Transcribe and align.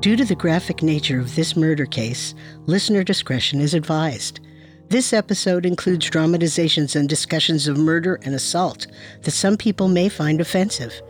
Due 0.00 0.16
to 0.16 0.24
the 0.24 0.34
graphic 0.34 0.82
nature 0.82 1.20
of 1.20 1.34
this 1.36 1.54
murder 1.54 1.84
case, 1.84 2.34
listener 2.64 3.04
discretion 3.04 3.60
is 3.60 3.74
advised. 3.74 4.40
This 4.88 5.12
episode 5.12 5.66
includes 5.66 6.08
dramatizations 6.08 6.96
and 6.96 7.06
discussions 7.06 7.68
of 7.68 7.76
murder 7.76 8.18
and 8.22 8.34
assault 8.34 8.86
that 9.24 9.32
some 9.32 9.58
people 9.58 9.88
may 9.88 10.08
find 10.08 10.40
offensive. 10.40 11.02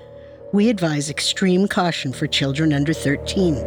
We 0.52 0.68
advise 0.70 1.08
extreme 1.08 1.68
caution 1.68 2.12
for 2.12 2.26
children 2.26 2.72
under 2.72 2.92
13. 2.92 3.58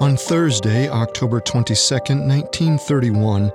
On 0.00 0.16
Thursday, 0.16 0.88
October 0.88 1.38
22, 1.40 1.74
1931, 1.94 3.52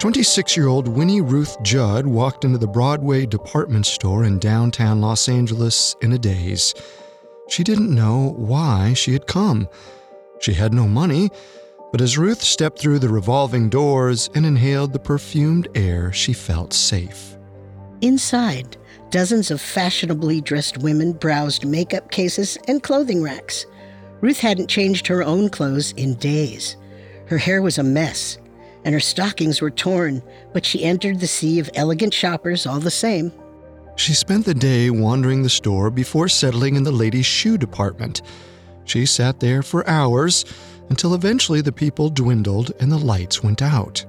26 0.00 0.56
year 0.56 0.66
old 0.66 0.88
Winnie 0.88 1.20
Ruth 1.20 1.56
Judd 1.62 2.04
walked 2.04 2.44
into 2.44 2.58
the 2.58 2.66
Broadway 2.66 3.26
department 3.26 3.86
store 3.86 4.24
in 4.24 4.40
downtown 4.40 5.00
Los 5.00 5.28
Angeles 5.28 5.94
in 6.00 6.12
a 6.12 6.18
daze. 6.18 6.74
She 7.50 7.64
didn't 7.64 7.92
know 7.92 8.34
why 8.36 8.94
she 8.94 9.12
had 9.12 9.26
come. 9.26 9.68
She 10.38 10.54
had 10.54 10.72
no 10.72 10.86
money, 10.86 11.30
but 11.90 12.00
as 12.00 12.16
Ruth 12.16 12.40
stepped 12.40 12.78
through 12.78 13.00
the 13.00 13.08
revolving 13.08 13.68
doors 13.68 14.30
and 14.36 14.46
inhaled 14.46 14.92
the 14.92 15.00
perfumed 15.00 15.66
air, 15.74 16.12
she 16.12 16.32
felt 16.32 16.72
safe. 16.72 17.36
Inside, 18.00 18.76
dozens 19.10 19.50
of 19.50 19.60
fashionably 19.60 20.40
dressed 20.40 20.78
women 20.78 21.12
browsed 21.12 21.66
makeup 21.66 22.12
cases 22.12 22.56
and 22.68 22.84
clothing 22.84 23.20
racks. 23.20 23.66
Ruth 24.20 24.38
hadn't 24.38 24.70
changed 24.70 25.08
her 25.08 25.24
own 25.24 25.48
clothes 25.48 25.90
in 25.96 26.14
days. 26.14 26.76
Her 27.26 27.38
hair 27.38 27.62
was 27.62 27.78
a 27.78 27.82
mess, 27.82 28.38
and 28.84 28.94
her 28.94 29.00
stockings 29.00 29.60
were 29.60 29.70
torn, 29.72 30.22
but 30.52 30.64
she 30.64 30.84
entered 30.84 31.18
the 31.18 31.26
sea 31.26 31.58
of 31.58 31.68
elegant 31.74 32.14
shoppers 32.14 32.64
all 32.64 32.78
the 32.78 32.92
same. 32.92 33.32
She 33.96 34.14
spent 34.14 34.46
the 34.46 34.54
day 34.54 34.90
wandering 34.90 35.42
the 35.42 35.50
store 35.50 35.90
before 35.90 36.28
settling 36.28 36.76
in 36.76 36.84
the 36.84 36.92
ladies' 36.92 37.26
shoe 37.26 37.58
department. 37.58 38.22
She 38.84 39.06
sat 39.06 39.40
there 39.40 39.62
for 39.62 39.88
hours 39.88 40.44
until 40.88 41.14
eventually 41.14 41.60
the 41.60 41.72
people 41.72 42.08
dwindled 42.08 42.72
and 42.80 42.90
the 42.90 42.98
lights 42.98 43.42
went 43.42 43.62
out. 43.62 44.04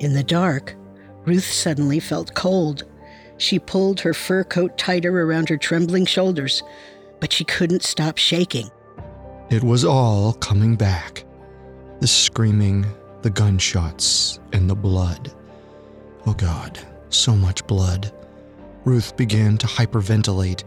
In 0.00 0.12
the 0.12 0.24
dark, 0.24 0.76
Ruth 1.24 1.44
suddenly 1.44 2.00
felt 2.00 2.34
cold. 2.34 2.84
She 3.38 3.58
pulled 3.58 4.00
her 4.00 4.14
fur 4.14 4.44
coat 4.44 4.76
tighter 4.76 5.22
around 5.22 5.48
her 5.48 5.56
trembling 5.56 6.06
shoulders, 6.06 6.62
but 7.20 7.32
she 7.32 7.44
couldn't 7.44 7.82
stop 7.82 8.18
shaking. 8.18 8.70
It 9.50 9.62
was 9.62 9.84
all 9.84 10.32
coming 10.34 10.76
back 10.76 11.24
the 12.00 12.08
screaming, 12.08 12.84
the 13.22 13.30
gunshots, 13.30 14.40
and 14.52 14.68
the 14.68 14.74
blood. 14.74 15.32
Oh 16.26 16.34
God, 16.34 16.78
so 17.10 17.36
much 17.36 17.64
blood. 17.68 18.12
Ruth 18.84 19.16
began 19.16 19.58
to 19.58 19.66
hyperventilate. 19.66 20.64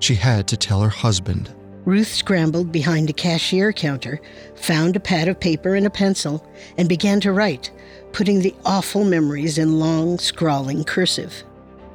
She 0.00 0.14
had 0.14 0.48
to 0.48 0.56
tell 0.56 0.80
her 0.80 0.88
husband. 0.88 1.54
Ruth 1.84 2.12
scrambled 2.12 2.70
behind 2.70 3.10
a 3.10 3.12
cashier 3.12 3.72
counter, 3.72 4.20
found 4.54 4.94
a 4.94 5.00
pad 5.00 5.28
of 5.28 5.40
paper 5.40 5.74
and 5.74 5.86
a 5.86 5.90
pencil, 5.90 6.46
and 6.78 6.88
began 6.88 7.20
to 7.20 7.32
write, 7.32 7.70
putting 8.12 8.40
the 8.40 8.54
awful 8.64 9.04
memories 9.04 9.58
in 9.58 9.80
long, 9.80 10.18
scrawling 10.18 10.84
cursive. 10.84 11.42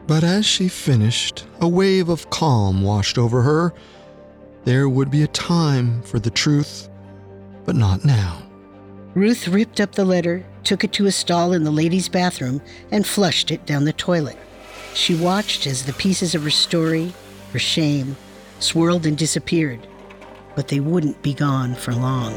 But 0.05 0.23
as 0.23 0.45
she 0.45 0.67
finished, 0.67 1.45
a 1.61 1.67
wave 1.67 2.09
of 2.09 2.29
calm 2.29 2.81
washed 2.81 3.17
over 3.17 3.41
her. 3.41 3.73
There 4.63 4.89
would 4.89 5.09
be 5.09 5.23
a 5.23 5.27
time 5.27 6.01
for 6.03 6.19
the 6.19 6.31
truth, 6.31 6.89
but 7.65 7.75
not 7.75 8.05
now. 8.05 8.41
Ruth 9.15 9.47
ripped 9.47 9.81
up 9.81 9.93
the 9.93 10.05
letter, 10.05 10.45
took 10.63 10.83
it 10.83 10.93
to 10.93 11.07
a 11.07 11.11
stall 11.11 11.53
in 11.53 11.63
the 11.63 11.71
ladies' 11.71 12.09
bathroom, 12.09 12.61
and 12.91 13.07
flushed 13.07 13.51
it 13.51 13.65
down 13.65 13.85
the 13.85 13.93
toilet. 13.93 14.37
She 14.97 15.13
watched 15.13 15.67
as 15.67 15.83
the 15.83 15.93
pieces 15.93 16.33
of 16.33 16.41
her 16.41 16.49
story, 16.49 17.13
her 17.53 17.59
shame, 17.59 18.17
swirled 18.57 19.05
and 19.05 19.15
disappeared, 19.15 19.85
but 20.55 20.69
they 20.69 20.79
wouldn't 20.79 21.21
be 21.21 21.35
gone 21.35 21.75
for 21.75 21.93
long. 21.93 22.33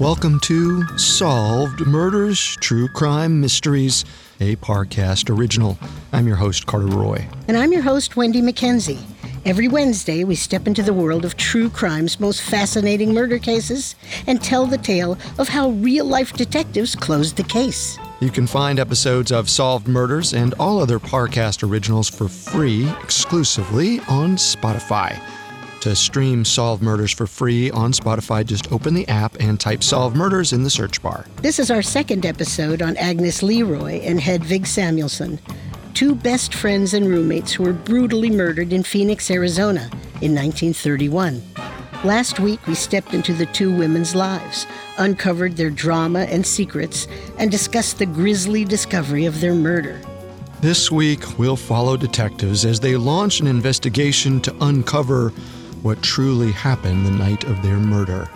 Welcome 0.00 0.40
to 0.40 0.98
Solved 0.98 1.86
Murders, 1.86 2.56
True 2.60 2.88
Crime 2.88 3.40
Mysteries, 3.40 4.04
a 4.40 4.56
Parcast 4.56 5.30
original. 5.30 5.78
I'm 6.12 6.26
your 6.26 6.36
host, 6.36 6.66
Carter 6.66 6.86
Roy. 6.86 7.24
And 7.46 7.56
I'm 7.56 7.72
your 7.72 7.82
host, 7.82 8.16
Wendy 8.16 8.42
McKenzie. 8.42 8.98
Every 9.44 9.68
Wednesday, 9.68 10.24
we 10.24 10.34
step 10.34 10.66
into 10.66 10.82
the 10.82 10.92
world 10.92 11.24
of 11.24 11.36
true 11.36 11.70
crime's 11.70 12.18
most 12.18 12.42
fascinating 12.42 13.14
murder 13.14 13.38
cases 13.38 13.94
and 14.26 14.42
tell 14.42 14.66
the 14.66 14.78
tale 14.78 15.16
of 15.38 15.48
how 15.48 15.70
real 15.70 16.04
life 16.04 16.32
detectives 16.32 16.94
closed 16.94 17.36
the 17.36 17.44
case. 17.44 17.98
You 18.20 18.30
can 18.30 18.46
find 18.46 18.80
episodes 18.80 19.30
of 19.30 19.48
Solved 19.48 19.86
Murders 19.86 20.34
and 20.34 20.54
all 20.58 20.80
other 20.80 20.98
Parcast 20.98 21.68
originals 21.68 22.08
for 22.08 22.28
free 22.28 22.88
exclusively 23.02 24.00
on 24.08 24.36
Spotify. 24.36 25.20
To 25.82 25.94
stream 25.94 26.44
Solved 26.44 26.82
Murders 26.82 27.12
for 27.12 27.28
free 27.28 27.70
on 27.70 27.92
Spotify, 27.92 28.44
just 28.44 28.72
open 28.72 28.94
the 28.94 29.06
app 29.06 29.36
and 29.38 29.60
type 29.60 29.84
Solved 29.84 30.16
Murders 30.16 30.52
in 30.52 30.64
the 30.64 30.70
search 30.70 31.00
bar. 31.00 31.26
This 31.42 31.60
is 31.60 31.70
our 31.70 31.82
second 31.82 32.26
episode 32.26 32.82
on 32.82 32.96
Agnes 32.96 33.42
LeRoi 33.42 34.04
and 34.04 34.18
Hedvig 34.18 34.66
Samuelson 34.66 35.38
two 35.98 36.14
best 36.14 36.54
friends 36.54 36.94
and 36.94 37.08
roommates 37.08 37.52
who 37.52 37.64
were 37.64 37.72
brutally 37.72 38.30
murdered 38.30 38.72
in 38.72 38.84
Phoenix, 38.84 39.32
Arizona 39.32 39.90
in 40.22 40.32
1931. 40.32 41.42
Last 42.04 42.38
week, 42.38 42.64
we 42.68 42.76
stepped 42.76 43.14
into 43.14 43.32
the 43.32 43.46
two 43.46 43.76
women's 43.76 44.14
lives, 44.14 44.68
uncovered 44.98 45.56
their 45.56 45.70
drama 45.70 46.20
and 46.20 46.46
secrets, 46.46 47.08
and 47.36 47.50
discussed 47.50 47.98
the 47.98 48.06
grisly 48.06 48.64
discovery 48.64 49.24
of 49.24 49.40
their 49.40 49.56
murder. 49.56 50.00
This 50.60 50.88
week, 50.88 51.36
we'll 51.36 51.56
follow 51.56 51.96
detectives 51.96 52.64
as 52.64 52.78
they 52.78 52.96
launch 52.96 53.40
an 53.40 53.48
investigation 53.48 54.40
to 54.42 54.54
uncover 54.60 55.30
what 55.82 56.00
truly 56.00 56.52
happened 56.52 57.06
the 57.06 57.10
night 57.10 57.42
of 57.42 57.60
their 57.60 57.78
murder. 57.78 58.30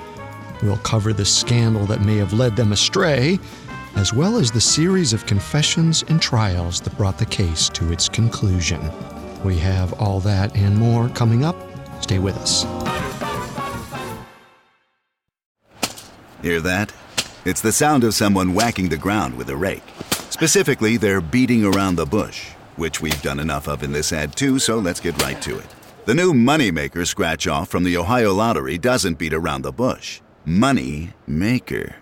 We'll 0.65 0.79
cover 0.79 1.13
the 1.13 1.25
scandal 1.25 1.87
that 1.87 2.01
may 2.01 2.17
have 2.17 2.33
led 2.33 2.57
them 2.57 2.73
astray 2.73 3.39
as 3.97 4.13
well 4.13 4.37
as 4.37 4.51
the 4.51 4.61
series 4.61 5.13
of 5.13 5.27
confessions 5.27 6.03
and 6.09 6.21
trials 6.21 6.81
that 6.81 6.97
brought 6.97 7.19
the 7.19 7.27
case 7.27 7.69
to 7.71 7.93
its 7.93 8.09
conclusion. 8.09 8.81
We 9.45 9.59
have 9.59 9.93
all 10.01 10.21
that 10.21 10.57
and 10.57 10.77
more 10.77 11.09
coming 11.11 11.45
up. 11.45 11.57
Stay 12.03 12.19
with 12.19 12.37
us. 12.37 12.65
Hear 16.43 16.61
that? 16.61 16.93
It's 17.45 17.61
the 17.61 17.73
sound 17.73 18.05
of 18.05 18.15
someone 18.15 18.55
whacking 18.55 18.89
the 18.89 18.97
ground 18.97 19.37
with 19.37 19.49
a 19.51 19.57
rake. 19.57 19.83
Specifically, 20.31 20.97
they're 20.97 21.21
beating 21.21 21.65
around 21.65 21.97
the 21.97 22.07
bush, 22.07 22.51
which 22.77 23.01
we've 23.01 23.23
done 23.23 23.39
enough 23.39 23.69
of 23.69 23.83
in 23.83 23.93
this 23.93 24.13
ad 24.13 24.35
too, 24.35 24.59
so 24.59 24.79
let's 24.79 25.01
get 25.01 25.21
right 25.23 25.41
to 25.43 25.59
it. 25.59 25.67
The 26.05 26.15
new 26.15 26.33
Moneymaker 26.33 27.07
scratch 27.07 27.47
off 27.47 27.69
from 27.69 27.85
the 27.85 27.97
Ohio 27.97 28.33
Lottery 28.33 28.77
doesn't 28.77 29.19
beat 29.19 29.33
around 29.33 29.63
the 29.63 29.71
bush. 29.71 30.21
Money 30.45 31.13
Maker. 31.29 32.02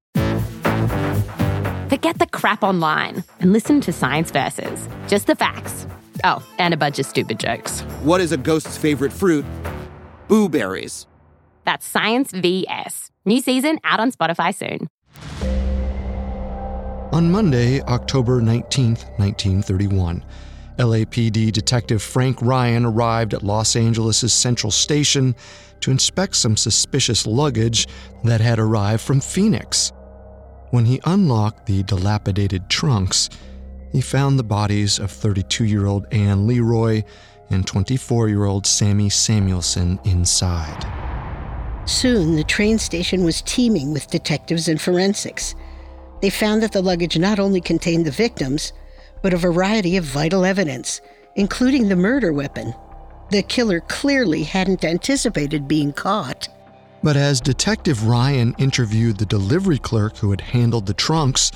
Forget 1.91 2.19
the 2.19 2.27
crap 2.27 2.63
online 2.63 3.21
and 3.41 3.51
listen 3.51 3.81
to 3.81 3.91
Science 3.91 4.31
Versus. 4.31 4.87
Just 5.09 5.27
the 5.27 5.35
facts. 5.35 5.85
Oh, 6.23 6.41
and 6.57 6.73
a 6.73 6.77
bunch 6.77 6.99
of 6.99 7.05
stupid 7.05 7.37
jokes. 7.37 7.81
What 8.01 8.21
is 8.21 8.31
a 8.31 8.37
ghost's 8.37 8.77
favorite 8.77 9.11
fruit? 9.11 9.43
Blueberries. 10.29 11.05
That's 11.65 11.85
Science 11.85 12.31
VS. 12.31 13.11
New 13.25 13.41
season 13.41 13.77
out 13.83 13.99
on 13.99 14.13
Spotify 14.13 14.55
soon. 14.55 14.87
On 17.11 17.29
Monday, 17.29 17.81
October 17.81 18.39
19th, 18.39 19.03
1931, 19.19 20.23
LAPD 20.79 21.51
Detective 21.51 22.01
Frank 22.01 22.41
Ryan 22.41 22.85
arrived 22.85 23.33
at 23.33 23.43
Los 23.43 23.75
Angeles' 23.75 24.33
Central 24.33 24.71
Station 24.71 25.35
to 25.81 25.91
inspect 25.91 26.37
some 26.37 26.55
suspicious 26.55 27.27
luggage 27.27 27.85
that 28.23 28.39
had 28.39 28.59
arrived 28.59 29.01
from 29.01 29.19
Phoenix. 29.19 29.91
When 30.71 30.85
he 30.85 31.01
unlocked 31.03 31.65
the 31.65 31.83
dilapidated 31.83 32.69
trunks, 32.69 33.29
he 33.91 33.99
found 33.99 34.39
the 34.39 34.43
bodies 34.43 34.99
of 34.99 35.11
32 35.11 35.65
year 35.65 35.85
old 35.85 36.07
Anne 36.13 36.47
LeRoi 36.47 37.03
and 37.49 37.67
24 37.67 38.29
year 38.29 38.45
old 38.45 38.65
Sammy 38.65 39.09
Samuelson 39.09 39.99
inside. 40.05 40.87
Soon, 41.85 42.37
the 42.37 42.45
train 42.45 42.79
station 42.79 43.25
was 43.25 43.41
teeming 43.41 43.91
with 43.91 44.09
detectives 44.09 44.69
and 44.69 44.79
forensics. 44.79 45.55
They 46.21 46.29
found 46.29 46.63
that 46.63 46.71
the 46.71 46.81
luggage 46.81 47.17
not 47.17 47.37
only 47.37 47.59
contained 47.59 48.05
the 48.05 48.11
victims, 48.11 48.71
but 49.21 49.33
a 49.33 49.37
variety 49.37 49.97
of 49.97 50.05
vital 50.05 50.45
evidence, 50.45 51.01
including 51.35 51.89
the 51.89 51.97
murder 51.97 52.31
weapon. 52.31 52.73
The 53.29 53.43
killer 53.43 53.81
clearly 53.81 54.43
hadn't 54.43 54.85
anticipated 54.85 55.67
being 55.67 55.91
caught. 55.91 56.47
But 57.03 57.17
as 57.17 57.41
Detective 57.41 58.05
Ryan 58.05 58.53
interviewed 58.59 59.17
the 59.17 59.25
delivery 59.25 59.79
clerk 59.79 60.17
who 60.17 60.29
had 60.29 60.41
handled 60.41 60.85
the 60.85 60.93
trunks, 60.93 61.51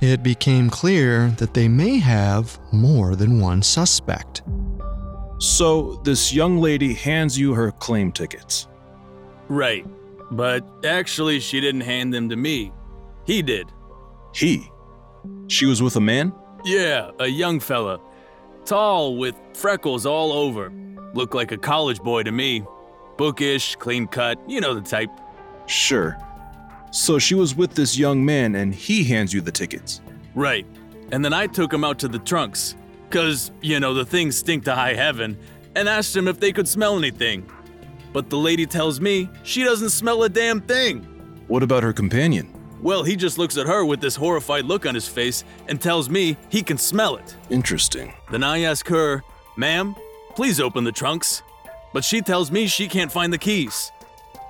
it 0.00 0.22
became 0.22 0.70
clear 0.70 1.28
that 1.38 1.54
they 1.54 1.68
may 1.68 1.98
have 1.98 2.58
more 2.72 3.14
than 3.14 3.40
one 3.40 3.62
suspect. 3.62 4.42
So, 5.38 6.00
this 6.02 6.32
young 6.32 6.58
lady 6.58 6.94
hands 6.94 7.38
you 7.38 7.54
her 7.54 7.70
claim 7.70 8.10
tickets. 8.10 8.66
Right. 9.48 9.86
But 10.32 10.64
actually, 10.84 11.38
she 11.40 11.60
didn't 11.60 11.82
hand 11.82 12.12
them 12.12 12.28
to 12.28 12.36
me. 12.36 12.72
He 13.24 13.40
did. 13.42 13.68
He? 14.34 14.68
She 15.46 15.66
was 15.66 15.80
with 15.80 15.96
a 15.96 16.00
man? 16.00 16.32
Yeah, 16.64 17.10
a 17.20 17.26
young 17.26 17.60
fella. 17.60 18.00
Tall, 18.64 19.16
with 19.16 19.36
freckles 19.54 20.06
all 20.06 20.32
over. 20.32 20.72
Looked 21.14 21.34
like 21.34 21.52
a 21.52 21.56
college 21.56 22.00
boy 22.00 22.24
to 22.24 22.32
me. 22.32 22.64
Bookish, 23.18 23.76
clean 23.76 24.06
cut, 24.06 24.38
you 24.48 24.62
know 24.62 24.72
the 24.72 24.80
type. 24.80 25.10
Sure. 25.66 26.16
So 26.90 27.18
she 27.18 27.34
was 27.34 27.54
with 27.54 27.74
this 27.74 27.98
young 27.98 28.24
man 28.24 28.54
and 28.54 28.74
he 28.74 29.04
hands 29.04 29.34
you 29.34 29.42
the 29.42 29.52
tickets. 29.52 30.00
Right. 30.34 30.66
And 31.12 31.22
then 31.22 31.34
I 31.34 31.46
took 31.46 31.70
him 31.70 31.84
out 31.84 31.98
to 31.98 32.08
the 32.08 32.20
trunks. 32.20 32.76
Cause, 33.10 33.50
you 33.60 33.80
know, 33.80 33.92
the 33.92 34.04
things 34.04 34.36
stink 34.36 34.64
to 34.64 34.74
high 34.74 34.94
heaven, 34.94 35.38
and 35.74 35.88
asked 35.88 36.14
him 36.14 36.28
if 36.28 36.38
they 36.38 36.52
could 36.52 36.68
smell 36.68 36.98
anything. 36.98 37.50
But 38.12 38.28
the 38.28 38.36
lady 38.36 38.66
tells 38.66 39.00
me 39.00 39.28
she 39.42 39.64
doesn't 39.64 39.90
smell 39.90 40.22
a 40.24 40.28
damn 40.28 40.60
thing. 40.60 41.02
What 41.48 41.62
about 41.62 41.82
her 41.82 41.92
companion? 41.92 42.52
Well, 42.82 43.02
he 43.02 43.16
just 43.16 43.38
looks 43.38 43.56
at 43.56 43.66
her 43.66 43.84
with 43.84 44.00
this 44.00 44.14
horrified 44.14 44.66
look 44.66 44.86
on 44.86 44.94
his 44.94 45.08
face 45.08 45.42
and 45.68 45.80
tells 45.80 46.08
me 46.08 46.36
he 46.50 46.62
can 46.62 46.78
smell 46.78 47.16
it. 47.16 47.34
Interesting. 47.50 48.12
Then 48.30 48.44
I 48.44 48.60
ask 48.60 48.86
her, 48.88 49.22
Ma'am, 49.56 49.96
please 50.36 50.60
open 50.60 50.84
the 50.84 50.92
trunks. 50.92 51.42
But 51.92 52.04
she 52.04 52.20
tells 52.20 52.50
me 52.50 52.66
she 52.66 52.88
can't 52.88 53.12
find 53.12 53.32
the 53.32 53.38
keys. 53.38 53.92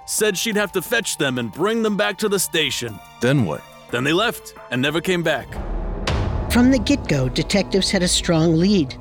Said 0.06 0.36
she'd 0.38 0.56
have 0.56 0.72
to 0.72 0.82
fetch 0.82 1.18
them 1.18 1.38
and 1.38 1.52
bring 1.52 1.82
them 1.82 1.96
back 1.96 2.18
to 2.18 2.28
the 2.28 2.38
station. 2.38 2.98
Then 3.20 3.44
what? 3.44 3.62
Then 3.90 4.04
they 4.04 4.12
left 4.12 4.54
and 4.70 4.80
never 4.82 5.00
came 5.00 5.22
back. 5.22 5.48
From 6.50 6.70
the 6.70 6.78
get 6.78 7.06
go, 7.08 7.28
detectives 7.28 7.90
had 7.90 8.02
a 8.02 8.08
strong 8.08 8.56
lead. 8.56 8.96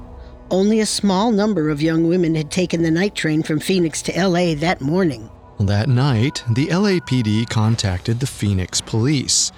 Only 0.52 0.80
a 0.82 0.86
small 0.86 1.32
number 1.32 1.70
of 1.70 1.82
young 1.82 2.08
women 2.08 2.36
had 2.36 2.52
taken 2.52 2.82
the 2.82 2.92
night 2.92 3.16
train 3.16 3.44
from 3.44 3.60
Phoenix 3.60 4.02
to 4.04 4.28
LA 4.28 4.54
that 4.56 4.82
morning. 4.82 5.30
That 5.60 5.90
night, 5.90 6.44
the 6.52 6.68
LAPD 6.68 7.50
contacted 7.50 8.20
the 8.20 8.28
Phoenix 8.28 8.80
police. 8.80 9.52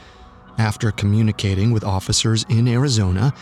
After 0.58 0.92
communicating 0.92 1.72
with 1.72 1.84
officers 1.84 2.46
in 2.50 2.68
Arizona, 2.68 3.34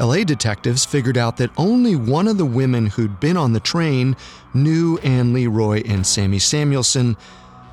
LA 0.00 0.24
detectives 0.24 0.84
figured 0.84 1.16
out 1.16 1.36
that 1.36 1.50
only 1.56 1.94
one 1.94 2.26
of 2.26 2.36
the 2.36 2.44
women 2.44 2.86
who'd 2.86 3.20
been 3.20 3.36
on 3.36 3.52
the 3.52 3.60
train 3.60 4.16
knew 4.52 4.98
Ann 4.98 5.32
LeRoi 5.32 5.88
and 5.88 6.04
Sammy 6.04 6.40
Samuelson, 6.40 7.16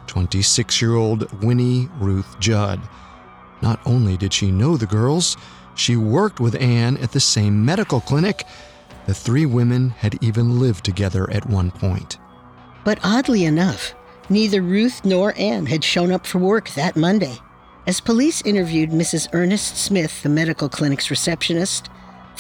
26 0.08 0.82
year 0.82 0.96
old 0.96 1.44
Winnie 1.44 1.90
Ruth 2.00 2.40
Judd. 2.40 2.80
Not 3.62 3.80
only 3.86 4.18
did 4.18 4.34
she 4.34 4.52
know 4.52 4.78
the 4.78 4.86
girls, 4.86 5.36
she 5.76 5.96
worked 5.96 6.40
with 6.40 6.62
Ann 6.62 6.98
at 6.98 7.12
the 7.12 7.20
same 7.20 7.66
medical 7.66 8.02
clinic. 8.02 8.44
The 9.08 9.14
three 9.16 9.48
women 9.48 9.90
had 9.90 10.22
even 10.24 10.60
lived 10.60 10.86
together 10.86 11.30
at 11.32 11.50
one 11.50 11.72
point. 11.72 12.20
But 12.84 13.00
oddly 13.04 13.46
enough, 13.46 13.96
neither 14.30 14.62
Ruth 14.62 15.04
nor 15.04 15.34
Ann 15.38 15.66
had 15.66 15.84
shown 15.84 16.12
up 16.12 16.28
for 16.28 16.38
work 16.38 16.70
that 16.72 16.96
Monday. 16.96 17.38
As 17.88 18.00
police 18.00 18.44
interviewed 18.44 18.92
Mrs. 18.92 19.28
Ernest 19.34 19.78
Smith, 19.78 20.22
the 20.22 20.30
medical 20.30 20.70
clinic's 20.70 21.10
receptionist, 21.10 21.90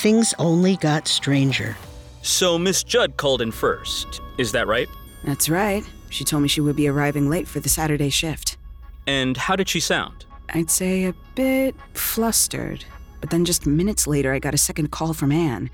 things 0.02 0.34
only 0.40 0.78
got 0.78 1.08
stranger. 1.08 1.78
So 2.24 2.58
Miss 2.58 2.84
Judd 2.84 3.18
called 3.18 3.40
in 3.40 3.52
first, 3.52 4.20
is 4.40 4.52
that 4.54 4.66
right? 4.68 4.90
That's 5.24 5.48
right. 5.48 5.84
She 6.10 6.24
told 6.24 6.42
me 6.42 6.50
she 6.50 6.60
would 6.60 6.76
be 6.76 6.88
arriving 6.88 7.30
late 7.30 7.48
for 7.48 7.60
the 7.60 7.70
Saturday 7.70 8.10
shift. 8.10 8.58
And 9.06 9.38
how 9.38 9.56
did 9.56 9.70
she 9.70 9.80
sound? 9.80 10.26
I'd 10.50 10.72
say 10.72 11.06
a 11.06 11.14
bit 11.36 11.76
flustered. 11.94 12.84
But 13.20 13.30
then 13.30 13.46
just 13.46 13.68
minutes 13.68 14.08
later, 14.08 14.34
I 14.34 14.40
got 14.40 14.56
a 14.56 14.58
second 14.58 14.90
call 14.90 15.14
from 15.14 15.32
Anne. 15.32 15.70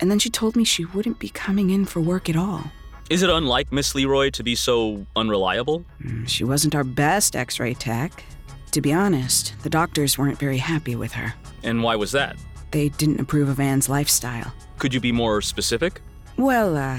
And 0.00 0.08
then 0.08 0.20
she 0.20 0.30
told 0.30 0.54
me 0.54 0.62
she 0.64 0.84
wouldn't 0.84 1.18
be 1.18 1.28
coming 1.28 1.70
in 1.70 1.84
for 1.84 2.00
work 2.00 2.28
at 2.30 2.36
all. 2.36 2.62
Is 3.10 3.22
it 3.24 3.30
unlike 3.30 3.72
Miss 3.72 3.92
LeRoi 3.92 4.30
to 4.32 4.44
be 4.44 4.54
so 4.54 5.04
unreliable? 5.16 5.84
Mm, 6.00 6.28
She 6.28 6.44
wasn't 6.44 6.76
our 6.76 6.84
best 6.84 7.34
x 7.34 7.58
ray 7.58 7.74
tech. 7.74 8.22
To 8.70 8.80
be 8.80 8.92
honest, 8.92 9.54
the 9.64 9.70
doctors 9.70 10.16
weren't 10.16 10.38
very 10.38 10.58
happy 10.58 10.94
with 10.94 11.12
her. 11.12 11.34
And 11.64 11.82
why 11.82 11.96
was 11.96 12.12
that? 12.12 12.36
They 12.74 12.88
didn't 12.88 13.20
approve 13.20 13.48
of 13.48 13.60
Anne's 13.60 13.88
lifestyle. 13.88 14.52
Could 14.80 14.92
you 14.92 14.98
be 14.98 15.12
more 15.12 15.40
specific? 15.40 16.00
Well, 16.36 16.76
uh, 16.76 16.98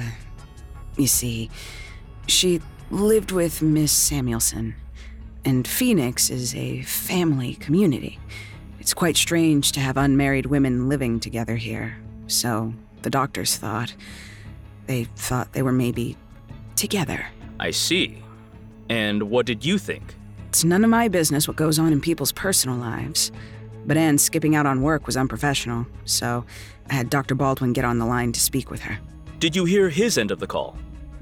you 0.96 1.06
see, 1.06 1.50
she 2.28 2.62
lived 2.92 3.34
with 3.34 3.62
Miss 3.62 3.92
Samuelson, 3.92 4.76
and 5.44 5.68
Phoenix 5.68 6.30
is 6.30 6.56
a 6.56 6.84
family 6.84 7.56
community. 7.56 8.20
It's 8.80 8.94
quite 8.94 9.18
strange 9.18 9.74
to 9.74 9.82
have 9.82 9.98
unmarried 9.98 10.46
women 10.46 10.88
living 10.88 11.20
together 11.20 11.58
here, 11.58 11.98
so 12.28 12.74
the 13.02 13.10
doctors 13.10 13.58
thought. 13.58 13.94
They 14.86 15.04
thought 15.04 15.52
they 15.52 15.62
were 15.62 15.74
maybe 15.74 16.16
together. 16.78 17.28
I 17.60 17.72
see. 17.72 18.24
And 18.88 19.24
what 19.24 19.46
did 19.46 19.66
you 19.66 19.78
think? 19.78 20.16
It's 20.48 20.64
none 20.64 20.86
of 20.86 20.90
my 20.90 21.10
business 21.10 21.50
what 21.50 21.58
goes 21.58 21.80
on 21.80 21.92
in 21.92 22.00
people's 22.00 22.32
personal 22.32 22.78
lives. 22.78 23.30
But 23.86 23.98
Anne 23.98 24.18
skipping 24.18 24.56
out 24.56 24.66
on 24.66 24.82
work 24.82 25.06
was 25.06 25.16
unprofessional, 25.16 25.86
so 26.06 26.46
I 26.90 26.94
had 26.94 27.10
Dr. 27.10 27.36
Baldwin 27.36 27.74
get 27.74 27.86
on 27.86 28.00
the 28.00 28.06
line 28.06 28.32
to 28.32 28.40
speak 28.40 28.72
with 28.72 28.82
her. 28.82 29.00
Did 29.40 29.56
you 29.56 29.66
hear 29.66 29.90
his 29.90 30.18
end 30.18 30.32
of 30.32 30.40
the 30.40 30.48
call? 30.48 30.78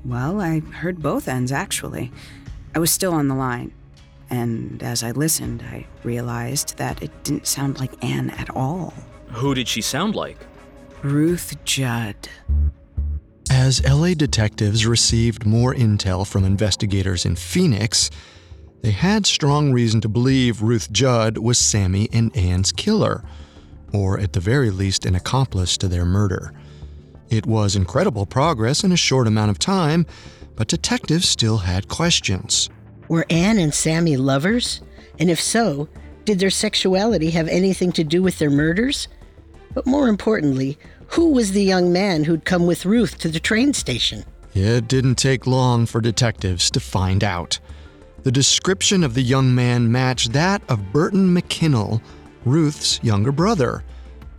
Well, 0.06 0.42
I 0.42 0.60
heard 0.60 1.02
both 1.02 1.28
ends 1.28 1.52
actually. 1.52 2.12
I 2.76 2.80
was 2.80 2.92
still 2.92 3.14
on 3.14 3.28
the 3.28 3.36
line. 3.36 3.74
And 4.30 4.82
as 4.82 5.04
I 5.04 5.12
listened, 5.12 5.64
I 5.70 5.86
realized 6.04 6.78
that 6.78 7.04
it 7.04 7.24
didn't 7.24 7.48
sound 7.48 7.80
like 7.80 8.04
Anne 8.04 8.32
at 8.32 8.50
all. 8.50 8.94
Who 9.28 9.54
did 9.54 9.68
she 9.68 9.82
sound 9.82 10.16
like? 10.16 10.38
Ruth 11.04 11.56
Judd. 11.66 12.16
As 13.52 13.84
LA 13.84 14.14
detectives 14.14 14.86
received 14.86 15.46
more 15.46 15.76
intel 15.76 16.26
from 16.26 16.44
investigators 16.44 17.26
in 17.26 17.36
Phoenix, 17.36 18.10
they 18.84 18.92
had 18.92 19.26
strong 19.26 19.72
reason 19.72 20.02
to 20.02 20.10
believe 20.10 20.62
Ruth 20.62 20.92
Judd 20.92 21.38
was 21.38 21.58
Sammy 21.58 22.10
and 22.12 22.36
Ann's 22.36 22.74
killer, 22.74 23.24
or 23.94 24.20
at 24.20 24.34
the 24.34 24.42
very 24.42 24.70
least, 24.72 25.06
an 25.06 25.16
accomplice 25.16 25.78
to 25.78 25.88
their 25.88 26.04
murder. 26.04 26.54
It 27.30 27.46
was 27.46 27.78
incredible 27.78 28.26
progress 28.26 28.84
in 28.84 28.92
a 28.92 28.98
short 28.98 29.26
amount 29.26 29.52
of 29.52 29.58
time, 29.58 30.06
but 30.58 30.68
detectives 30.68 31.30
still 31.30 31.60
had 31.60 31.88
questions. 31.88 32.70
Were 33.08 33.26
Anne 33.30 33.58
and 33.58 33.74
Sammy 33.74 34.18
lovers? 34.18 34.82
And 35.18 35.30
if 35.30 35.40
so, 35.40 35.88
did 36.26 36.40
their 36.40 36.50
sexuality 36.50 37.32
have 37.32 37.48
anything 37.48 37.94
to 37.94 38.04
do 38.04 38.22
with 38.22 38.38
their 38.38 38.50
murders? 38.50 39.08
But 39.74 39.88
more 39.88 40.10
importantly, 40.10 40.78
who 41.08 41.32
was 41.32 41.54
the 41.54 41.64
young 41.64 41.94
man 41.94 42.26
who'd 42.26 42.44
come 42.44 42.66
with 42.68 42.86
Ruth 42.86 43.18
to 43.20 43.30
the 43.30 43.40
train 43.40 43.74
station? 43.74 44.26
It 44.54 44.90
didn't 44.90 45.16
take 45.16 45.48
long 45.48 45.86
for 45.86 46.02
detectives 46.02 46.70
to 46.72 46.82
find 46.82 47.24
out. 47.24 47.60
The 48.24 48.32
description 48.32 49.04
of 49.04 49.16
the 49.16 49.22
young 49.22 49.54
man 49.54 49.92
matched 49.92 50.32
that 50.32 50.62
of 50.70 50.94
Burton 50.94 51.36
McKinnell, 51.36 52.02
Ruth's 52.46 53.04
younger 53.04 53.34
brother. 53.34 53.84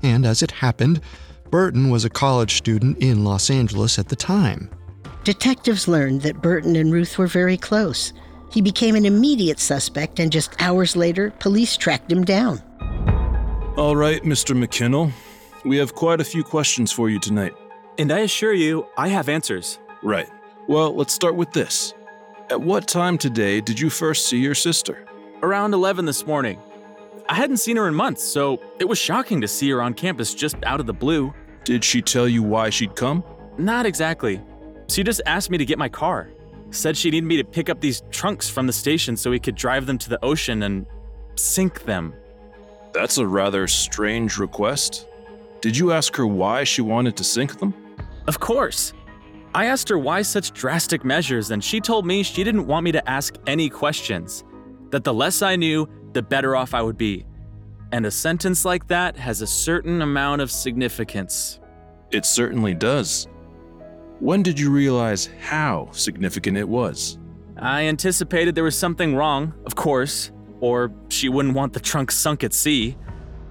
And 0.03 0.25
as 0.25 0.43
it 0.43 0.51
happened, 0.51 1.03
Burton 1.51 1.91
was 1.91 2.05
a 2.07 2.11
college 2.11 2.55
student 2.55 2.99
in 2.99 3.25
Los 3.25 3.51
Angeles 3.51 3.99
at 3.99 4.09
the 4.09 4.17
time. 4.17 4.71
Detectives 5.23 5.87
learned 5.87 6.23
that 6.23 6.41
Burton 6.41 6.77
and 6.77 6.93
Ruth 6.93 7.19
were 7.19 7.27
very 7.27 7.59
close. 7.59 8.15
He 8.51 8.63
became 8.63 8.95
an 8.95 9.05
immediate 9.05 9.61
suspect, 9.61 10.19
and 10.19 10.33
just 10.33 10.61
hours 10.63 10.97
later, 10.97 11.31
police 11.39 11.77
tracked 11.77 12.11
him 12.11 12.25
down. 12.25 12.63
All 13.77 13.97
right, 13.97 14.23
Mr. 14.23 14.57
McKinnell. 14.57 15.13
We 15.65 15.77
have 15.77 15.95
quite 15.95 16.21
a 16.21 16.25
few 16.25 16.43
questions 16.43 16.91
for 16.91 17.11
you 17.11 17.19
tonight. 17.19 17.53
And 17.99 18.11
I 18.11 18.21
assure 18.21 18.55
you, 18.55 18.87
I 18.97 19.09
have 19.09 19.29
answers. 19.29 19.79
Right. 20.03 20.29
Well, 20.69 20.95
let's 20.95 21.13
start 21.13 21.37
with 21.37 21.53
this. 21.53 21.93
At 22.51 22.61
what 22.61 22.87
time 22.87 23.17
today 23.17 23.63
did 23.63 23.81
you 23.81 23.89
first 23.89 24.27
see 24.27 24.39
your 24.39 24.55
sister? 24.55 25.07
Around 25.43 25.73
11 25.73 26.05
this 26.05 26.27
morning. 26.27 26.59
I 27.27 27.35
hadn't 27.35 27.57
seen 27.57 27.77
her 27.77 27.89
in 27.89 27.95
months, 27.95 28.23
so 28.23 28.61
it 28.79 28.85
was 28.85 28.99
shocking 28.99 29.41
to 29.41 29.49
see 29.49 29.71
her 29.71 29.81
on 29.81 29.95
campus 29.95 30.35
just 30.35 30.57
out 30.63 30.79
of 30.79 30.85
the 30.85 30.93
blue. 30.93 31.33
Did 31.65 31.83
she 31.83 32.03
tell 32.03 32.29
you 32.29 32.43
why 32.43 32.69
she'd 32.69 32.97
come? 32.97 33.25
Not 33.57 33.87
exactly. 33.87 34.43
She 34.89 35.03
just 35.03 35.23
asked 35.25 35.49
me 35.49 35.57
to 35.57 35.65
get 35.65 35.79
my 35.79 35.89
car. 35.89 36.29
Said 36.71 36.99
she 36.99 37.11
needed 37.11 37.27
me 37.27 37.39
to 37.39 37.45
pick 37.45 37.71
up 37.71 37.81
these 37.81 38.03
trunks 38.11 38.51
from 38.51 38.67
the 38.67 38.75
station 38.75 39.17
so 39.17 39.31
we 39.31 39.41
could 39.41 39.55
drive 39.55 39.87
them 39.87 39.97
to 39.97 40.11
the 40.11 40.23
ocean 40.23 40.65
and 40.65 40.85
sink 41.37 41.85
them. 41.85 42.13
That's 42.93 43.17
a 43.17 43.27
rather 43.27 43.67
strange 43.69 44.37
request. 44.37 45.09
Did 45.63 45.79
you 45.79 45.93
ask 45.93 46.15
her 46.17 46.27
why 46.27 46.65
she 46.65 46.83
wanted 46.83 47.17
to 47.17 47.25
sink 47.25 47.59
them? 47.59 47.73
Of 48.27 48.39
course. 48.39 48.93
I 49.55 49.67
asked 49.67 49.89
her 49.89 49.99
why 49.99 50.23
such 50.23 50.53
drastic 50.53 51.05
measures, 51.05 51.51
and 51.53 51.63
she 51.63 51.81
told 51.81 52.05
me 52.05 52.23
she 52.25 52.43
didn't 52.43 52.67
want 52.67 52.85
me 52.85 52.93
to 52.93 53.09
ask 53.09 53.37
any 53.47 53.69
questions. 53.71 54.45
That 54.91 55.05
the 55.05 55.15
less 55.15 55.43
I 55.43 55.55
knew, 55.57 55.89
the 56.13 56.23
better 56.23 56.57
off 56.57 56.75
I 56.75 56.83
would 56.83 56.99
be. 56.99 57.25
and 57.93 58.07
a 58.07 58.11
sentence 58.11 58.65
like 58.65 58.89
that 58.89 59.17
has 59.17 59.41
a 59.41 59.47
certain 59.47 60.03
amount 60.03 60.43
of 60.43 60.51
significance. 60.51 61.61
It 62.11 62.27
certainly 62.27 62.75
does. 62.75 63.29
When 64.19 64.43
did 64.43 64.59
you 64.59 64.71
realize 64.71 65.29
how 65.41 65.91
significant 65.93 66.57
it 66.57 66.69
was? 66.69 67.19
I 67.57 67.83
anticipated 67.83 68.57
there 68.57 68.65
was 68.65 68.77
something 68.77 69.15
wrong, 69.15 69.55
of 69.65 69.77
course, 69.77 70.33
or 70.61 70.93
she 71.09 71.29
wouldn't 71.29 71.55
want 71.55 71.73
the 71.73 71.79
trunk 71.79 72.11
sunk 72.11 72.43
at 72.43 72.53
sea. 72.53 72.97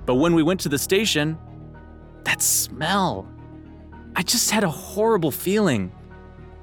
But 0.05 0.15
when 0.15 0.35
we 0.35 0.43
went 0.43 0.59
to 0.61 0.69
the 0.69 0.77
station, 0.77 1.37
that 2.25 2.41
smell. 2.41 3.25
I 4.15 4.23
just 4.23 4.51
had 4.51 4.63
a 4.63 4.69
horrible 4.69 5.31
feeling. 5.31 5.91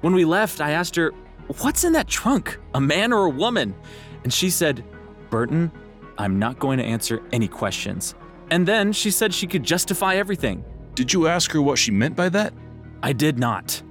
When 0.01 0.15
we 0.15 0.25
left, 0.25 0.61
I 0.61 0.73
asked 0.73 0.97
her, 0.97 1.13
What's 1.59 1.83
in 1.83 1.93
that 1.95 2.07
trunk? 2.07 2.59
A 2.75 2.81
man 2.81 3.13
or 3.13 3.27
a 3.27 3.31
woman? 3.31 3.75
And 4.23 4.33
she 4.33 4.51
said, 4.51 4.85
Burton, 5.31 5.73
I'm 6.17 6.39
not 6.39 6.59
going 6.59 6.79
to 6.79 6.85
answer 6.85 7.23
any 7.33 7.49
questions. 7.49 8.15
And 8.51 8.67
then 8.67 8.93
she 8.93 9.11
said 9.11 9.35
she 9.35 9.47
could 9.47 9.65
justify 9.65 10.17
everything. 10.17 10.65
Did 10.95 11.13
you 11.13 11.27
ask 11.27 11.51
her 11.53 11.63
what 11.63 11.79
she 11.79 11.91
meant 11.91 12.15
by 12.15 12.29
that? 12.29 12.53
I 13.03 13.13
did 13.13 13.39
not. 13.39 13.83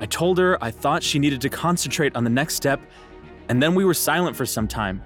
I 0.00 0.06
told 0.06 0.38
her 0.38 0.62
I 0.62 0.70
thought 0.70 1.02
she 1.02 1.18
needed 1.18 1.40
to 1.42 1.48
concentrate 1.48 2.16
on 2.16 2.24
the 2.24 2.30
next 2.30 2.54
step, 2.54 2.80
and 3.48 3.62
then 3.62 3.74
we 3.74 3.84
were 3.84 3.94
silent 3.94 4.36
for 4.36 4.46
some 4.46 4.68
time. 4.68 5.02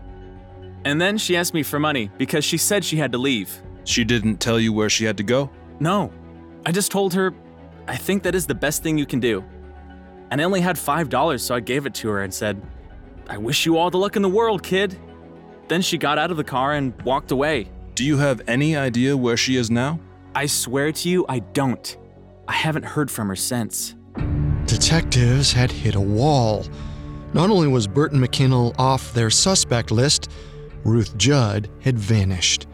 And 0.85 1.01
then 1.01 1.17
she 1.19 1.37
asked 1.37 1.55
me 1.55 1.63
for 1.63 1.79
money 1.79 2.11
because 2.19 2.45
she 2.45 2.57
said 2.57 2.85
she 2.85 2.97
had 2.97 3.13
to 3.13 3.19
leave. 3.19 3.63
She 3.85 4.05
didn't 4.05 4.39
tell 4.39 4.61
you 4.61 4.73
where 4.73 4.91
she 4.91 5.05
had 5.05 5.17
to 5.17 5.23
go? 5.23 5.51
No. 5.81 6.13
I 6.65 6.73
just 6.73 6.93
told 6.93 7.15
her, 7.15 7.35
I 7.93 7.97
think 7.97 8.23
that 8.23 8.35
is 8.35 8.47
the 8.47 8.55
best 8.55 8.83
thing 8.83 8.97
you 8.97 9.05
can 9.05 9.21
do. 9.21 9.45
And 10.31 10.41
I 10.41 10.45
only 10.45 10.63
had 10.63 10.77
$5, 10.77 11.41
so 11.41 11.55
I 11.55 11.61
gave 11.61 11.85
it 11.85 11.93
to 11.97 12.09
her 12.09 12.23
and 12.23 12.33
said, 12.33 12.59
I 13.29 13.37
wish 13.37 13.67
you 13.67 13.77
all 13.77 13.91
the 13.91 13.99
luck 13.99 14.17
in 14.17 14.23
the 14.23 14.31
world, 14.31 14.63
kid. 14.63 14.99
Then 15.69 15.83
she 15.83 15.99
got 15.99 16.17
out 16.17 16.31
of 16.31 16.39
the 16.39 16.43
car 16.43 16.73
and 16.73 16.99
walked 17.03 17.33
away. 17.33 17.69
Do 17.95 18.03
you 18.03 18.17
have 18.17 18.41
any 18.49 18.79
idea 18.79 19.15
where 19.15 19.37
she 19.37 19.57
is 19.57 19.71
now? 19.71 20.01
I 20.35 20.47
swear 20.47 20.91
to 20.91 21.09
you, 21.11 21.27
I 21.29 21.41
don't. 21.41 21.99
I 22.49 22.55
haven't 22.55 22.87
heard 22.87 23.11
from 23.11 23.29
her 23.29 23.37
since. 23.37 23.95
Detectives 24.65 25.53
had 25.53 25.71
hit 25.71 25.95
a 25.95 26.01
wall. 26.01 26.65
Not 27.35 27.51
only 27.51 27.69
was 27.69 27.87
Burton 27.87 28.21
McKinnell 28.21 28.75
off 28.79 29.13
their 29.13 29.29
suspect 29.29 29.91
list, 29.91 30.31
Ruth 30.83 31.15
Judd 31.19 31.69
had 31.83 31.99
vanished. 31.99 32.67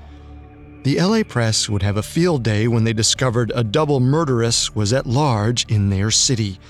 The 0.85 1.01
LA 1.01 1.23
press 1.25 1.69
would 1.69 1.83
have 1.83 1.97
a 1.97 2.03
field 2.03 2.45
day 2.45 2.69
when 2.69 2.85
they 2.85 2.93
discovered 2.93 3.51
a 3.55 3.65
double 3.65 4.01
murderess 4.01 4.75
was 4.75 4.93
at 4.93 5.07
large 5.07 5.67
in 5.71 5.91
their 5.91 6.11
city. 6.11 6.61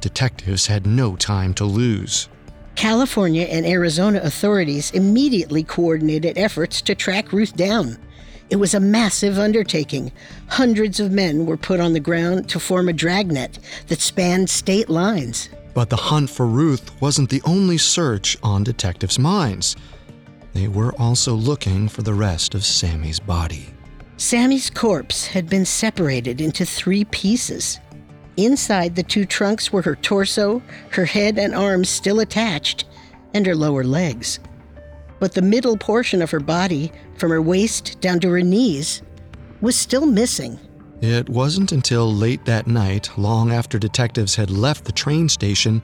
Detectives 0.00 0.68
had 0.68 0.86
no 0.86 1.16
time 1.16 1.54
to 1.54 1.64
lose. 1.64 2.28
California 2.76 3.42
and 3.42 3.66
Arizona 3.66 4.20
authorities 4.22 4.92
immediately 4.92 5.64
coordinated 5.64 6.38
efforts 6.38 6.80
to 6.82 6.94
track 6.94 7.32
Ruth 7.32 7.56
down. 7.56 7.98
It 8.50 8.56
was 8.56 8.72
a 8.72 8.80
massive 8.80 9.38
undertaking. 9.38 10.12
Hundreds 10.46 11.00
of 11.00 11.10
men 11.10 11.44
were 11.44 11.56
put 11.56 11.80
on 11.80 11.92
the 11.92 12.00
ground 12.00 12.48
to 12.50 12.60
form 12.60 12.88
a 12.88 12.92
dragnet 12.92 13.58
that 13.88 14.00
spanned 14.00 14.48
state 14.48 14.88
lines. 14.88 15.48
But 15.74 15.90
the 15.90 15.96
hunt 15.96 16.30
for 16.30 16.46
Ruth 16.46 16.90
wasn't 17.02 17.30
the 17.30 17.42
only 17.44 17.76
search 17.76 18.38
on 18.42 18.64
detectives' 18.64 19.18
minds. 19.18 19.76
They 20.58 20.66
were 20.66 20.92
also 20.98 21.34
looking 21.34 21.86
for 21.86 22.02
the 22.02 22.14
rest 22.14 22.52
of 22.52 22.64
Sammy's 22.64 23.20
body. 23.20 23.68
Sammy's 24.16 24.70
corpse 24.70 25.24
had 25.24 25.48
been 25.48 25.64
separated 25.64 26.40
into 26.40 26.66
three 26.66 27.04
pieces. 27.04 27.78
Inside 28.36 28.96
the 28.96 29.04
two 29.04 29.24
trunks 29.24 29.72
were 29.72 29.82
her 29.82 29.94
torso, 29.94 30.60
her 30.90 31.04
head 31.04 31.38
and 31.38 31.54
arms 31.54 31.88
still 31.88 32.18
attached, 32.18 32.86
and 33.34 33.46
her 33.46 33.54
lower 33.54 33.84
legs. 33.84 34.40
But 35.20 35.32
the 35.32 35.42
middle 35.42 35.76
portion 35.76 36.22
of 36.22 36.32
her 36.32 36.40
body, 36.40 36.90
from 37.18 37.30
her 37.30 37.40
waist 37.40 38.00
down 38.00 38.18
to 38.18 38.28
her 38.30 38.42
knees, 38.42 39.02
was 39.60 39.76
still 39.76 40.06
missing. 40.06 40.58
It 41.00 41.28
wasn't 41.28 41.70
until 41.70 42.12
late 42.12 42.44
that 42.46 42.66
night, 42.66 43.16
long 43.16 43.52
after 43.52 43.78
detectives 43.78 44.34
had 44.34 44.50
left 44.50 44.86
the 44.86 44.90
train 44.90 45.28
station, 45.28 45.82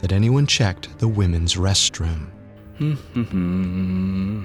that 0.00 0.12
anyone 0.12 0.46
checked 0.46 0.98
the 0.98 1.08
women's 1.08 1.54
restroom. 1.54 2.26
Mm-hmm. 2.82 4.42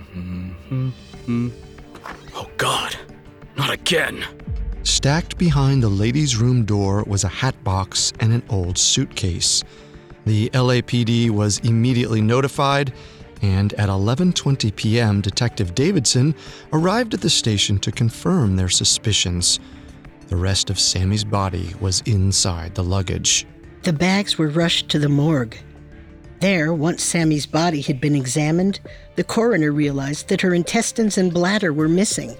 oh, 2.36 2.50
God. 2.58 2.96
Not 3.56 3.72
again. 3.72 4.24
Stacked 4.84 5.40
behind 5.40 5.82
the 5.82 5.90
ladies' 5.90 6.38
room 6.38 6.64
door 6.64 7.04
was 7.08 7.24
a 7.24 7.30
hat 7.30 7.64
box 7.64 8.14
and 8.20 8.32
an 8.32 8.44
old 8.50 8.78
suitcase. 8.78 9.64
The 10.26 10.52
LAPD 10.52 11.32
was 11.32 11.58
immediately 11.60 12.22
notified, 12.22 12.94
and 13.42 13.74
at 13.74 13.90
11:20 13.90 14.76
p.m., 14.76 15.22
Detective 15.22 15.74
Davidson 15.74 16.36
arrived 16.72 17.16
at 17.16 17.22
the 17.22 17.30
station 17.32 17.80
to 17.80 17.92
confirm 17.92 18.56
their 18.56 18.70
suspicions. 18.70 19.60
The 20.28 20.36
rest 20.36 20.70
of 20.70 20.80
Sammy's 20.80 21.24
body 21.24 21.74
was 21.80 22.04
inside 22.06 22.76
the 22.76 22.84
luggage. 22.84 23.48
The 23.82 23.94
bags 23.94 24.38
were 24.38 24.50
rushed 24.50 24.90
to 24.90 25.00
the 25.00 25.10
morgue. 25.10 25.58
There, 26.40 26.72
once 26.72 27.04
Sammy's 27.04 27.48
body 27.48 27.82
had 27.82 28.00
been 28.00 28.16
examined, 28.16 28.80
the 29.16 29.24
coroner 29.24 29.72
realized 29.72 30.28
that 30.30 30.42
her 30.42 30.54
intestines 30.54 31.18
and 31.18 31.34
bladder 31.34 31.74
were 31.74 31.88
missing. 31.88 32.36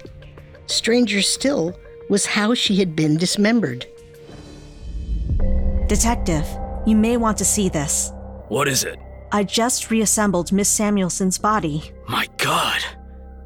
Stranger 0.66 1.20
still 1.20 1.76
was 2.08 2.26
how 2.26 2.54
she 2.54 2.76
had 2.76 2.94
been 2.94 3.16
dismembered. 3.16 3.86
Detective, 5.88 6.46
you 6.86 6.94
may 6.94 7.16
want 7.16 7.38
to 7.38 7.44
see 7.44 7.68
this. 7.68 8.12
What 8.48 8.68
is 8.68 8.84
it? 8.84 8.98
I 9.32 9.42
just 9.42 9.90
reassembled 9.90 10.52
Miss 10.52 10.68
Samuelson's 10.68 11.38
body. 11.38 11.92
My 12.06 12.28
god. 12.36 12.80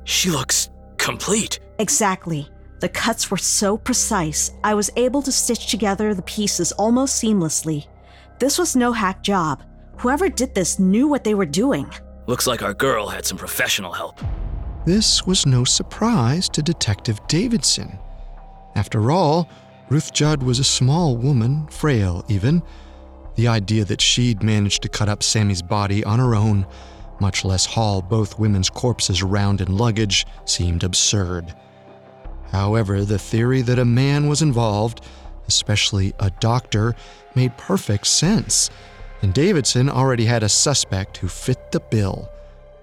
She 0.05 0.31
looks 0.31 0.69
complete. 0.99 1.61
Exactly. 1.79 2.47
The 2.81 2.89
cuts 2.89 3.31
were 3.31 3.37
so 3.39 3.79
precise, 3.79 4.51
I 4.65 4.75
was 4.75 4.91
able 4.97 5.23
to 5.23 5.33
stitch 5.33 5.71
together 5.71 6.15
the 6.15 6.23
pieces 6.23 6.73
almost 6.73 7.23
seamlessly. 7.23 7.87
This 8.39 8.59
was 8.59 8.77
no 8.77 8.93
hack 8.93 9.23
job. 9.23 9.63
Whoever 10.03 10.29
did 10.29 10.53
this 10.57 10.81
knew 10.81 11.07
what 11.07 11.23
they 11.23 11.35
were 11.35 11.47
doing. 11.47 11.89
Looks 12.27 12.49
like 12.49 12.61
our 12.61 12.75
girl 12.75 13.07
had 13.07 13.25
some 13.25 13.39
professional 13.39 13.93
help. 13.93 14.21
This 14.85 15.25
was 15.29 15.47
no 15.47 15.63
surprise 15.63 16.49
to 16.49 16.61
Detective 16.61 17.25
Davidson. 17.29 18.01
After 18.75 19.13
all, 19.13 19.49
Ruth 19.91 20.13
Judd 20.13 20.43
was 20.43 20.59
a 20.59 20.65
small 20.65 21.17
woman, 21.17 21.69
frail 21.69 22.25
even. 22.29 22.65
The 23.37 23.47
idea 23.47 23.85
that 23.85 24.01
she'd 24.01 24.43
managed 24.43 24.83
to 24.83 24.89
cut 24.89 25.09
up 25.09 25.23
Sammy's 25.23 25.63
body 25.63 26.03
on 26.03 26.19
her 26.19 26.35
own, 26.35 26.67
much 27.21 27.45
less 27.45 27.65
haul 27.65 28.03
both 28.03 28.41
women's 28.41 28.71
corpses 28.71 29.23
around 29.23 29.61
in 29.61 29.77
luggage, 29.77 30.27
seemed 30.47 30.83
absurd. 30.83 31.55
However, 32.51 33.05
the 33.05 33.21
theory 33.21 33.63
that 33.63 33.79
a 33.79 33.85
man 33.85 34.29
was 34.29 34.43
involved, 34.43 35.05
especially 35.47 36.13
a 36.19 36.31
doctor, 36.41 36.97
made 37.37 37.57
perfect 37.57 38.09
sense, 38.09 38.69
and 39.23 39.33
Davidson 39.33 39.89
already 39.89 40.25
had 40.25 40.43
a 40.43 40.49
suspect 40.49 41.17
who 41.17 41.29
fit 41.29 41.73
the 41.73 41.81
bill 41.81 42.29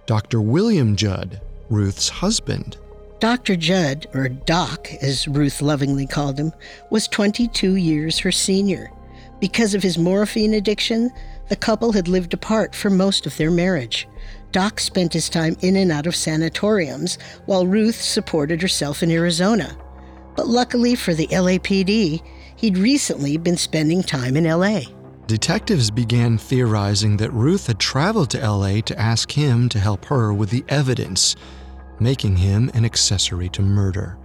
Dr. 0.06 0.42
William 0.42 0.96
Judd, 0.96 1.40
Ruth's 1.70 2.10
husband. 2.10 2.78
Dr. 3.20 3.56
Judd, 3.56 4.08
or 4.16 4.30
Doc 4.30 4.92
as 5.04 5.28
Ruth 5.28 5.62
lovingly 5.62 6.08
called 6.08 6.40
him, 6.40 6.52
was 6.90 7.08
22 7.08 7.76
years 7.76 8.18
her 8.18 8.32
senior. 8.32 8.90
Because 9.40 9.76
of 9.76 9.84
his 9.84 10.00
morphine 10.00 10.56
addiction, 10.56 11.12
the 11.50 11.56
couple 11.56 11.92
had 11.92 12.08
lived 12.08 12.34
apart 12.34 12.74
for 12.74 12.90
most 12.90 13.28
of 13.28 13.38
their 13.38 13.52
marriage. 13.52 14.08
Doc 14.52 14.80
spent 14.80 15.14
his 15.14 15.30
time 15.30 15.56
in 15.62 15.76
and 15.76 15.92
out 15.92 16.08
of 16.08 16.16
sanatoriums, 16.16 17.20
while 17.46 17.68
Ruth 17.68 18.02
supported 18.02 18.62
herself 18.62 19.04
in 19.04 19.12
Arizona. 19.12 19.78
But 20.36 20.48
luckily 20.48 20.96
for 20.96 21.14
the 21.14 21.28
LAPD, 21.28 22.24
he'd 22.56 22.78
recently 22.78 23.38
been 23.38 23.58
spending 23.58 24.02
time 24.02 24.36
in 24.36 24.46
LA. 24.46 24.82
Detectives 25.30 25.92
began 25.92 26.40
theorizing 26.40 27.18
that 27.18 27.32
Ruth 27.32 27.68
had 27.68 27.80
traveled 27.80 28.32
to 28.32 28.40
LA 28.40 28.82
to 28.82 29.00
ask 29.00 29.32
him 29.32 29.70
to 29.70 29.78
help 29.78 30.06
her 30.06 30.34
with 30.34 30.50
the 30.50 30.66
evidence, 30.68 31.36
making 32.00 32.38
him 32.38 32.72
an 32.74 32.84
accessory 32.84 33.48
to 33.50 33.62
murder. 33.62 34.18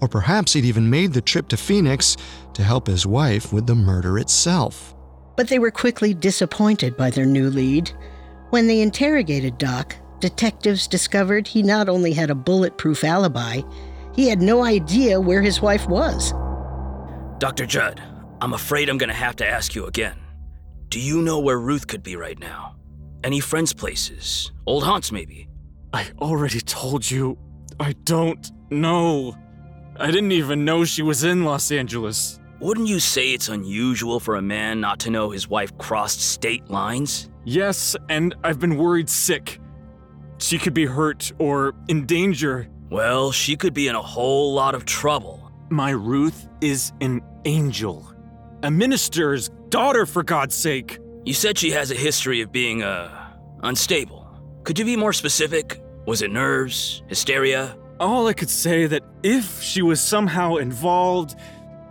Or 0.00 0.08
perhaps 0.08 0.54
he'd 0.54 0.64
even 0.64 0.88
made 0.88 1.12
the 1.12 1.20
trip 1.20 1.48
to 1.48 1.58
Phoenix 1.58 2.16
to 2.54 2.62
help 2.62 2.86
his 2.86 3.04
wife 3.04 3.52
with 3.52 3.66
the 3.66 3.74
murder 3.74 4.18
itself. 4.18 4.94
But 5.36 5.48
they 5.48 5.58
were 5.58 5.70
quickly 5.70 6.14
disappointed 6.14 6.96
by 6.96 7.10
their 7.10 7.26
new 7.26 7.50
lead. 7.50 7.90
When 8.48 8.68
they 8.68 8.80
interrogated 8.80 9.58
Doc, 9.58 9.96
detectives 10.18 10.86
discovered 10.86 11.46
he 11.46 11.62
not 11.62 11.90
only 11.90 12.14
had 12.14 12.30
a 12.30 12.34
bulletproof 12.34 13.04
alibi, 13.04 13.60
he 14.14 14.30
had 14.30 14.40
no 14.40 14.64
idea 14.64 15.20
where 15.20 15.42
his 15.42 15.60
wife 15.60 15.86
was. 15.86 16.32
Dr. 17.38 17.66
Judd, 17.66 18.00
I'm 18.40 18.54
afraid 18.54 18.88
I'm 18.88 18.96
going 18.96 19.08
to 19.08 19.14
have 19.14 19.36
to 19.36 19.46
ask 19.46 19.74
you 19.74 19.84
again. 19.84 20.18
Do 20.88 21.00
you 21.00 21.20
know 21.20 21.38
where 21.38 21.58
Ruth 21.58 21.86
could 21.86 22.02
be 22.02 22.16
right 22.16 22.38
now? 22.38 22.76
Any 23.22 23.40
friends' 23.40 23.74
places? 23.74 24.52
Old 24.66 24.84
haunts, 24.84 25.12
maybe? 25.12 25.48
I 25.92 26.06
already 26.18 26.60
told 26.60 27.10
you. 27.10 27.36
I 27.78 27.92
don't 28.04 28.50
know. 28.70 29.36
I 29.98 30.06
didn't 30.06 30.32
even 30.32 30.64
know 30.64 30.84
she 30.84 31.02
was 31.02 31.24
in 31.24 31.44
Los 31.44 31.70
Angeles. 31.70 32.40
Wouldn't 32.60 32.88
you 32.88 33.00
say 33.00 33.34
it's 33.34 33.48
unusual 33.48 34.18
for 34.18 34.36
a 34.36 34.42
man 34.42 34.80
not 34.80 34.98
to 35.00 35.10
know 35.10 35.30
his 35.30 35.46
wife 35.46 35.76
crossed 35.76 36.22
state 36.22 36.70
lines? 36.70 37.28
Yes, 37.44 37.94
and 38.08 38.34
I've 38.42 38.58
been 38.58 38.78
worried 38.78 39.10
sick. 39.10 39.60
She 40.38 40.58
could 40.58 40.74
be 40.74 40.86
hurt 40.86 41.32
or 41.38 41.74
in 41.88 42.06
danger, 42.06 42.68
Well, 42.90 43.30
she 43.30 43.56
could 43.56 43.74
be 43.74 43.88
in 43.88 43.94
a 43.94 44.02
whole 44.02 44.54
lot 44.54 44.74
of 44.74 44.86
trouble. 44.86 45.52
My 45.68 45.90
Ruth 45.90 46.48
is 46.62 46.92
an 47.02 47.20
angel. 47.44 48.07
A 48.64 48.70
minister's 48.72 49.50
daughter, 49.68 50.04
for 50.04 50.24
God's 50.24 50.54
sake. 50.54 50.98
You 51.24 51.32
said 51.32 51.56
she 51.56 51.70
has 51.70 51.92
a 51.92 51.94
history 51.94 52.40
of 52.40 52.50
being, 52.50 52.82
uh, 52.82 53.08
unstable. 53.62 54.26
Could 54.64 54.80
you 54.80 54.84
be 54.84 54.96
more 54.96 55.12
specific? 55.12 55.80
Was 56.06 56.22
it 56.22 56.32
nerves? 56.32 57.04
Hysteria? 57.06 57.76
All 58.00 58.26
I 58.26 58.32
could 58.32 58.50
say 58.50 58.86
that 58.86 59.04
if 59.22 59.62
she 59.62 59.80
was 59.82 60.00
somehow 60.00 60.56
involved, 60.56 61.36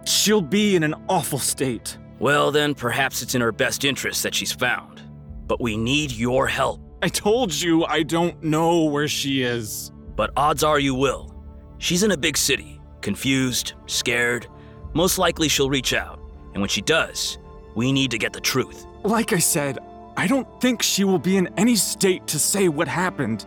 she'll 0.05 0.41
be 0.41 0.75
in 0.75 0.83
an 0.83 0.95
awful 1.07 1.39
state. 1.39 1.97
Well, 2.19 2.51
then 2.51 2.75
perhaps 2.75 3.21
it's 3.21 3.33
in 3.33 3.41
her 3.41 3.53
best 3.53 3.85
interest 3.85 4.23
that 4.23 4.35
she's 4.35 4.51
found. 4.51 5.01
But 5.47 5.61
we 5.61 5.77
need 5.77 6.11
your 6.11 6.47
help. 6.47 6.81
I 7.01 7.07
told 7.07 7.53
you 7.53 7.85
I 7.85 8.03
don't 8.03 8.43
know 8.43 8.83
where 8.85 9.07
she 9.07 9.41
is. 9.41 9.91
But 10.17 10.31
odds 10.35 10.63
are 10.63 10.79
you 10.79 10.95
will. 10.95 11.33
She's 11.77 12.03
in 12.03 12.11
a 12.11 12.17
big 12.17 12.35
city, 12.35 12.81
confused, 13.01 13.73
scared. 13.85 14.47
Most 14.93 15.17
likely 15.17 15.47
she'll 15.47 15.69
reach 15.69 15.93
out. 15.93 16.16
And 16.53 16.61
when 16.61 16.69
she 16.69 16.81
does, 16.81 17.37
we 17.75 17.91
need 17.91 18.11
to 18.11 18.17
get 18.17 18.33
the 18.33 18.41
truth. 18.41 18.85
Like 19.03 19.33
I 19.33 19.39
said, 19.39 19.77
I 20.17 20.27
don't 20.27 20.47
think 20.59 20.81
she 20.81 21.03
will 21.03 21.19
be 21.19 21.37
in 21.37 21.47
any 21.57 21.75
state 21.75 22.25
to 22.27 22.39
say 22.39 22.69
what 22.69 22.87
happened. 22.87 23.45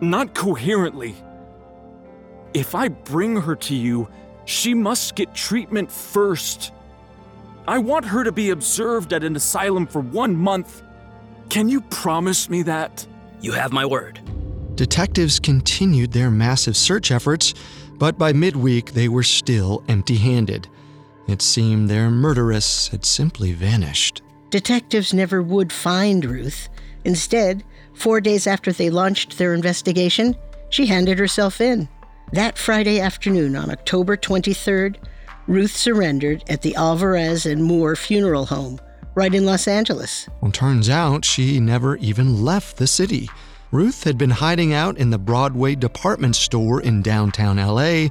Not 0.00 0.34
coherently. 0.34 1.14
If 2.54 2.74
I 2.74 2.88
bring 2.88 3.36
her 3.36 3.54
to 3.54 3.74
you, 3.74 4.08
she 4.46 4.74
must 4.74 5.14
get 5.14 5.34
treatment 5.34 5.92
first. 5.92 6.72
I 7.68 7.78
want 7.78 8.06
her 8.06 8.24
to 8.24 8.32
be 8.32 8.50
observed 8.50 9.12
at 9.12 9.22
an 9.22 9.36
asylum 9.36 9.86
for 9.86 10.00
one 10.00 10.34
month. 10.34 10.82
Can 11.50 11.68
you 11.68 11.82
promise 11.82 12.48
me 12.48 12.62
that? 12.62 13.06
You 13.40 13.52
have 13.52 13.72
my 13.72 13.84
word. 13.84 14.20
Detectives 14.74 15.38
continued 15.38 16.12
their 16.12 16.30
massive 16.30 16.76
search 16.76 17.10
efforts, 17.10 17.52
but 17.98 18.16
by 18.16 18.32
midweek 18.32 18.92
they 18.92 19.08
were 19.08 19.22
still 19.22 19.84
empty 19.88 20.16
handed. 20.16 20.66
It 21.30 21.42
seemed 21.42 21.88
their 21.88 22.10
murderess 22.10 22.88
had 22.88 23.04
simply 23.04 23.52
vanished. 23.52 24.20
Detectives 24.50 25.14
never 25.14 25.40
would 25.40 25.72
find 25.72 26.24
Ruth. 26.24 26.68
Instead, 27.04 27.62
four 27.94 28.20
days 28.20 28.48
after 28.48 28.72
they 28.72 28.90
launched 28.90 29.38
their 29.38 29.54
investigation, 29.54 30.34
she 30.70 30.86
handed 30.86 31.20
herself 31.20 31.60
in. 31.60 31.88
That 32.32 32.58
Friday 32.58 32.98
afternoon, 32.98 33.54
on 33.54 33.70
October 33.70 34.16
23rd, 34.16 34.96
Ruth 35.46 35.76
surrendered 35.76 36.42
at 36.48 36.62
the 36.62 36.74
Alvarez 36.74 37.46
and 37.46 37.62
Moore 37.62 37.94
Funeral 37.94 38.46
Home, 38.46 38.80
right 39.14 39.32
in 39.32 39.46
Los 39.46 39.68
Angeles. 39.68 40.28
Well, 40.40 40.50
turns 40.50 40.88
out 40.88 41.24
she 41.24 41.60
never 41.60 41.96
even 41.98 42.44
left 42.44 42.76
the 42.76 42.88
city. 42.88 43.28
Ruth 43.70 44.02
had 44.02 44.18
been 44.18 44.30
hiding 44.30 44.72
out 44.72 44.98
in 44.98 45.10
the 45.10 45.18
Broadway 45.18 45.76
department 45.76 46.34
store 46.34 46.80
in 46.80 47.02
downtown 47.02 47.56
LA, 47.56 48.08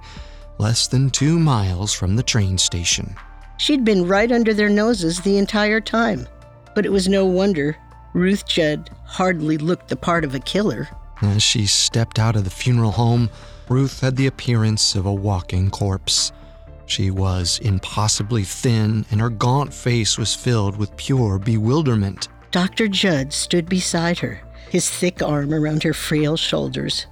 less 0.60 0.86
than 0.88 1.10
two 1.10 1.40
miles 1.40 1.94
from 1.94 2.16
the 2.16 2.24
train 2.24 2.58
station. 2.58 3.16
She'd 3.58 3.84
been 3.84 4.08
right 4.08 4.32
under 4.32 4.54
their 4.54 4.70
noses 4.70 5.20
the 5.22 5.38
entire 5.38 5.82
time. 5.82 6.28
But 6.76 6.86
it 6.86 6.92
was 6.92 7.08
no 7.08 7.26
wonder 7.26 7.76
Ruth 8.14 8.48
Judd 8.48 8.90
hardly 9.06 9.58
looked 9.58 9.88
the 9.88 9.96
part 9.96 10.24
of 10.24 10.36
a 10.36 10.40
killer. 10.40 10.88
As 11.22 11.44
she 11.44 11.66
stepped 11.66 12.20
out 12.20 12.36
of 12.36 12.44
the 12.44 12.50
funeral 12.50 12.92
home, 12.92 13.30
Ruth 13.68 14.02
had 14.02 14.16
the 14.16 14.28
appearance 14.28 14.96
of 14.96 15.06
a 15.06 15.14
walking 15.14 15.70
corpse. 15.70 16.32
She 16.86 17.12
was 17.12 17.60
impossibly 17.60 18.44
thin, 18.44 19.06
and 19.12 19.22
her 19.22 19.30
gaunt 19.30 19.74
face 19.74 20.18
was 20.18 20.34
filled 20.34 20.78
with 20.78 20.96
pure 20.98 21.38
bewilderment. 21.38 22.30
Dr. 22.52 22.88
Judd 22.88 23.32
stood 23.32 23.70
beside 23.70 24.20
her, 24.20 24.42
his 24.72 24.90
thick 24.90 25.22
arm 25.22 25.54
around 25.54 25.84
her 25.84 25.94
frail 25.94 26.36
shoulders. 26.36 27.06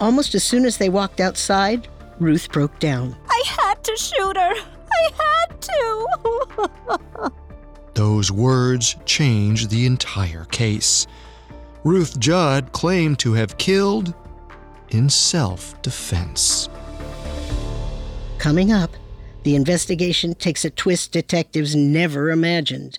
Almost 0.00 0.34
as 0.34 0.42
soon 0.42 0.64
as 0.64 0.78
they 0.78 0.88
walked 0.88 1.20
outside, 1.20 1.86
Ruth 2.20 2.50
broke 2.52 2.78
down. 2.78 3.16
I 3.28 3.42
had 3.46 3.82
to 3.84 3.96
shoot 3.96 4.36
her. 4.36 4.54
I 4.90 5.10
had 5.18 5.60
to. 5.62 7.32
Those 7.94 8.32
words 8.32 8.96
changed 9.04 9.70
the 9.70 9.86
entire 9.86 10.44
case. 10.46 11.06
Ruth 11.84 12.18
Judd 12.18 12.72
claimed 12.72 13.18
to 13.20 13.32
have 13.34 13.58
killed 13.58 14.14
in 14.90 15.10
self 15.10 15.80
defense. 15.82 16.68
Coming 18.38 18.72
up, 18.72 18.90
the 19.42 19.56
investigation 19.56 20.34
takes 20.34 20.64
a 20.64 20.70
twist 20.70 21.12
detectives 21.12 21.74
never 21.74 22.30
imagined. 22.30 22.98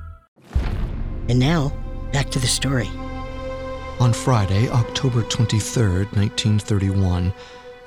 And 1.31 1.39
now, 1.39 1.71
back 2.11 2.29
to 2.31 2.39
the 2.39 2.45
story. 2.45 2.89
On 4.01 4.11
Friday, 4.11 4.67
October 4.67 5.23
23, 5.23 6.03
1931, 6.11 7.33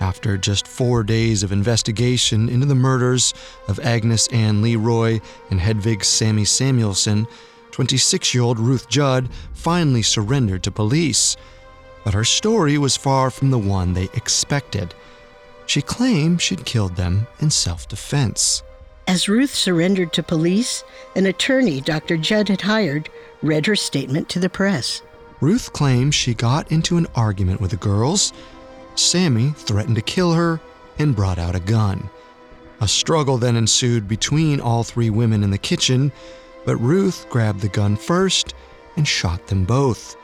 after 0.00 0.38
just 0.38 0.66
four 0.66 1.02
days 1.02 1.42
of 1.42 1.52
investigation 1.52 2.48
into 2.48 2.64
the 2.64 2.74
murders 2.74 3.35
of 3.68 3.78
Agnes 3.80 4.28
Ann 4.28 4.62
LeRoi 4.62 5.20
and 5.50 5.61
Hedvig 5.61 6.07
Sammy 6.07 6.46
Samuelson, 6.46 7.26
26 7.72 8.33
year 8.33 8.44
old 8.44 8.59
Ruth 8.59 8.88
Judd 8.88 9.28
finally 9.52 10.00
surrendered 10.00 10.62
to 10.62 10.70
police. 10.70 11.37
But 12.02 12.14
her 12.14 12.24
story 12.24 12.78
was 12.78 12.96
far 12.96 13.28
from 13.28 13.50
the 13.50 13.59
one 13.59 13.92
they 13.92 14.09
expected. 14.14 14.94
She 15.66 15.83
claimed 15.83 16.40
she'd 16.40 16.64
killed 16.64 16.96
them 16.96 17.26
in 17.40 17.50
self 17.50 17.88
defense. 17.88 18.62
As 19.06 19.28
Ruth 19.28 19.54
surrendered 19.54 20.12
to 20.14 20.22
police, 20.22 20.82
an 21.14 21.26
attorney 21.26 21.80
Dr. 21.80 22.16
Judd 22.16 22.48
had 22.48 22.62
hired 22.62 23.10
read 23.42 23.66
her 23.66 23.76
statement 23.76 24.28
to 24.30 24.38
the 24.38 24.48
press. 24.48 25.02
Ruth 25.40 25.72
claims 25.72 26.14
she 26.14 26.32
got 26.32 26.72
into 26.72 26.96
an 26.96 27.06
argument 27.14 27.60
with 27.60 27.72
the 27.72 27.76
girls. 27.76 28.32
Sammy 28.94 29.50
threatened 29.50 29.96
to 29.96 30.02
kill 30.02 30.32
her 30.32 30.60
and 30.98 31.14
brought 31.14 31.38
out 31.38 31.54
a 31.54 31.60
gun. 31.60 32.08
A 32.80 32.88
struggle 32.88 33.36
then 33.36 33.56
ensued 33.56 34.08
between 34.08 34.60
all 34.60 34.84
three 34.84 35.10
women 35.10 35.42
in 35.42 35.50
the 35.50 35.58
kitchen, 35.58 36.10
but 36.64 36.76
Ruth 36.76 37.26
grabbed 37.28 37.60
the 37.60 37.68
gun 37.68 37.96
first 37.96 38.54
and 38.96 39.06
shot 39.06 39.46
them 39.48 39.64
both. 39.64 40.16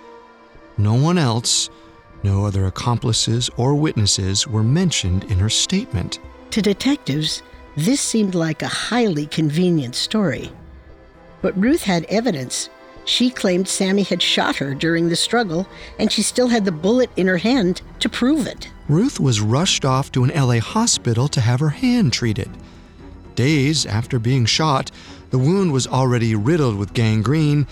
No 0.79 0.95
one 0.95 1.19
else, 1.19 1.69
no 2.23 2.47
other 2.47 2.67
accomplices 2.67 3.51
or 3.57 3.75
witnesses 3.75 4.47
were 4.47 4.63
mentioned 4.63 5.25
in 5.25 5.39
her 5.39 5.51
statement. 5.51 6.19
To 6.53 6.63
detectives, 6.63 7.43
this 7.81 8.01
seemed 8.01 8.35
like 8.35 8.63
a 8.63 8.69
highly 8.69 9.27
convenient 9.27 9.95
story. 9.95 10.51
But 11.43 11.59
Ruth 11.59 11.83
had 11.83 12.05
evidence 12.05 12.69
she 13.05 13.31
claimed 13.31 13.67
Sammy 13.67 14.03
had 14.03 14.23
shot 14.23 14.57
her 14.57 14.75
during 14.75 15.09
the 15.09 15.17
struggle, 15.17 15.67
and 15.99 16.13
she 16.13 16.23
still 16.23 16.49
had 16.49 16.65
the 16.65 16.73
bullet 16.73 17.11
in 17.17 17.27
her 17.27 17.39
hand 17.39 17.83
to 18.01 18.09
prove 18.09 18.47
it. 18.47 18.71
Ruth 18.89 19.19
was 19.19 19.41
rushed 19.41 19.85
off 19.85 20.13
to 20.13 20.25
an 20.25 20.31
LA 20.31 20.61
hospital 20.61 21.27
to 21.29 21.41
have 21.41 21.61
her 21.61 21.71
hand 21.71 22.13
treated. 22.13 22.51
Days 23.35 23.87
after 23.87 24.19
being 24.19 24.45
shot, 24.45 24.91
the 25.31 25.39
wound 25.39 25.73
was 25.73 25.87
already 25.87 26.35
riddled 26.35 26.77
with 26.77 26.95
gangrene, 26.95 27.67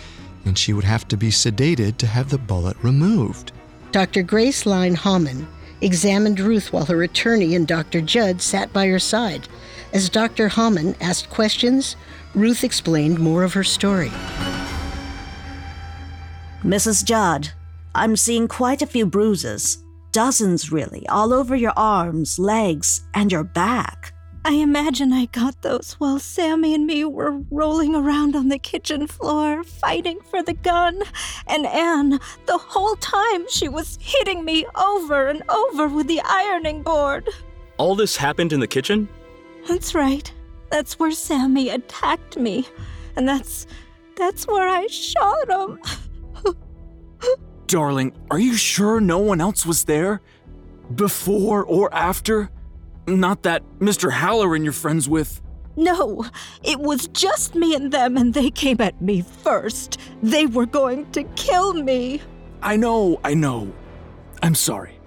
and 0.45 0.59
she 0.59 0.73
would 0.73 0.85
have 0.85 1.07
to 1.09 1.17
be 1.17 1.31
sedated 1.31 1.99
to 1.99 2.07
have 2.07 2.31
the 2.31 2.39
bullet 2.39 2.77
removed. 2.83 3.53
Dr. 3.93 4.23
Grace 4.23 4.67
Line 4.67 4.97
Hauman 4.97 5.47
examined 5.81 6.41
Ruth 6.41 6.73
while 6.73 6.87
her 6.87 7.03
attorney 7.03 7.55
and 7.55 7.67
Dr. 7.67 8.01
Judd 8.01 8.41
sat 8.41 8.73
by 8.73 8.87
her 8.87 8.99
side. 8.99 9.49
As 9.93 10.11
Dr. 10.11 10.49
Hauman 10.49 10.95
asked 11.01 11.31
questions, 11.31 11.97
Ruth 12.35 12.63
explained 12.63 13.19
more 13.19 13.43
of 13.43 13.55
her 13.55 13.65
story. 13.65 14.11
Mrs. 16.63 17.05
Judd, 17.05 17.51
I'm 17.95 18.17
seeing 18.17 18.49
quite 18.49 18.83
a 18.83 18.87
few 18.87 19.07
bruises. 19.07 19.83
Dozens, 20.13 20.71
really, 20.71 21.07
all 21.09 21.33
over 21.33 21.57
your 21.57 21.73
arms, 21.77 22.39
legs, 22.39 23.03
and 23.15 23.33
your 23.33 23.45
back. 23.45 24.13
I 24.45 24.53
imagine 24.53 25.13
I 25.13 25.27
got 25.27 25.63
those 25.63 25.95
while 25.95 26.19
Sammy 26.19 26.75
and 26.75 26.87
me 26.87 27.05
were 27.05 27.43
rolling 27.51 27.95
around 27.95 28.37
on 28.37 28.49
the 28.49 28.59
kitchen 28.59 29.07
floor, 29.07 29.65
fighting 29.65 30.21
for 30.31 30.43
the 30.43 30.55
gun. 30.55 31.01
And 31.47 31.67
Anne, 31.67 32.21
the 32.47 32.59
whole 32.59 32.97
time, 32.97 33.47
she 33.49 33.69
was 33.69 33.99
hitting 34.01 34.45
me 34.45 34.65
over 34.75 35.29
and 35.29 35.43
over 35.49 35.89
with 35.89 36.09
the 36.09 36.21
ironing 36.25 36.83
board. 36.83 37.29
All 37.79 37.95
this 37.95 38.17
happened 38.17 38.53
in 38.53 38.61
the 38.61 38.67
kitchen? 38.67 39.09
That's 39.67 39.95
right. 39.95 40.33
That's 40.71 40.99
where 40.99 41.13
Sammy 41.13 41.71
attacked 41.71 42.37
me. 42.37 42.67
And 43.17 43.29
that's. 43.29 43.67
that's 44.17 44.47
where 44.47 44.69
I 44.69 44.87
shot 44.87 45.49
him. 45.49 45.81
Darling, 47.67 48.13
are 48.31 48.39
you 48.39 48.55
sure 48.55 49.01
no 49.01 49.19
one 49.19 49.41
else 49.41 49.67
was 49.67 49.85
there? 49.85 50.21
Before 50.95 51.65
or 51.65 51.93
after? 51.95 52.51
Not 53.07 53.43
that 53.43 53.63
Mr. 53.79 54.11
Halloran 54.13 54.65
you're 54.65 54.73
friends 54.73 55.09
with. 55.09 55.41
No, 55.77 56.25
it 56.65 56.81
was 56.81 57.09
just 57.09 57.55
me 57.55 57.75
and 57.75 57.93
them, 57.93 58.17
and 58.17 58.35
they 58.35 58.51
came 58.51 58.81
at 58.81 59.01
me 59.01 59.23
first. 59.23 59.99
They 60.23 60.47
were 60.47 60.67
going 60.67 61.11
to 61.13 61.23
kill 61.37 61.73
me. 61.75 62.21
I 62.63 62.77
know, 62.77 63.21
I 63.23 63.35
know. 63.35 63.73
I'm 64.43 64.57
sorry. 64.57 64.99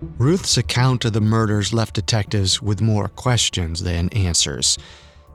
Ruth's 0.00 0.56
account 0.56 1.04
of 1.04 1.12
the 1.12 1.20
murders 1.20 1.72
left 1.72 1.94
detectives 1.94 2.62
with 2.62 2.80
more 2.80 3.08
questions 3.08 3.82
than 3.82 4.08
answers. 4.10 4.78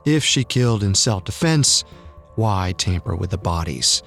If 0.06 0.24
she 0.24 0.46
killed 0.46 0.84
in 0.84 0.96
self 0.96 1.26
defense, 1.26 1.84
why 2.36 2.74
tamper 2.78 3.16
with 3.16 3.32
the 3.32 3.38
bodies? 3.38 4.02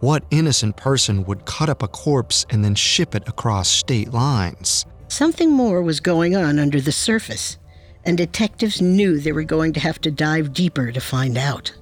What 0.00 0.24
innocent 0.30 0.76
person 0.76 1.24
would 1.24 1.44
cut 1.44 1.68
up 1.68 1.82
a 1.82 1.88
corpse 1.88 2.46
and 2.50 2.64
then 2.64 2.74
ship 2.74 3.14
it 3.14 3.28
across 3.28 3.68
state 3.68 4.12
lines? 4.12 4.86
Something 5.08 5.50
more 5.50 5.82
was 5.82 6.00
going 6.00 6.36
on 6.36 6.58
under 6.58 6.80
the 6.80 6.92
surface, 6.92 7.58
and 8.04 8.16
detectives 8.16 8.80
knew 8.80 9.18
they 9.18 9.32
were 9.32 9.42
going 9.42 9.72
to 9.72 9.80
have 9.80 10.00
to 10.02 10.10
dive 10.10 10.52
deeper 10.52 10.92
to 10.92 11.00
find 11.00 11.36
out. 11.36 11.74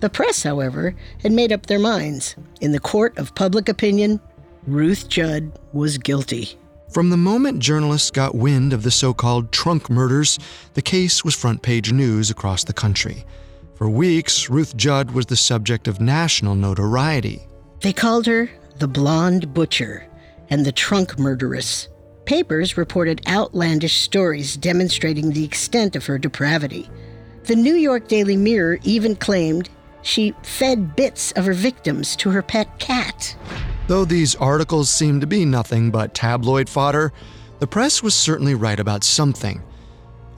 The 0.00 0.08
press, 0.08 0.42
however, 0.42 0.94
had 1.22 1.32
made 1.32 1.52
up 1.52 1.66
their 1.66 1.78
minds. 1.78 2.36
In 2.60 2.72
the 2.72 2.80
court 2.80 3.18
of 3.18 3.34
public 3.34 3.68
opinion, 3.68 4.20
Ruth 4.66 5.08
Judd 5.08 5.58
was 5.72 5.98
guilty. 5.98 6.58
From 6.90 7.10
the 7.10 7.18
moment 7.18 7.58
journalists 7.58 8.10
got 8.10 8.34
wind 8.34 8.72
of 8.72 8.82
the 8.82 8.90
so 8.90 9.12
called 9.12 9.52
trunk 9.52 9.90
murders, 9.90 10.38
the 10.72 10.80
case 10.80 11.22
was 11.22 11.34
front 11.34 11.60
page 11.60 11.92
news 11.92 12.30
across 12.30 12.64
the 12.64 12.72
country. 12.72 13.26
For 13.74 13.90
weeks, 13.90 14.48
Ruth 14.48 14.74
Judd 14.74 15.10
was 15.10 15.26
the 15.26 15.36
subject 15.36 15.86
of 15.86 16.00
national 16.00 16.54
notoriety. 16.54 17.46
They 17.82 17.92
called 17.92 18.26
her 18.26 18.50
the 18.78 18.88
Blonde 18.88 19.52
Butcher 19.52 20.08
and 20.48 20.64
the 20.64 20.72
Trunk 20.72 21.18
Murderess. 21.18 21.88
Papers 22.24 22.78
reported 22.78 23.20
outlandish 23.28 23.96
stories 23.98 24.56
demonstrating 24.56 25.32
the 25.32 25.44
extent 25.44 25.94
of 25.94 26.06
her 26.06 26.16
depravity. 26.16 26.88
The 27.44 27.56
New 27.56 27.74
York 27.74 28.08
Daily 28.08 28.36
Mirror 28.36 28.78
even 28.82 29.14
claimed 29.14 29.68
she 30.02 30.34
fed 30.42 30.96
bits 30.96 31.32
of 31.32 31.44
her 31.44 31.52
victims 31.52 32.16
to 32.16 32.30
her 32.30 32.42
pet 32.42 32.78
cat. 32.78 33.36
Though 33.88 34.04
these 34.04 34.34
articles 34.34 34.90
seemed 34.90 35.22
to 35.22 35.26
be 35.26 35.46
nothing 35.46 35.90
but 35.90 36.12
tabloid 36.12 36.68
fodder, 36.68 37.10
the 37.58 37.66
press 37.66 38.02
was 38.02 38.14
certainly 38.14 38.54
right 38.54 38.78
about 38.78 39.02
something. 39.02 39.62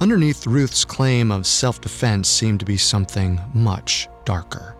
Underneath 0.00 0.46
Ruth's 0.46 0.84
claim 0.84 1.32
of 1.32 1.48
self 1.48 1.80
defense 1.80 2.28
seemed 2.28 2.60
to 2.60 2.64
be 2.64 2.76
something 2.76 3.40
much 3.52 4.08
darker. 4.24 4.76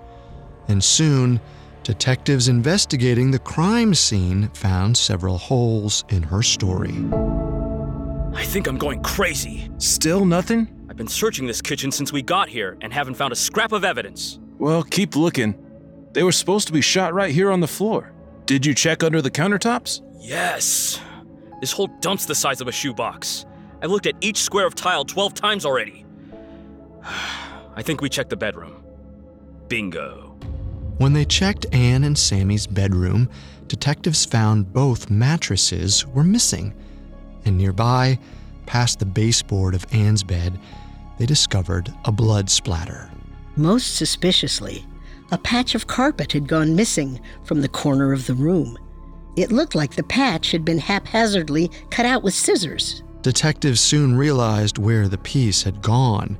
And 0.68 0.84
soon, 0.84 1.40
detectives 1.82 2.46
investigating 2.46 3.32
the 3.32 3.40
crime 3.40 3.92
scene 3.92 4.48
found 4.50 4.96
several 4.96 5.36
holes 5.36 6.04
in 6.08 6.22
her 6.22 6.40
story. 6.40 6.94
I 8.34 8.44
think 8.44 8.68
I'm 8.68 8.78
going 8.78 9.02
crazy. 9.02 9.68
Still 9.78 10.24
nothing? 10.24 10.86
I've 10.88 10.96
been 10.96 11.08
searching 11.08 11.48
this 11.48 11.60
kitchen 11.60 11.90
since 11.90 12.12
we 12.12 12.22
got 12.22 12.48
here 12.48 12.78
and 12.82 12.92
haven't 12.92 13.14
found 13.14 13.32
a 13.32 13.36
scrap 13.36 13.72
of 13.72 13.82
evidence. 13.82 14.38
Well, 14.58 14.84
keep 14.84 15.16
looking. 15.16 15.58
They 16.12 16.22
were 16.22 16.30
supposed 16.30 16.68
to 16.68 16.72
be 16.72 16.80
shot 16.80 17.12
right 17.12 17.34
here 17.34 17.50
on 17.50 17.58
the 17.58 17.66
floor. 17.66 18.12
Did 18.50 18.66
you 18.66 18.74
check 18.74 19.04
under 19.04 19.22
the 19.22 19.30
countertops? 19.30 20.00
Yes. 20.18 21.00
This 21.60 21.70
whole 21.70 21.86
dump's 22.00 22.26
the 22.26 22.34
size 22.34 22.60
of 22.60 22.66
a 22.66 22.72
shoebox. 22.72 23.46
I've 23.80 23.92
looked 23.92 24.08
at 24.08 24.16
each 24.20 24.38
square 24.38 24.66
of 24.66 24.74
tile 24.74 25.04
12 25.04 25.34
times 25.34 25.64
already. 25.64 26.04
I 27.76 27.82
think 27.82 28.00
we 28.00 28.08
checked 28.08 28.30
the 28.30 28.36
bedroom. 28.36 28.82
Bingo. 29.68 30.36
When 30.98 31.12
they 31.12 31.24
checked 31.24 31.64
Anne 31.70 32.02
and 32.02 32.18
Sammy's 32.18 32.66
bedroom, 32.66 33.30
detectives 33.68 34.24
found 34.24 34.72
both 34.72 35.10
mattresses 35.10 36.04
were 36.08 36.24
missing. 36.24 36.74
And 37.44 37.56
nearby, 37.56 38.18
past 38.66 38.98
the 38.98 39.06
baseboard 39.06 39.76
of 39.76 39.86
Anne's 39.92 40.24
bed, 40.24 40.58
they 41.20 41.26
discovered 41.26 41.94
a 42.04 42.10
blood 42.10 42.50
splatter. 42.50 43.12
Most 43.54 43.94
suspiciously, 43.94 44.84
a 45.30 45.38
patch 45.38 45.74
of 45.74 45.86
carpet 45.86 46.32
had 46.32 46.48
gone 46.48 46.76
missing 46.76 47.20
from 47.44 47.60
the 47.60 47.68
corner 47.68 48.12
of 48.12 48.26
the 48.26 48.34
room. 48.34 48.78
It 49.36 49.52
looked 49.52 49.74
like 49.74 49.94
the 49.94 50.02
patch 50.02 50.50
had 50.50 50.64
been 50.64 50.78
haphazardly 50.78 51.70
cut 51.90 52.06
out 52.06 52.22
with 52.22 52.34
scissors. 52.34 53.02
Detectives 53.22 53.80
soon 53.80 54.16
realized 54.16 54.78
where 54.78 55.08
the 55.08 55.18
piece 55.18 55.62
had 55.62 55.82
gone. 55.82 56.38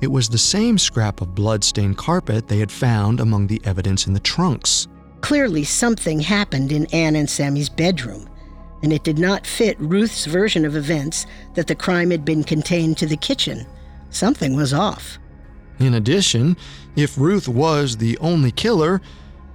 It 0.00 0.10
was 0.10 0.28
the 0.28 0.38
same 0.38 0.78
scrap 0.78 1.20
of 1.20 1.34
blood-stained 1.34 1.96
carpet 1.96 2.48
they 2.48 2.58
had 2.58 2.72
found 2.72 3.20
among 3.20 3.46
the 3.46 3.60
evidence 3.64 4.06
in 4.06 4.12
the 4.12 4.20
trunks. 4.20 4.88
Clearly, 5.20 5.64
something 5.64 6.20
happened 6.20 6.72
in 6.72 6.86
Anne 6.86 7.16
and 7.16 7.30
Sammy's 7.30 7.68
bedroom, 7.68 8.28
and 8.82 8.92
it 8.92 9.04
did 9.04 9.18
not 9.18 9.46
fit 9.46 9.78
Ruth's 9.78 10.24
version 10.26 10.64
of 10.64 10.76
events 10.76 11.26
that 11.54 11.68
the 11.68 11.74
crime 11.74 12.10
had 12.10 12.24
been 12.24 12.42
contained 12.42 12.98
to 12.98 13.06
the 13.06 13.16
kitchen. 13.16 13.66
Something 14.10 14.56
was 14.56 14.74
off. 14.74 15.18
In 15.82 15.94
addition, 15.94 16.56
if 16.94 17.18
Ruth 17.18 17.48
was 17.48 17.96
the 17.96 18.16
only 18.18 18.52
killer, 18.52 19.00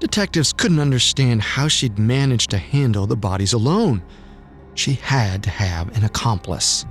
detectives 0.01 0.51
couldn't 0.51 0.81
understand 0.81 1.41
how 1.41 1.69
she'd 1.69 1.97
managed 1.97 2.49
to 2.49 2.57
handle 2.57 3.07
the 3.07 3.15
bodies 3.15 3.53
alone. 3.53 4.03
She 4.73 4.95
had 4.95 5.41
to 5.43 5.49
have 5.49 5.95
an 5.95 6.03
accomplice. 6.03 6.85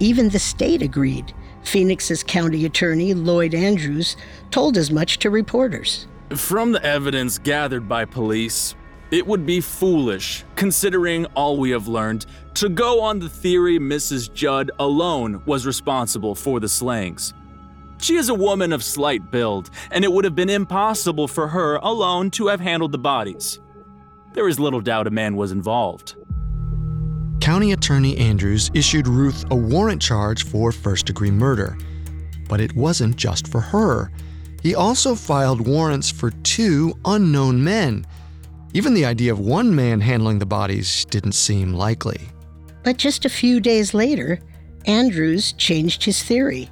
Even 0.00 0.28
the 0.28 0.38
state 0.38 0.82
agreed. 0.82 1.32
Phoenix's 1.62 2.22
county 2.22 2.66
attorney, 2.66 3.14
Lloyd 3.14 3.54
Andrews, 3.54 4.18
told 4.50 4.76
as 4.76 4.90
much 4.90 5.18
to 5.20 5.30
reporters. 5.30 6.06
From 6.36 6.72
the 6.72 6.84
evidence 6.84 7.38
gathered 7.38 7.88
by 7.88 8.04
police, 8.04 8.74
it 9.10 9.26
would 9.26 9.46
be 9.46 9.62
foolish, 9.62 10.44
considering 10.56 11.24
all 11.34 11.56
we 11.56 11.70
have 11.70 11.88
learned, 11.88 12.26
to 12.56 12.68
go 12.68 13.00
on 13.00 13.18
the 13.18 13.30
theory 13.30 13.78
Mrs. 13.78 14.30
Judd 14.34 14.70
alone 14.78 15.42
was 15.46 15.64
responsible 15.64 16.34
for 16.34 16.60
the 16.60 16.68
slayings. 16.68 17.32
She 18.04 18.16
is 18.16 18.28
a 18.28 18.34
woman 18.34 18.74
of 18.74 18.84
slight 18.84 19.30
build, 19.30 19.70
and 19.90 20.04
it 20.04 20.12
would 20.12 20.26
have 20.26 20.34
been 20.34 20.50
impossible 20.50 21.26
for 21.26 21.48
her 21.48 21.76
alone 21.76 22.30
to 22.32 22.48
have 22.48 22.60
handled 22.60 22.92
the 22.92 22.98
bodies. 22.98 23.60
There 24.34 24.46
is 24.46 24.60
little 24.60 24.82
doubt 24.82 25.06
a 25.06 25.10
man 25.10 25.36
was 25.36 25.52
involved. 25.52 26.14
County 27.40 27.72
Attorney 27.72 28.18
Andrews 28.18 28.70
issued 28.74 29.08
Ruth 29.08 29.46
a 29.50 29.56
warrant 29.56 30.02
charge 30.02 30.44
for 30.44 30.70
first 30.70 31.06
degree 31.06 31.30
murder. 31.30 31.78
But 32.46 32.60
it 32.60 32.76
wasn't 32.76 33.16
just 33.16 33.48
for 33.48 33.62
her. 33.62 34.12
He 34.62 34.74
also 34.74 35.14
filed 35.14 35.66
warrants 35.66 36.10
for 36.10 36.30
two 36.42 36.92
unknown 37.06 37.64
men. 37.64 38.06
Even 38.74 38.92
the 38.92 39.06
idea 39.06 39.32
of 39.32 39.40
one 39.40 39.74
man 39.74 40.02
handling 40.02 40.40
the 40.40 40.44
bodies 40.44 41.06
didn't 41.06 41.32
seem 41.32 41.72
likely. 41.72 42.20
But 42.82 42.98
just 42.98 43.24
a 43.24 43.30
few 43.30 43.60
days 43.60 43.94
later, 43.94 44.40
Andrews 44.84 45.54
changed 45.54 46.04
his 46.04 46.22
theory. 46.22 46.68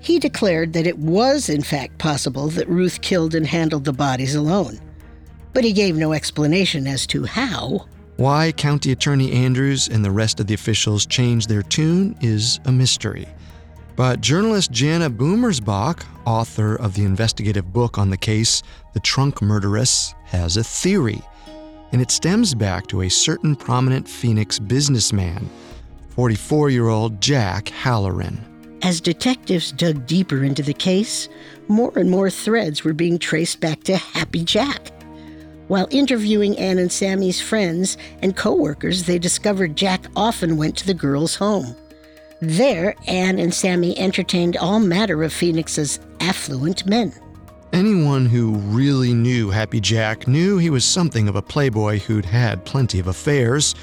He 0.00 0.18
declared 0.18 0.72
that 0.72 0.86
it 0.86 0.98
was, 0.98 1.48
in 1.48 1.62
fact, 1.62 1.98
possible 1.98 2.48
that 2.48 2.68
Ruth 2.68 3.02
killed 3.02 3.34
and 3.34 3.46
handled 3.46 3.84
the 3.84 3.92
bodies 3.92 4.34
alone. 4.34 4.80
But 5.52 5.64
he 5.64 5.72
gave 5.72 5.96
no 5.96 6.12
explanation 6.12 6.86
as 6.86 7.06
to 7.08 7.24
how. 7.24 7.86
Why 8.16 8.52
County 8.52 8.92
Attorney 8.92 9.32
Andrews 9.32 9.88
and 9.88 10.04
the 10.04 10.10
rest 10.10 10.40
of 10.40 10.46
the 10.46 10.54
officials 10.54 11.06
changed 11.06 11.48
their 11.48 11.62
tune 11.62 12.16
is 12.20 12.60
a 12.64 12.72
mystery. 12.72 13.26
But 13.96 14.22
journalist 14.22 14.70
Jana 14.70 15.10
Bommersbach, 15.10 16.04
author 16.24 16.76
of 16.76 16.94
the 16.94 17.04
investigative 17.04 17.72
book 17.72 17.98
on 17.98 18.08
the 18.08 18.16
case, 18.16 18.62
The 18.94 19.00
Trunk 19.00 19.42
Murderess, 19.42 20.14
has 20.24 20.56
a 20.56 20.64
theory. 20.64 21.20
And 21.92 22.00
it 22.00 22.10
stems 22.10 22.54
back 22.54 22.86
to 22.86 23.02
a 23.02 23.08
certain 23.10 23.56
prominent 23.56 24.08
Phoenix 24.08 24.58
businessman, 24.58 25.50
44 26.10 26.70
year 26.70 26.88
old 26.88 27.20
Jack 27.20 27.68
Halloran. 27.68 28.49
As 28.82 29.00
detectives 29.00 29.72
dug 29.72 30.06
deeper 30.06 30.42
into 30.42 30.62
the 30.62 30.72
case, 30.72 31.28
more 31.68 31.92
and 31.96 32.10
more 32.10 32.30
threads 32.30 32.82
were 32.82 32.94
being 32.94 33.18
traced 33.18 33.60
back 33.60 33.82
to 33.84 33.96
Happy 33.96 34.42
Jack. 34.42 34.90
While 35.68 35.86
interviewing 35.90 36.58
Anne 36.58 36.78
and 36.78 36.90
Sammy's 36.90 37.40
friends 37.40 37.98
and 38.22 38.34
coworkers, 38.34 39.04
they 39.04 39.18
discovered 39.18 39.76
Jack 39.76 40.06
often 40.16 40.56
went 40.56 40.76
to 40.78 40.86
the 40.86 40.94
girls' 40.94 41.36
home. 41.36 41.76
There, 42.40 42.96
Anne 43.06 43.38
and 43.38 43.52
Sammy 43.52 43.96
entertained 43.98 44.56
all 44.56 44.80
matter 44.80 45.22
of 45.22 45.32
Phoenix's 45.32 46.00
affluent 46.20 46.86
men. 46.86 47.12
Anyone 47.72 48.26
who 48.26 48.54
really 48.54 49.12
knew 49.12 49.50
Happy 49.50 49.78
Jack 49.78 50.26
knew 50.26 50.56
he 50.56 50.70
was 50.70 50.84
something 50.84 51.28
of 51.28 51.36
a 51.36 51.42
playboy 51.42 51.98
who'd 51.98 52.24
had 52.24 52.64
plenty 52.64 52.98
of 52.98 53.06
affairs, 53.06 53.74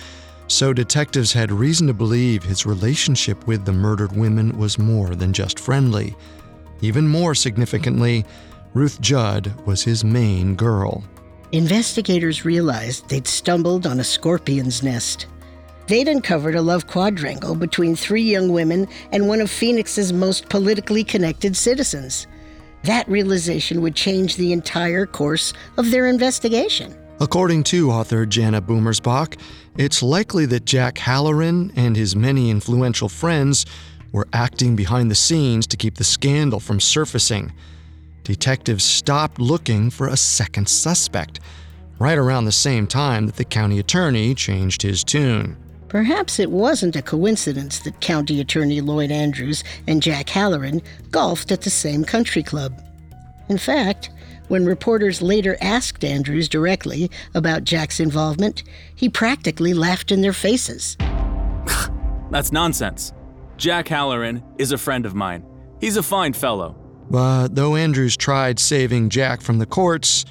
so 0.48 0.74
detectives 0.74 1.34
had 1.34 1.52
reason 1.52 1.88
to 1.88 1.94
believe 1.94 2.44
his 2.44 2.66
relationship 2.66 3.46
with 3.48 3.66
the 3.66 3.74
murdered 3.74 4.16
women 4.16 4.58
was 4.58 4.80
more 4.80 5.16
than 5.16 5.34
just 5.34 5.60
friendly. 5.60 6.16
Even 6.82 7.08
more 7.08 7.36
significantly, 7.36 8.26
Ruth 8.74 9.02
Judd 9.02 9.54
was 9.66 9.84
his 9.84 10.04
main 10.04 10.56
girl. 10.56 11.04
Investigators 11.52 12.46
realized 12.46 13.10
they'd 13.10 13.28
stumbled 13.28 13.88
on 13.88 14.00
a 14.00 14.04
scorpion's 14.04 14.84
nest. 14.84 15.28
They'd 15.88 16.10
uncovered 16.10 16.56
a 16.56 16.62
love 16.62 16.88
quadrangle 16.88 17.56
between 17.56 17.96
three 17.96 18.22
young 18.24 18.50
women 18.50 18.88
and 19.12 19.28
one 19.28 19.40
of 19.40 19.50
Phoenix's 19.50 20.12
most 20.12 20.50
politically 20.50 21.04
connected 21.04 21.56
citizens. 21.56 22.28
That 22.84 23.08
realization 23.08 23.82
would 23.82 23.96
change 23.96 24.36
the 24.36 24.52
entire 24.52 25.06
course 25.06 25.54
of 25.78 25.90
their 25.90 26.08
investigation. 26.08 26.96
According 27.20 27.64
to 27.64 27.90
author 27.90 28.26
Jana 28.26 28.62
Bommersbach, 28.62 29.40
it's 29.78 30.02
likely 30.02 30.46
that 30.48 30.66
Jack 30.66 30.98
Halloran 30.98 31.72
and 31.76 31.96
his 31.96 32.16
many 32.16 32.50
influential 32.50 33.10
friends 33.10 33.66
were 34.12 34.28
acting 34.34 34.76
behind 34.76 35.12
the 35.12 35.16
scenes 35.16 35.68
to 35.68 35.78
keep 35.78 35.96
the 35.96 36.04
scandal 36.04 36.60
from 36.60 36.80
surfacing. 36.80 37.54
Detectives 38.24 38.84
stopped 38.84 39.40
looking 39.40 39.90
for 39.90 40.08
a 40.08 40.18
second 40.18 40.68
suspect, 40.68 41.40
right 42.00 42.18
around 42.18 42.46
the 42.46 42.52
same 42.52 42.88
time 42.88 43.26
that 43.28 43.36
the 43.36 43.46
county 43.46 43.80
attorney 43.80 44.34
changed 44.34 44.82
his 44.82 45.04
tune. 45.04 45.56
Perhaps 45.88 46.40
it 46.40 46.52
wasn't 46.52 46.96
a 46.98 47.02
coincidence 47.02 47.80
that 47.80 48.02
County 48.02 48.42
Attorney 48.42 48.82
Lloyd 48.82 49.12
Andrews 49.12 49.64
and 49.88 50.02
Jack 50.02 50.28
Halloran 50.28 50.82
golfed 51.12 51.52
at 51.52 51.62
the 51.62 51.70
same 51.70 52.04
country 52.04 52.44
club. 52.44 52.74
In 53.48 53.58
fact, 53.58 54.10
when 54.48 54.66
reporters 54.66 55.22
later 55.22 55.58
asked 55.62 56.04
Andrews 56.04 56.50
directly 56.50 57.10
about 57.34 57.64
Jack's 57.64 58.00
involvement, 58.00 58.64
he 58.96 59.10
practically 59.10 59.74
laughed 59.74 60.12
in 60.12 60.22
their 60.22 60.34
faces. 60.34 60.98
That's 62.32 62.52
nonsense. 62.52 63.14
Jack 63.58 63.88
Halloran 63.88 64.44
is 64.58 64.72
a 64.72 64.78
friend 64.78 65.06
of 65.06 65.16
mine. 65.16 65.46
He's 65.80 65.98
a 65.98 66.04
fine 66.04 66.34
fellow. 66.34 66.76
But 67.10 67.56
though 67.56 67.76
Andrews 67.76 68.18
tried 68.18 68.60
saving 68.60 69.10
Jack 69.10 69.42
from 69.42 69.60
the 69.60 69.66
courts, 69.66 70.26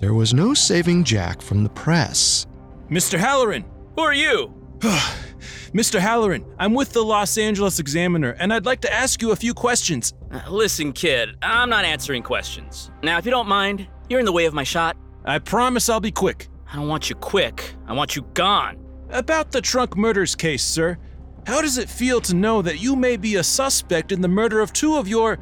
there 0.00 0.14
was 0.14 0.34
no 0.34 0.54
saving 0.54 1.04
Jack 1.04 1.40
from 1.40 1.62
the 1.62 1.70
press. 1.70 2.46
Mr. 2.90 3.18
Halloran! 3.18 3.64
Who 3.94 4.02
are 4.02 4.14
you? 4.14 4.52
Mr. 5.72 5.98
Halloran, 5.98 6.44
I'm 6.58 6.74
with 6.74 6.92
the 6.92 7.02
Los 7.02 7.38
Angeles 7.38 7.78
Examiner, 7.78 8.36
and 8.38 8.52
I'd 8.52 8.66
like 8.66 8.80
to 8.82 8.92
ask 8.92 9.22
you 9.22 9.32
a 9.32 9.36
few 9.36 9.54
questions. 9.54 10.12
Uh, 10.30 10.40
listen, 10.48 10.92
kid, 10.92 11.36
I'm 11.42 11.70
not 11.70 11.84
answering 11.84 12.22
questions. 12.22 12.90
Now, 13.02 13.18
if 13.18 13.24
you 13.24 13.30
don't 13.30 13.48
mind, 13.48 13.86
you're 14.08 14.20
in 14.20 14.26
the 14.26 14.32
way 14.32 14.46
of 14.46 14.54
my 14.54 14.64
shot. 14.64 14.96
I 15.24 15.38
promise 15.38 15.88
I'll 15.88 16.00
be 16.00 16.10
quick. 16.12 16.48
I 16.72 16.76
don't 16.76 16.88
want 16.88 17.08
you 17.08 17.16
quick, 17.16 17.74
I 17.86 17.92
want 17.92 18.16
you 18.16 18.22
gone. 18.34 18.78
About 19.10 19.52
the 19.52 19.60
trunk 19.60 19.96
murders 19.96 20.34
case, 20.34 20.64
sir. 20.64 20.98
How 21.46 21.60
does 21.60 21.78
it 21.78 21.88
feel 21.88 22.20
to 22.22 22.34
know 22.34 22.60
that 22.62 22.80
you 22.80 22.96
may 22.96 23.16
be 23.16 23.36
a 23.36 23.44
suspect 23.44 24.10
in 24.10 24.20
the 24.20 24.28
murder 24.28 24.60
of 24.60 24.72
two 24.72 24.96
of 24.96 25.06
your 25.06 25.38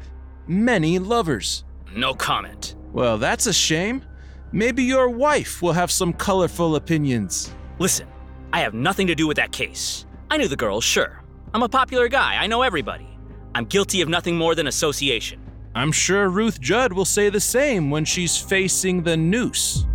many 0.47 0.99
lovers? 0.99 1.65
No 1.95 2.13
comment. 2.13 2.75
Well, 2.91 3.17
that's 3.17 3.47
a 3.47 3.53
shame. 3.53 4.03
Maybe 4.51 4.83
your 4.83 5.09
wife 5.09 5.61
will 5.61 5.73
have 5.73 5.91
some 5.91 6.13
colorful 6.13 6.75
opinions. 6.75 7.53
Listen, 7.79 8.07
I 8.55 8.59
have 8.59 8.73
nothing 8.73 9.07
to 9.07 9.15
do 9.15 9.27
with 9.27 9.35
that 9.35 9.51
case. 9.51 10.05
I 10.31 10.37
knew 10.37 10.47
the 10.47 10.55
girls, 10.55 10.85
sure. 10.85 11.21
I'm 11.53 11.63
a 11.63 11.67
popular 11.67 12.07
guy, 12.07 12.41
I 12.41 12.47
know 12.47 12.61
everybody. 12.61 13.05
I'm 13.53 13.65
guilty 13.65 13.99
of 13.99 14.07
nothing 14.07 14.37
more 14.37 14.55
than 14.55 14.67
association. 14.67 15.41
I'm 15.75 15.91
sure 15.91 16.29
Ruth 16.29 16.61
Judd 16.61 16.93
will 16.93 17.03
say 17.03 17.29
the 17.29 17.41
same 17.41 17.91
when 17.91 18.05
she's 18.05 18.37
facing 18.37 19.03
the 19.03 19.17
noose. 19.17 19.85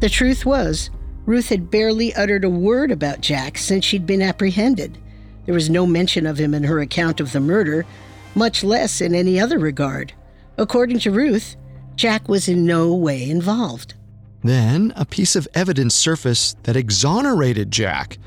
The 0.00 0.08
truth 0.08 0.44
was, 0.44 0.90
Ruth 1.26 1.48
had 1.48 1.70
barely 1.70 2.12
uttered 2.14 2.42
a 2.42 2.50
word 2.50 2.90
about 2.90 3.20
Jack 3.20 3.56
since 3.56 3.84
she'd 3.84 4.04
been 4.04 4.20
apprehended. 4.20 4.98
There 5.44 5.54
was 5.54 5.70
no 5.70 5.86
mention 5.86 6.26
of 6.26 6.38
him 6.38 6.54
in 6.54 6.64
her 6.64 6.80
account 6.80 7.20
of 7.20 7.30
the 7.30 7.38
murder, 7.38 7.86
much 8.34 8.64
less 8.64 9.00
in 9.00 9.14
any 9.14 9.38
other 9.38 9.60
regard. 9.60 10.12
According 10.56 10.98
to 11.00 11.12
Ruth, 11.12 11.54
Jack 11.94 12.28
was 12.28 12.48
in 12.48 12.66
no 12.66 12.92
way 12.92 13.30
involved. 13.30 13.94
Then 14.42 14.92
a 14.96 15.04
piece 15.04 15.34
of 15.36 15.48
evidence 15.54 15.94
surfaced 15.94 16.62
that 16.64 16.76
exonerated 16.76 17.70
Jack, 17.70 18.18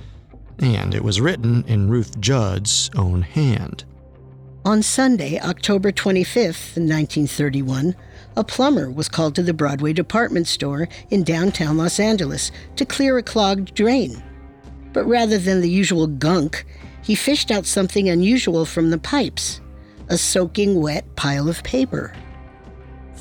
and 0.60 0.94
it 0.94 1.04
was 1.04 1.22
written 1.22 1.64
in 1.68 1.90
Ruth 1.90 2.20
Judd's 2.20 2.90
own 2.96 3.22
hand. 3.22 3.86
On 4.64 4.84
Sunday, 4.84 5.40
October 5.40 5.92
25th, 5.92 6.78
1931, 6.78 7.96
a 8.38 8.44
plumber 8.44 8.92
was 8.92 9.10
called 9.10 9.34
to 9.36 9.44
the 9.44 9.54
Broadway 9.54 9.92
department 9.92 10.48
store 10.48 10.88
in 11.10 11.24
downtown 11.24 11.78
Los 11.78 12.00
Angeles 12.00 12.52
to 12.76 12.86
clear 12.86 13.18
a 13.18 13.24
clogged 13.24 13.74
drain. 13.74 14.22
But 14.94 15.06
rather 15.06 15.40
than 15.40 15.62
the 15.62 15.70
usual 15.70 16.06
gunk, 16.06 16.66
he 17.02 17.16
fished 17.16 17.50
out 17.50 17.66
something 17.66 18.10
unusual 18.10 18.66
from 18.66 18.90
the 18.90 19.00
pipes 19.00 19.62
a 20.10 20.18
soaking 20.18 20.82
wet 20.82 21.16
pile 21.16 21.48
of 21.48 21.64
paper. 21.64 22.14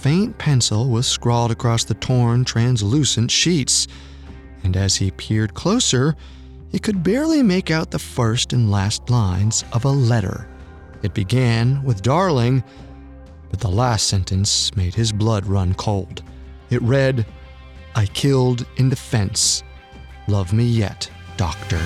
Faint 0.00 0.38
pencil 0.38 0.88
was 0.88 1.06
scrawled 1.06 1.50
across 1.50 1.84
the 1.84 1.92
torn, 1.92 2.42
translucent 2.42 3.30
sheets, 3.30 3.86
and 4.62 4.74
as 4.74 4.96
he 4.96 5.10
peered 5.10 5.52
closer, 5.52 6.16
he 6.70 6.78
could 6.78 7.02
barely 7.02 7.42
make 7.42 7.70
out 7.70 7.90
the 7.90 7.98
first 7.98 8.54
and 8.54 8.70
last 8.70 9.10
lines 9.10 9.62
of 9.74 9.84
a 9.84 9.90
letter. 9.90 10.48
It 11.02 11.12
began 11.12 11.84
with 11.84 12.00
darling, 12.00 12.64
but 13.50 13.60
the 13.60 13.68
last 13.68 14.06
sentence 14.06 14.74
made 14.74 14.94
his 14.94 15.12
blood 15.12 15.44
run 15.44 15.74
cold. 15.74 16.22
It 16.70 16.80
read, 16.80 17.26
I 17.94 18.06
killed 18.06 18.64
in 18.78 18.88
defense. 18.88 19.62
Love 20.28 20.54
me 20.54 20.64
yet, 20.64 21.10
doctor. 21.36 21.76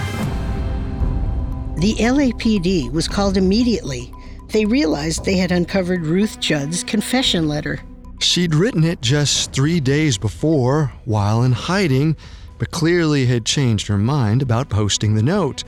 The 1.81 1.97
LAPD 1.99 2.93
was 2.93 3.09
called 3.09 3.37
immediately. 3.37 4.13
They 4.51 4.67
realized 4.67 5.25
they 5.25 5.37
had 5.37 5.51
uncovered 5.51 6.07
Ruth 6.07 6.39
Judd's 6.39 6.85
confession 6.85 7.49
letter. 7.49 7.81
She'd 8.25 8.55
written 8.55 8.85
it 8.85 9.03
just 9.03 9.53
three 9.53 9.79
days 9.81 10.17
before, 10.17 10.93
while 11.05 11.43
in 11.43 11.53
hiding, 11.53 12.17
but 12.59 12.71
clearly 12.71 13.27
had 13.27 13.45
changed 13.45 13.87
her 13.87 13.99
mind 13.99 14.41
about 14.41 14.71
posting 14.71 15.15
the 15.15 15.23
note. 15.23 15.63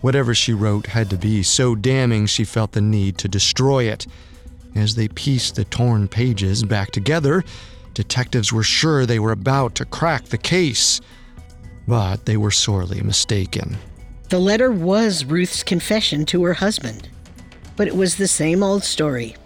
Whatever 0.00 0.34
she 0.34 0.54
wrote 0.54 0.86
had 0.86 1.10
to 1.10 1.18
be 1.18 1.42
so 1.42 1.74
damning 1.74 2.26
she 2.26 2.44
felt 2.44 2.72
the 2.72 2.80
need 2.80 3.18
to 3.18 3.28
destroy 3.28 3.84
it. 3.84 4.06
As 4.76 4.94
they 4.94 5.08
pieced 5.08 5.56
the 5.56 5.64
torn 5.64 6.06
pages 6.06 6.62
back 6.62 6.92
together, 6.92 7.42
detectives 7.92 8.52
were 8.52 8.62
sure 8.62 9.04
they 9.04 9.18
were 9.18 9.32
about 9.32 9.74
to 9.74 9.84
crack 9.84 10.26
the 10.26 10.38
case. 10.38 11.00
But 11.88 12.24
they 12.24 12.36
were 12.36 12.52
sorely 12.52 13.02
mistaken. 13.02 13.76
The 14.30 14.38
letter 14.38 14.70
was 14.70 15.24
Ruth's 15.24 15.64
confession 15.64 16.24
to 16.26 16.44
her 16.44 16.54
husband. 16.54 17.08
But 17.76 17.88
it 17.88 17.96
was 17.96 18.16
the 18.16 18.28
same 18.28 18.62
old 18.62 18.84
story. 18.84 19.36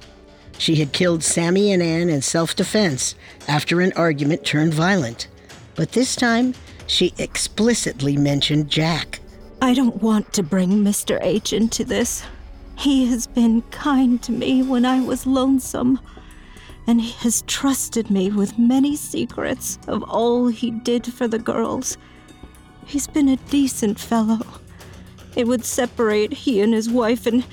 She 0.59 0.75
had 0.75 0.93
killed 0.93 1.23
Sammy 1.23 1.73
and 1.73 1.83
Ann 1.83 2.11
in 2.11 2.21
self 2.21 2.55
defense 2.55 3.15
after 3.47 3.81
an 3.81 3.93
argument 3.95 4.45
turned 4.45 4.75
violent. 4.75 5.29
But 5.77 5.93
this 5.93 6.17
time, 6.17 6.55
she 6.89 7.15
explicitly 7.17 8.17
mentioned 8.17 8.69
Jack. 8.69 9.21
I 9.63 9.73
don't 9.75 10.03
want 10.03 10.33
to 10.35 10.43
bring 10.43 10.71
Mr. 10.85 11.19
H 11.23 11.53
into 11.53 11.85
this. 11.85 12.25
He 12.77 13.07
has 13.07 13.27
been 13.27 13.63
kind 13.71 14.23
to 14.23 14.33
me 14.33 14.63
when 14.63 14.85
I 14.85 15.01
was 15.01 15.27
lonesome, 15.27 16.01
and 16.87 17.01
he 17.01 17.13
has 17.23 17.43
trusted 17.43 18.11
me 18.11 18.31
with 18.31 18.59
many 18.59 18.97
secrets 18.97 19.79
of 19.87 20.03
all 20.05 20.49
he 20.49 20.71
did 20.71 21.13
for 21.13 21.29
the 21.29 21.39
girls. 21.39 21.97
He's 22.87 23.07
been 23.07 23.29
a 23.29 23.37
decent 23.37 23.99
fellow. 24.01 24.41
It 25.37 25.47
would 25.47 25.65
separate 25.65 26.33
he 26.33 26.61
and 26.61 26.73
his 26.73 26.89
wife, 26.89 27.27
and 27.27 27.45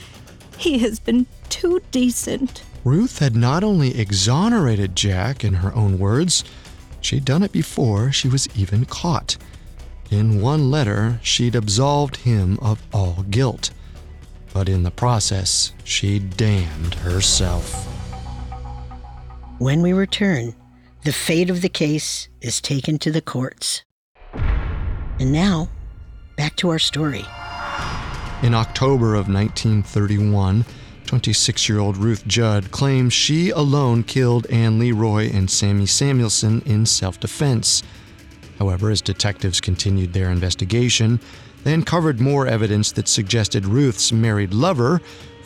he 0.58 0.80
has 0.80 1.00
been 1.00 1.28
too 1.50 1.82
decent. 1.92 2.64
Ruth 2.86 3.18
had 3.18 3.36
not 3.36 3.64
only 3.64 4.00
exonerated 4.00 4.96
Jack 4.96 5.44
in 5.44 5.56
her 5.56 5.74
own 5.74 5.98
words, 5.98 6.44
she'd 7.02 7.26
done 7.26 7.42
it 7.42 7.52
before 7.52 8.12
she 8.12 8.28
was 8.28 8.48
even 8.56 8.86
caught. 8.86 9.38
In 10.12 10.40
one 10.40 10.70
letter, 10.70 11.20
she'd 11.24 11.56
absolved 11.56 12.18
him 12.18 12.60
of 12.62 12.80
all 12.94 13.26
guilt. 13.32 13.72
But 14.54 14.70
in 14.70 14.84
the 14.84 14.92
process, 14.92 15.74
she 15.84 16.20
damned 16.20 16.94
herself. 16.94 17.88
When 19.58 19.82
we 19.82 19.92
return, 19.92 20.56
the 21.04 21.12
fate 21.12 21.50
of 21.50 21.64
the 21.64 21.70
case 21.70 22.30
is 22.40 22.62
taken 22.62 23.00
to 23.00 23.12
the 23.12 23.22
courts. 23.22 23.84
And 24.34 25.32
now, 25.32 25.70
back 26.38 26.56
to 26.58 26.70
our 26.70 26.80
story. 26.80 27.26
In 28.44 28.54
October 28.54 29.16
of 29.16 29.28
1931, 29.28 30.66
26 31.16 31.70
year 31.70 31.80
old 31.80 31.96
Ruth 31.96 32.28
Judd 32.28 32.72
claims 32.72 33.14
she 33.14 33.50
alone 33.50 34.04
killed 34.04 34.46
Ann 34.48 34.82
LeRoi 34.82 35.34
and 35.34 35.50
Sammy 35.50 35.86
Samuelson 35.86 36.62
in 36.66 36.86
self 36.86 37.22
defense. 37.22 37.84
However, 38.60 38.90
as 38.90 39.02
detectives 39.02 39.62
continued 39.62 40.12
their 40.12 40.30
investigation, 40.30 41.22
they 41.64 41.74
uncovered 41.74 42.20
more 42.20 42.48
evidence 42.48 42.92
that 42.92 43.08
suggested 43.08 43.66
Ruth's 43.66 44.12
married 44.12 44.54
lover, 44.54 45.00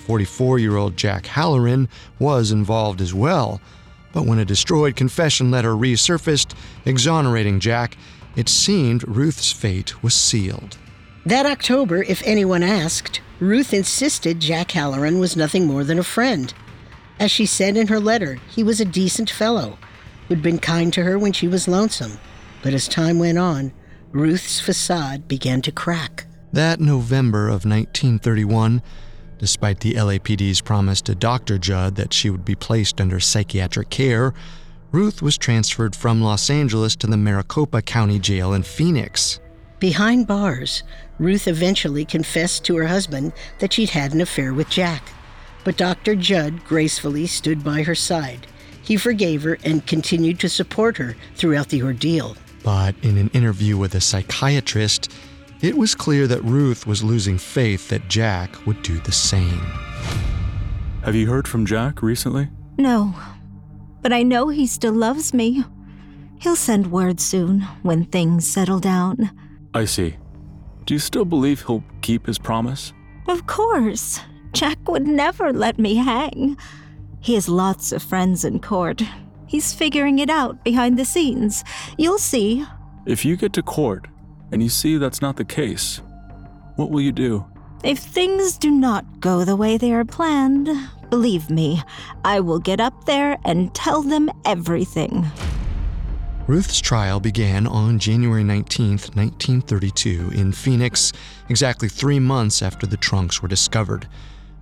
44 0.08 0.58
year 0.58 0.76
old 0.76 0.98
Jack 0.98 1.28
Halloran, 1.28 1.88
was 2.18 2.52
involved 2.52 3.00
as 3.00 3.14
well. 3.14 3.62
But 4.12 4.26
when 4.26 4.40
a 4.40 4.46
destroyed 4.46 4.96
confession 4.96 5.52
letter 5.52 5.74
resurfaced, 5.74 6.56
exonerating 6.86 7.60
Jack, 7.60 7.96
it 8.36 8.50
seemed 8.50 9.08
Ruth's 9.08 9.52
fate 9.52 10.02
was 10.02 10.16
sealed. 10.16 10.78
That 11.28 11.46
October, 11.46 12.02
if 12.02 12.24
anyone 12.26 12.64
asked, 12.64 13.22
Ruth 13.40 13.74
insisted 13.74 14.42
Jack 14.42 14.72
Halloran 14.72 15.18
was 15.20 15.38
nothing 15.38 15.66
more 15.66 15.86
than 15.86 15.98
a 15.98 16.04
friend. 16.04 16.54
As 17.20 17.32
she 17.32 17.46
said 17.46 17.78
in 17.78 17.88
her 17.88 18.00
letter, 18.00 18.38
he 18.50 18.64
was 18.64 18.82
a 18.82 18.86
decent 18.86 19.30
fellow 19.30 19.78
who'd 20.28 20.42
been 20.42 20.60
kind 20.60 20.92
to 20.94 21.04
her 21.04 21.18
when 21.18 21.32
she 21.32 21.48
was 21.48 21.68
lonesome. 21.68 22.20
But 22.62 22.74
as 22.74 22.88
time 22.88 23.18
went 23.18 23.38
on, 23.38 23.72
Ruth's 24.12 24.60
facade 24.60 25.28
began 25.28 25.62
to 25.62 25.72
crack. 25.72 26.26
That 26.52 26.82
November 26.82 27.46
of 27.46 27.64
1931, 27.64 28.82
despite 29.38 29.80
the 29.80 29.94
LAPD's 29.94 30.60
promise 30.60 31.02
to 31.04 31.16
Dr. 31.16 31.58
Judd 31.58 31.96
that 31.96 32.12
she 32.12 32.30
would 32.30 32.44
be 32.44 32.56
placed 32.56 33.00
under 33.00 33.22
psychiatric 33.22 33.90
care, 33.90 34.34
Ruth 34.92 35.22
was 35.22 35.38
transferred 35.38 35.96
from 35.96 36.22
Los 36.22 36.50
Angeles 36.50 36.96
to 36.98 37.08
the 37.08 37.16
Maricopa 37.16 37.82
County 37.84 38.20
Jail 38.20 38.54
in 38.54 38.64
Phoenix. 38.64 39.40
Behind 39.80 40.28
bars, 40.28 40.84
Ruth 41.20 41.48
eventually 41.48 42.04
confessed 42.04 42.66
to 42.66 42.76
her 42.76 42.88
husband 42.88 43.32
that 43.60 43.72
she'd 43.72 43.92
had 43.92 44.14
an 44.14 44.20
affair 44.20 44.54
with 44.54 44.70
Jack. 44.70 45.04
But 45.64 45.78
Dr. 45.78 46.16
Judd 46.16 46.66
gracefully 46.66 47.28
stood 47.28 47.64
by 47.64 47.84
her 47.84 47.96
side. 47.96 48.48
He 48.82 48.98
forgave 48.98 49.44
her 49.44 49.58
and 49.64 49.86
continued 49.86 50.40
to 50.40 50.50
support 50.50 50.98
her 50.98 51.16
throughout 51.36 51.70
the 51.70 51.84
ordeal. 51.84 52.36
But 52.64 52.96
in 53.02 53.18
an 53.18 53.30
interview 53.30 53.78
with 53.78 53.96
a 53.96 54.02
psychiatrist, 54.02 55.14
it 55.62 55.78
was 55.78 55.96
clear 55.96 56.28
that 56.28 56.44
Ruth 56.44 56.86
was 56.88 57.04
losing 57.04 57.38
faith 57.38 57.90
that 57.90 58.08
Jack 58.10 58.66
would 58.66 58.82
do 58.82 59.00
the 59.00 59.12
same. 59.12 59.62
Have 61.04 61.16
you 61.16 61.28
heard 61.28 61.48
from 61.48 61.66
Jack 61.66 62.02
recently? 62.02 62.50
No, 62.78 63.14
but 64.02 64.12
I 64.12 64.24
know 64.24 64.50
he 64.50 64.68
still 64.68 64.94
loves 64.94 65.34
me. 65.34 65.64
He'll 66.40 66.56
send 66.56 66.92
word 66.92 67.20
soon 67.20 67.62
when 67.82 68.06
things 68.06 68.48
settle 68.48 68.80
down. 68.80 69.32
I 69.74 69.86
see. 69.86 70.18
Do 70.86 70.94
you 70.94 71.00
still 71.00 71.26
believe 71.26 71.66
he'll 71.66 71.84
keep 72.02 72.26
his 72.26 72.40
promise? 72.40 72.94
Of 73.28 73.46
course. 73.48 74.20
Jack 74.54 74.90
would 74.90 75.08
never 75.08 75.54
let 75.54 75.78
me 75.78 75.96
hang. 75.96 76.58
He 77.22 77.36
has 77.36 77.48
lots 77.48 77.92
of 77.92 78.02
friends 78.02 78.44
in 78.44 78.60
court. 78.60 79.04
He's 79.46 79.74
figuring 79.74 80.20
it 80.20 80.30
out 80.30 80.64
behind 80.64 80.98
the 80.98 81.06
scenes. 81.06 81.64
You'll 81.98 82.18
see. 82.18 82.66
If 83.06 83.24
you 83.26 83.38
get 83.38 83.54
to 83.54 83.62
court 83.62 84.08
and 84.52 84.64
you 84.64 84.70
see 84.70 84.98
that's 84.98 85.22
not 85.22 85.38
the 85.38 85.46
case, 85.46 86.02
what 86.76 86.90
will 86.90 87.02
you 87.02 87.12
do? 87.12 87.46
If 87.84 88.00
things 88.00 88.58
do 88.58 88.72
not 88.72 89.20
go 89.20 89.46
the 89.46 89.56
way 89.56 89.78
they 89.78 89.94
are 89.94 90.06
planned, 90.06 90.70
believe 91.10 91.50
me, 91.50 91.82
I 92.26 92.40
will 92.40 92.60
get 92.60 92.80
up 92.80 93.06
there 93.06 93.38
and 93.46 93.74
tell 93.74 94.02
them 94.02 94.30
everything. 94.46 95.26
Ruth's 96.50 96.82
trial 96.82 97.20
began 97.20 97.68
on 97.68 98.00
January 98.00 98.44
19, 98.44 98.90
1932, 99.14 100.32
in 100.34 100.52
Phoenix, 100.52 101.14
exactly 101.48 101.88
three 101.88 102.20
months 102.20 102.64
after 102.64 102.88
the 102.88 102.98
trunks 102.98 103.40
were 103.40 103.48
discovered. 103.48 104.08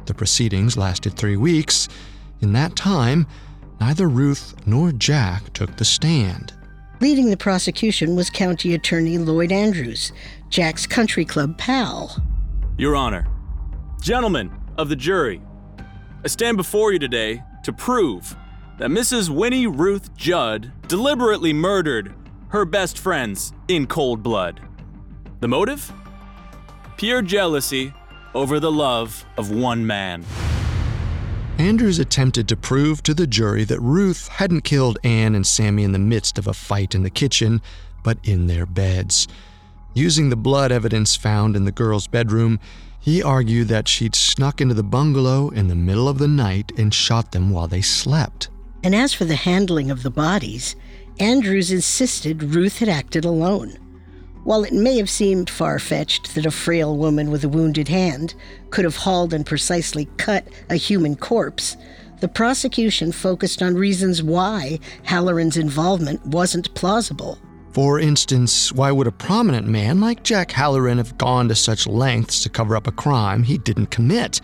The 0.05 0.13
proceedings 0.13 0.75
lasted 0.75 1.13
three 1.13 1.37
weeks. 1.37 1.87
In 2.41 2.51
that 2.51 2.75
time, 2.75 3.25
neither 3.79 4.09
Ruth 4.09 4.53
nor 4.65 4.91
Jack 4.91 5.53
took 5.53 5.77
the 5.77 5.85
stand. 5.85 6.51
Leading 6.99 7.29
the 7.29 7.37
prosecution 7.37 8.17
was 8.17 8.29
County 8.29 8.73
Attorney 8.73 9.17
Lloyd 9.17 9.53
Andrews, 9.53 10.11
Jack's 10.49 10.85
country 10.85 11.23
club 11.23 11.57
pal. 11.57 12.21
Your 12.77 12.97
Honor, 12.97 13.29
gentlemen 14.01 14.51
of 14.77 14.89
the 14.89 14.95
jury, 14.97 15.41
I 16.25 16.27
stand 16.27 16.57
before 16.57 16.91
you 16.91 16.99
today 16.99 17.41
to 17.63 17.71
prove 17.71 18.35
that 18.77 18.89
Mrs. 18.89 19.29
Winnie 19.29 19.67
Ruth 19.67 20.13
Judd 20.17 20.73
deliberately 20.87 21.53
murdered 21.53 22.13
her 22.49 22.65
best 22.65 22.97
friends 22.97 23.53
in 23.67 23.87
cold 23.87 24.23
blood. 24.23 24.61
The 25.41 25.47
motive? 25.47 25.91
Pure 26.97 27.23
jealousy 27.23 27.93
over 28.33 28.59
the 28.59 28.71
love 28.71 29.25
of 29.37 29.51
one 29.51 29.85
man. 29.85 30.23
Andrews 31.57 31.99
attempted 31.99 32.47
to 32.47 32.55
prove 32.55 33.01
to 33.03 33.13
the 33.13 33.27
jury 33.27 33.63
that 33.65 33.79
Ruth 33.81 34.27
hadn't 34.27 34.61
killed 34.61 34.99
Anne 35.03 35.35
and 35.35 35.45
Sammy 35.45 35.83
in 35.83 35.91
the 35.91 35.99
midst 35.99 36.37
of 36.37 36.47
a 36.47 36.53
fight 36.53 36.93
in 36.93 37.03
the 37.03 37.09
kitchen, 37.09 37.61
but 38.03 38.19
in 38.23 38.47
their 38.47 38.65
beds. 38.65 39.27
Using 39.93 40.29
the 40.29 40.35
blood 40.35 40.71
evidence 40.71 41.15
found 41.15 41.55
in 41.55 41.65
the 41.65 41.71
girls' 41.71 42.07
bedroom, 42.07 42.59
he 42.99 43.23
argued 43.23 43.67
that 43.69 43.87
she'd 43.87 44.15
snuck 44.15 44.61
into 44.61 44.75
the 44.75 44.83
bungalow 44.83 45.49
in 45.49 45.67
the 45.67 45.75
middle 45.75 46.07
of 46.07 46.19
the 46.19 46.27
night 46.27 46.71
and 46.77 46.93
shot 46.93 47.31
them 47.31 47.49
while 47.49 47.67
they 47.67 47.81
slept. 47.81 48.49
And 48.83 48.95
as 48.95 49.13
for 49.13 49.25
the 49.25 49.35
handling 49.35 49.91
of 49.91 50.03
the 50.03 50.09
bodies, 50.09 50.75
Andrews 51.19 51.71
insisted 51.71 52.43
Ruth 52.43 52.79
had 52.79 52.89
acted 52.89 53.25
alone. 53.25 53.77
While 54.43 54.63
it 54.63 54.71
may 54.71 54.97
have 54.97 55.09
seemed 55.09 55.49
far 55.49 55.77
fetched 55.77 56.35
that 56.35 56.45
a 56.45 56.51
frail 56.51 56.95
woman 56.95 57.31
with 57.31 57.43
a 57.43 57.49
wounded 57.49 57.89
hand 57.89 58.33
could 58.69 58.85
have 58.85 58.95
hauled 58.95 59.33
and 59.33 59.45
precisely 59.45 60.05
cut 60.17 60.47
a 60.69 60.75
human 60.75 61.15
corpse, 61.15 61.75
the 62.19 62.27
prosecution 62.27 63.11
focused 63.11 63.61
on 63.61 63.75
reasons 63.75 64.23
why 64.23 64.79
Halloran's 65.03 65.57
involvement 65.57 66.25
wasn't 66.25 66.73
plausible. 66.75 67.37
For 67.73 67.99
instance, 67.99 68.71
why 68.71 68.91
would 68.91 69.05
a 69.05 69.11
prominent 69.11 69.67
man 69.67 69.99
like 69.99 70.23
Jack 70.23 70.51
Halloran 70.51 70.97
have 70.97 71.17
gone 71.17 71.47
to 71.49 71.55
such 71.55 71.85
lengths 71.85 72.41
to 72.43 72.49
cover 72.49 72.75
up 72.75 72.87
a 72.87 72.91
crime 72.91 73.43
he 73.43 73.57
didn't 73.57 73.91
commit? 73.91 74.41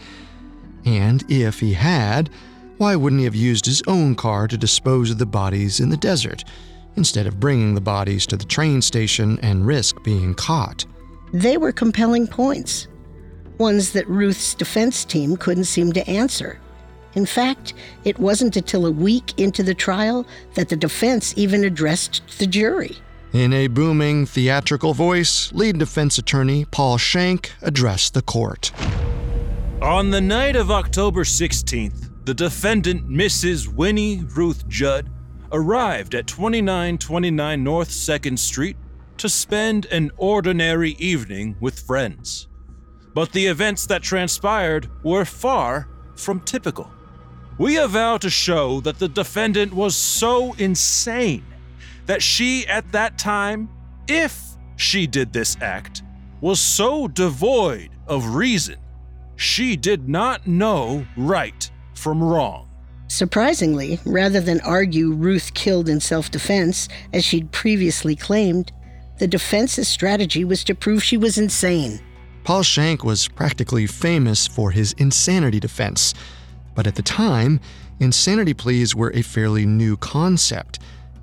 And 0.86 1.24
if 1.32 1.60
he 1.60 1.74
had, 1.74 2.30
why 2.78 2.96
wouldn't 2.96 3.20
he 3.20 3.26
have 3.26 3.36
used 3.36 3.66
his 3.66 3.82
own 3.88 4.16
car 4.16 4.48
to 4.48 4.58
dispose 4.58 5.12
of 5.12 5.18
the 5.18 5.26
bodies 5.26 5.80
in 5.80 5.90
the 5.90 5.98
desert, 5.98 6.44
instead 6.96 7.28
of 7.28 7.40
bringing 7.40 7.76
the 7.76 7.82
bodies 7.82 8.26
to 8.28 8.38
the 8.38 8.46
train 8.46 8.82
station 8.82 9.40
and 9.42 9.66
risk 9.66 10.04
being 10.04 10.34
caught? 10.34 10.86
They 11.34 11.58
were 11.58 11.72
compelling 11.72 12.28
points, 12.28 12.88
ones 13.58 13.92
that 13.94 14.08
Ruth's 14.08 14.54
defense 14.54 15.06
team 15.06 15.38
couldn't 15.38 15.66
seem 15.66 15.94
to 15.94 16.08
answer. 16.10 16.60
In 17.16 17.26
fact, 17.26 17.74
it 18.04 18.18
wasn't 18.20 18.56
until 18.56 18.86
a 18.86 18.92
week 18.92 19.40
into 19.40 19.64
the 19.64 19.76
trial 19.76 20.26
that 20.56 20.70
the 20.70 20.76
defense 20.76 21.34
even 21.38 21.64
addressed 21.64 22.22
the 22.40 22.48
jury. 22.48 22.98
In 23.34 23.54
a 23.54 23.68
booming, 23.68 24.28
theatrical 24.28 24.94
voice, 24.94 25.52
lead 25.54 25.80
defense 25.80 26.18
attorney 26.18 26.66
Paul 26.66 26.98
Schenck 26.98 27.52
addressed 27.62 28.14
the 28.14 28.22
court. 28.22 28.72
On 29.82 30.12
the 30.12 30.22
night 30.22 30.56
of 30.56 30.70
October 30.72 31.24
16th, 31.24 32.10
the 32.26 32.34
defendant, 32.34 33.10
Mrs. 33.10 33.68
Winnie 33.68 34.24
Ruth 34.24 34.68
Judd, 34.68 35.10
arrived 35.52 36.16
at 36.16 36.26
2929 36.26 37.64
North 37.64 37.90
2nd 37.90 38.40
Street 38.40 38.78
to 39.18 39.28
spend 39.28 39.86
an 39.88 40.10
ordinary 40.18 40.92
evening 40.92 41.56
with 41.60 41.80
friends. 41.80 42.48
But 43.14 43.32
the 43.34 43.46
events 43.48 43.86
that 43.88 44.02
transpired 44.02 44.90
were 45.04 45.26
far 45.26 45.90
from 46.16 46.40
typical. 46.40 46.90
We 47.58 47.78
avow 47.78 48.18
to 48.18 48.30
show 48.30 48.80
that 48.82 49.00
the 49.00 49.10
defendant 49.10 49.74
was 49.74 49.96
so 49.96 50.54
insane 50.54 51.46
that 52.06 52.22
she, 52.22 52.66
at 52.68 52.92
that 52.94 53.20
time, 53.20 53.70
if 54.08 54.42
she 54.78 55.08
did 55.08 55.32
this 55.34 55.58
act, 55.62 56.04
was 56.42 56.60
so 56.60 57.08
devoid 57.08 57.90
of 58.08 58.36
reason, 58.36 58.78
she 59.36 59.76
did 59.76 60.10
not 60.10 60.48
know 60.48 61.06
right 61.16 61.70
from 61.94 62.24
wrong. 62.24 62.68
Surprisingly, 63.08 64.00
rather 64.06 64.40
than 64.40 64.60
argue 64.62 65.12
Ruth 65.12 65.54
killed 65.54 65.88
in 65.88 66.00
self 66.00 66.32
defense, 66.32 66.90
as 67.14 67.24
she'd 67.24 67.52
previously 67.52 68.16
claimed, 68.16 68.72
the 69.20 69.28
defense's 69.28 69.88
strategy 69.88 70.44
was 70.44 70.64
to 70.64 70.76
prove 70.76 71.04
she 71.04 71.18
was 71.18 71.38
insane. 71.38 72.00
Paul 72.44 72.64
Schenck 72.64 73.04
was 73.04 73.28
practically 73.28 73.88
famous 73.88 74.48
for 74.48 74.72
his 74.72 74.94
insanity 74.94 75.60
defense, 75.60 76.14
but 76.76 76.88
at 76.88 76.96
the 76.96 77.02
time, 77.02 77.60
insanity 78.00 78.54
pleas 78.54 78.96
were 78.96 79.12
a 79.14 79.22
fairly 79.22 79.66
new 79.66 79.96
concept, 79.96 80.80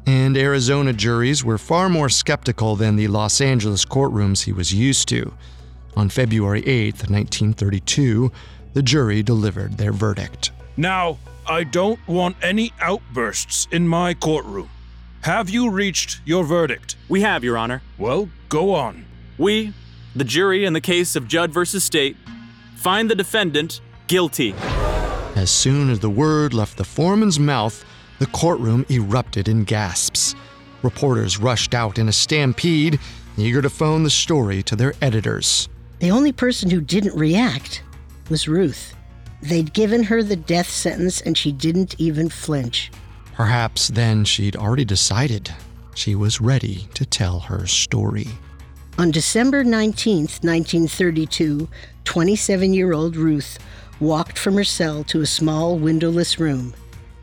and 0.07 0.37
Arizona 0.37 0.93
juries 0.93 1.45
were 1.45 1.59
far 1.59 1.89
more 1.89 2.09
skeptical 2.09 2.77
than 2.77 2.97
the 2.97 3.09
Los 3.09 3.41
Angeles 3.41 3.85
courtrooms 3.85 4.45
he 4.45 4.53
was 4.53 4.73
used 4.73 5.09
to. 5.09 5.35
On 5.97 6.09
February 6.09 6.67
8, 6.67 6.95
1932, 7.11 8.33
the 8.73 8.83
jury 8.83 9.23
delivered 9.23 9.77
their 9.77 9.93
verdict. 9.93 10.53
Now, 10.81 11.19
I 11.47 11.65
don't 11.65 12.01
want 12.09 12.37
any 12.41 12.73
outbursts 12.81 13.69
in 13.71 13.87
my 13.87 14.15
courtroom. 14.15 14.71
Have 15.21 15.51
you 15.51 15.69
reached 15.69 16.23
your 16.25 16.43
verdict? 16.43 16.97
We 17.11 17.21
have, 17.21 17.45
Your 17.45 17.59
Honor. 17.59 17.83
Well, 17.99 18.31
go 18.49 18.73
on. 18.73 19.05
We, 19.37 19.75
the 20.17 20.25
jury 20.25 20.65
in 20.65 20.73
the 20.73 20.81
case 20.81 21.17
of 21.17 21.29
Judd 21.29 21.53
versus 21.53 21.85
State, 21.85 22.17
find 22.77 23.11
the 23.11 23.15
defendant 23.15 23.83
guilty. 24.07 24.55
As 25.37 25.51
soon 25.51 25.91
as 25.91 26.01
the 26.01 26.09
word 26.09 26.55
left 26.55 26.79
the 26.79 26.85
foreman's 26.85 27.39
mouth, 27.39 27.85
the 28.19 28.27
courtroom 28.29 28.87
erupted 28.89 29.49
in 29.49 29.65
gasps. 29.65 30.35
Reporters 30.81 31.37
rushed 31.37 31.75
out 31.75 31.99
in 31.99 32.09
a 32.09 32.13
stampede, 32.13 32.99
eager 33.37 33.61
to 33.61 33.69
phone 33.69 34.03
the 34.03 34.09
story 34.09 34.63
to 34.63 34.77
their 34.77 34.95
editors. 35.03 35.69
The 35.99 36.11
only 36.11 36.33
person 36.33 36.71
who 36.71 36.81
didn't 36.81 37.15
react 37.15 37.83
was 38.31 38.49
Ruth. 38.49 38.95
They'd 39.43 39.73
given 39.73 40.05
her 40.05 40.23
the 40.23 40.37
death 40.37 40.69
sentence 40.69 41.21
and 41.21 41.37
she 41.37 41.53
didn't 41.53 41.95
even 41.99 42.29
flinch. 42.29 42.91
Perhaps 43.35 43.89
then 43.89 44.25
she'd 44.25 44.57
already 44.57 44.85
decided 44.85 45.55
she 45.95 46.15
was 46.15 46.41
ready 46.41 46.89
to 46.95 47.07
tell 47.07 47.41
her 47.41 47.67
story. 47.67 48.29
On 48.99 49.11
December 49.11 49.65
19, 49.65 50.21
1932, 50.43 51.69
27 52.05 52.75
year 52.75 52.93
old 52.93 53.17
Ruth 53.17 53.59
walked 53.99 54.39
from 54.39 54.55
her 54.55 54.65
cell 54.65 55.05
to 55.05 55.21
a 55.21 55.27
small 55.27 55.79
windowless 55.79 56.39
room. 56.39 56.75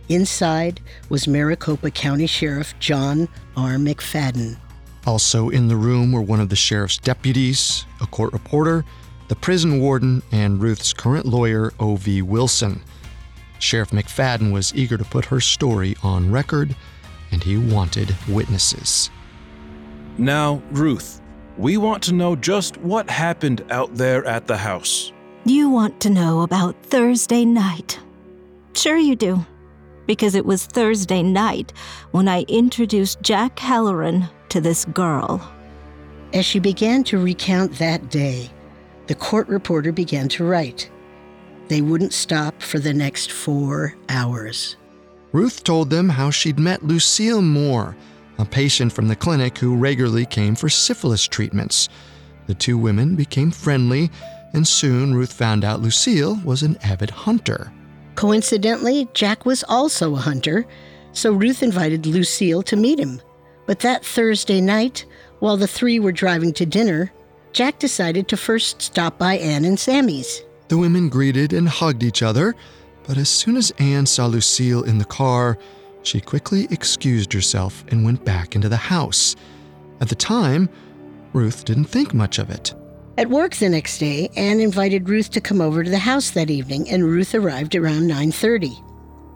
Inside 0.10 0.80
was 1.10 1.28
Maricopa 1.28 1.92
County 1.92 2.28
Sheriff 2.28 2.74
John 2.80 3.28
R. 3.56 3.76
McFadden. 3.76 4.58
Also 5.06 5.50
in 5.50 5.68
the 5.68 5.76
room 5.76 6.12
were 6.12 6.22
one 6.22 6.40
of 6.40 6.50
the 6.50 6.56
sheriff's 6.56 6.98
deputies, 6.98 7.86
a 8.02 8.08
court 8.08 8.34
reporter, 8.34 8.86
the 9.28 9.36
prison 9.36 9.80
warden, 9.82 10.22
and 10.32 10.62
Ruth's 10.62 10.94
current 10.94 11.26
lawyer, 11.26 11.74
O.V. 11.80 12.22
Wilson. 12.22 12.82
Sheriff 13.60 13.90
McFadden 13.92 14.52
was 14.52 14.74
eager 14.76 14.98
to 14.98 15.04
put 15.04 15.26
her 15.26 15.40
story 15.42 15.96
on 16.04 16.32
record, 16.32 16.76
and 17.32 17.44
he 17.44 17.58
wanted 17.58 18.16
witnesses. 18.28 19.10
Now, 20.18 20.62
Ruth, 20.72 21.22
We 21.58 21.78
want 21.78 22.04
to 22.04 22.14
know 22.14 22.36
just 22.36 22.78
what 22.78 23.10
happened 23.10 23.66
out 23.72 23.96
there 23.96 24.24
at 24.26 24.46
the 24.46 24.58
house. 24.58 25.12
You 25.44 25.70
want 25.70 26.00
to 26.02 26.10
know 26.12 26.42
about 26.42 26.76
Thursday 26.84 27.46
night? 27.46 28.00
Sure, 28.74 28.98
you 28.98 29.16
do. 29.16 29.44
Because 30.06 30.36
it 30.36 30.46
was 30.46 30.68
Thursday 30.68 31.24
night 31.24 31.74
when 32.12 32.28
I 32.28 32.44
introduced 32.44 33.22
Jack 33.24 33.58
Halloran 33.58 34.28
to 34.50 34.62
this 34.62 34.86
girl. 34.86 35.42
As 36.34 36.46
she 36.46 36.60
began 36.60 37.04
to 37.06 37.18
recount 37.18 37.74
that 37.80 38.12
day, 38.12 38.52
the 39.08 39.16
court 39.16 39.48
reporter 39.48 39.92
began 39.92 40.28
to 40.30 40.44
write. 40.44 40.90
They 41.68 41.82
wouldn't 41.82 42.14
stop 42.14 42.62
for 42.62 42.80
the 42.80 42.94
next 42.94 43.32
four 43.32 43.96
hours. 44.10 44.78
Ruth 45.34 45.64
told 45.64 45.90
them 45.90 46.10
how 46.10 46.30
she'd 46.30 46.60
met 46.60 46.84
Lucille 46.84 47.42
Moore, 47.42 47.96
a 48.38 48.46
patient 48.46 48.94
from 48.94 49.08
the 49.08 49.16
clinic 49.16 49.58
who 49.58 49.76
regularly 49.76 50.26
came 50.26 50.56
for 50.56 50.70
syphilis 50.70 51.28
treatments. 51.28 51.90
The 52.48 52.54
two 52.54 52.78
women 52.78 53.16
became 53.16 53.52
friendly, 53.52 54.10
and 54.54 54.66
soon 54.66 55.14
Ruth 55.14 55.34
found 55.34 55.66
out 55.66 55.82
Lucille 55.82 56.40
was 56.46 56.64
an 56.64 56.78
avid 56.82 57.10
hunter. 57.10 57.72
Coincidentally, 58.16 59.08
Jack 59.14 59.46
was 59.46 59.64
also 59.68 60.16
a 60.16 60.20
hunter, 60.20 60.66
so 61.12 61.34
Ruth 61.34 61.62
invited 61.62 62.06
Lucille 62.06 62.64
to 62.64 62.76
meet 62.76 63.00
him. 63.00 63.22
But 63.66 63.80
that 63.80 64.06
Thursday 64.06 64.62
night, 64.62 65.06
while 65.40 65.58
the 65.58 65.68
three 65.68 66.00
were 66.00 66.14
driving 66.14 66.54
to 66.54 66.66
dinner, 66.66 67.12
Jack 67.54 67.80
decided 67.80 68.28
to 68.28 68.38
first 68.38 68.82
stop 68.82 69.18
by 69.18 69.38
Anne 69.38 69.66
and 69.66 69.80
Sammy's. 69.80 70.44
The 70.68 70.78
women 70.78 71.10
greeted 71.10 71.54
and 71.54 71.68
hugged 71.68 72.04
each 72.04 72.22
other, 72.22 72.56
but 73.08 73.18
as 73.18 73.30
soon 73.30 73.56
as 73.56 73.72
Anne 73.80 74.06
saw 74.06 74.26
Lucille 74.26 74.84
in 74.84 74.98
the 74.98 75.06
car, 75.06 75.58
she 76.04 76.22
quickly 76.22 76.68
excused 76.72 77.34
herself 77.34 77.84
and 77.90 78.06
went 78.06 78.26
back 78.26 78.56
into 78.56 78.70
the 78.70 78.78
house. 78.78 79.36
At 80.00 80.10
the 80.10 80.16
time, 80.16 80.70
Ruth 81.34 81.66
didn't 81.66 81.86
think 81.86 82.14
much 82.14 82.40
of 82.40 82.50
it. 82.50 82.74
At 83.18 83.30
work 83.30 83.56
the 83.56 83.70
next 83.70 83.98
day, 83.98 84.30
Anne 84.36 84.60
invited 84.60 85.10
Ruth 85.10 85.32
to 85.32 85.42
come 85.42 85.60
over 85.60 85.84
to 85.84 85.90
the 85.90 85.98
house 85.98 86.30
that 86.32 86.52
evening, 86.52 86.90
and 86.90 87.04
Ruth 87.04 87.34
arrived 87.34 87.76
around 87.76 88.08
9:30. 88.08 88.78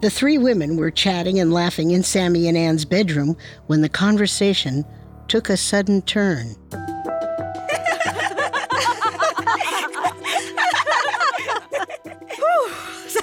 The 0.02 0.10
three 0.10 0.38
women 0.38 0.76
were 0.76 0.90
chatting 0.90 1.40
and 1.40 1.52
laughing 1.52 1.90
in 1.90 2.02
Sammy 2.02 2.48
and 2.48 2.56
Anne's 2.56 2.84
bedroom 2.84 3.36
when 3.66 3.82
the 3.82 3.88
conversation 3.88 4.84
took 5.28 5.48
a 5.48 5.56
sudden 5.56 6.02
turn. 6.02 6.54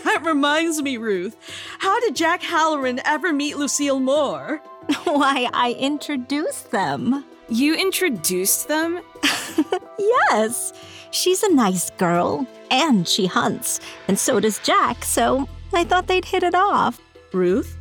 That 0.10 0.26
reminds 0.26 0.82
me, 0.82 0.98
Ruth. 0.98 1.38
How 1.80 2.00
did 2.00 2.16
Jack 2.16 2.42
Halloran 2.42 3.00
ever 3.06 3.32
meet 3.32 3.58
Lucille 3.58 4.00
Moore? 4.00 4.62
Why, 5.04 5.48
I 5.54 5.74
introduced 5.74 6.72
them. 6.72 7.24
You 7.48 7.76
introduced 7.76 8.68
them? 8.68 9.02
yes. 10.00 10.74
She's 11.12 11.44
a 11.44 11.54
nice 11.54 11.92
girl, 11.92 12.48
and 12.72 13.08
she 13.08 13.28
hunts, 13.28 13.80
and 14.08 14.18
so 14.18 14.40
does 14.40 14.60
Jack, 14.60 15.04
so 15.04 15.48
I 15.74 15.84
thought 15.84 16.08
they'd 16.08 16.26
hit 16.26 16.44
it 16.44 16.56
off. 16.56 17.00
Ruth, 17.34 17.78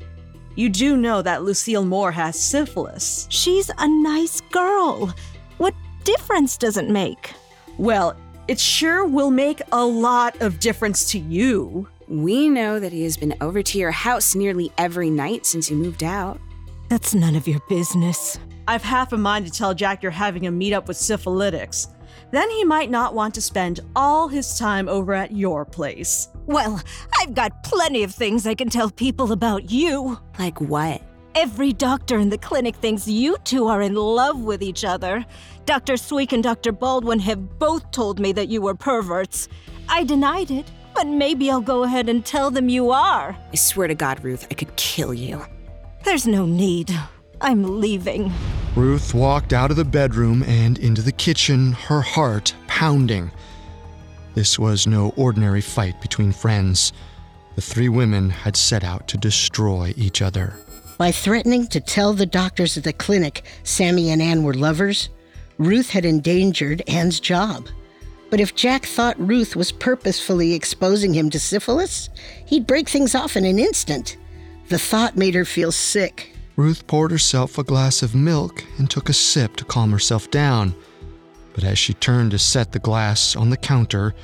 you 0.54 0.68
do 0.68 0.96
know 0.96 1.22
that 1.22 1.44
Lucille 1.44 1.84
Moore 1.84 2.12
has 2.12 2.38
syphilis. 2.38 3.26
She's 3.30 3.70
a 3.78 3.88
nice 3.88 4.40
girl. 4.50 5.14
What 5.58 5.74
difference 6.04 6.56
does 6.56 6.76
it 6.76 6.88
make? 6.90 7.32
Well, 7.78 8.16
it 8.48 8.58
sure 8.58 9.06
will 9.06 9.30
make 9.30 9.60
a 9.72 9.84
lot 9.84 10.40
of 10.40 10.58
difference 10.58 11.10
to 11.12 11.18
you. 11.18 11.88
We 12.08 12.48
know 12.48 12.80
that 12.80 12.90
he 12.90 13.04
has 13.04 13.18
been 13.18 13.34
over 13.42 13.62
to 13.62 13.78
your 13.78 13.90
house 13.90 14.34
nearly 14.34 14.72
every 14.78 15.10
night 15.10 15.44
since 15.44 15.70
you 15.70 15.76
moved 15.76 16.02
out. 16.02 16.40
That's 16.88 17.14
none 17.14 17.36
of 17.36 17.46
your 17.46 17.60
business. 17.68 18.38
I've 18.66 18.82
half 18.82 19.12
a 19.12 19.18
mind 19.18 19.44
to 19.44 19.52
tell 19.52 19.74
Jack 19.74 20.02
you're 20.02 20.10
having 20.10 20.46
a 20.46 20.50
meetup 20.50 20.86
with 20.86 20.96
syphilitics. 20.96 21.88
Then 22.30 22.48
he 22.50 22.64
might 22.64 22.90
not 22.90 23.12
want 23.12 23.34
to 23.34 23.42
spend 23.42 23.80
all 23.94 24.26
his 24.26 24.58
time 24.58 24.88
over 24.88 25.12
at 25.12 25.32
your 25.32 25.66
place. 25.66 26.28
Well, 26.46 26.82
I've 27.20 27.34
got 27.34 27.62
plenty 27.62 28.02
of 28.04 28.14
things 28.14 28.46
I 28.46 28.54
can 28.54 28.70
tell 28.70 28.90
people 28.90 29.32
about 29.32 29.70
you. 29.70 30.18
Like 30.38 30.62
what? 30.62 31.02
Every 31.34 31.74
doctor 31.74 32.18
in 32.18 32.30
the 32.30 32.38
clinic 32.38 32.76
thinks 32.76 33.06
you 33.06 33.36
two 33.44 33.68
are 33.68 33.82
in 33.82 33.94
love 33.94 34.40
with 34.40 34.62
each 34.62 34.82
other. 34.82 35.26
Dr. 35.66 35.98
Sweek 35.98 36.32
and 36.32 36.42
Dr. 36.42 36.72
Baldwin 36.72 37.18
have 37.20 37.58
both 37.58 37.90
told 37.90 38.18
me 38.18 38.32
that 38.32 38.48
you 38.48 38.62
were 38.62 38.74
perverts. 38.74 39.48
I 39.90 40.04
denied 40.04 40.50
it, 40.50 40.70
but 40.98 41.06
maybe 41.06 41.48
I'll 41.48 41.60
go 41.60 41.84
ahead 41.84 42.08
and 42.08 42.26
tell 42.26 42.50
them 42.50 42.68
you 42.68 42.90
are. 42.90 43.36
I 43.52 43.54
swear 43.54 43.86
to 43.86 43.94
God, 43.94 44.24
Ruth, 44.24 44.48
I 44.50 44.54
could 44.54 44.74
kill 44.74 45.14
you. 45.14 45.40
There's 46.02 46.26
no 46.26 46.44
need. 46.44 46.92
I'm 47.40 47.80
leaving. 47.80 48.32
Ruth 48.74 49.14
walked 49.14 49.52
out 49.52 49.70
of 49.70 49.76
the 49.76 49.84
bedroom 49.84 50.42
and 50.42 50.76
into 50.76 51.00
the 51.00 51.12
kitchen, 51.12 51.70
her 51.70 52.00
heart 52.00 52.52
pounding. 52.66 53.30
This 54.34 54.58
was 54.58 54.88
no 54.88 55.12
ordinary 55.16 55.60
fight 55.60 56.00
between 56.00 56.32
friends. 56.32 56.92
The 57.54 57.62
three 57.62 57.88
women 57.88 58.28
had 58.28 58.56
set 58.56 58.82
out 58.82 59.06
to 59.06 59.16
destroy 59.16 59.94
each 59.96 60.20
other. 60.20 60.56
By 60.96 61.12
threatening 61.12 61.68
to 61.68 61.80
tell 61.80 62.12
the 62.12 62.26
doctors 62.26 62.76
at 62.76 62.82
the 62.82 62.92
clinic 62.92 63.44
Sammy 63.62 64.10
and 64.10 64.20
Anne 64.20 64.42
were 64.42 64.54
lovers, 64.54 65.10
Ruth 65.58 65.90
had 65.90 66.04
endangered 66.04 66.82
Anne's 66.88 67.20
job. 67.20 67.68
But 68.30 68.40
if 68.40 68.54
Jack 68.54 68.84
thought 68.84 69.18
Ruth 69.18 69.56
was 69.56 69.72
purposefully 69.72 70.52
exposing 70.54 71.14
him 71.14 71.30
to 71.30 71.40
syphilis, 71.40 72.10
he'd 72.46 72.66
break 72.66 72.88
things 72.88 73.14
off 73.14 73.36
in 73.36 73.44
an 73.44 73.58
instant. 73.58 74.16
The 74.68 74.78
thought 74.78 75.16
made 75.16 75.34
her 75.34 75.46
feel 75.46 75.72
sick. 75.72 76.34
Ruth 76.56 76.86
poured 76.86 77.10
herself 77.10 77.56
a 77.56 77.64
glass 77.64 78.02
of 78.02 78.14
milk 78.14 78.64
and 78.76 78.90
took 78.90 79.08
a 79.08 79.14
sip 79.14 79.56
to 79.56 79.64
calm 79.64 79.92
herself 79.92 80.30
down. 80.30 80.74
But 81.54 81.64
as 81.64 81.78
she 81.78 81.94
turned 81.94 82.32
to 82.32 82.38
set 82.38 82.72
the 82.72 82.78
glass 82.78 83.34
on 83.34 83.50
the 83.50 83.56
counter, 83.56 84.14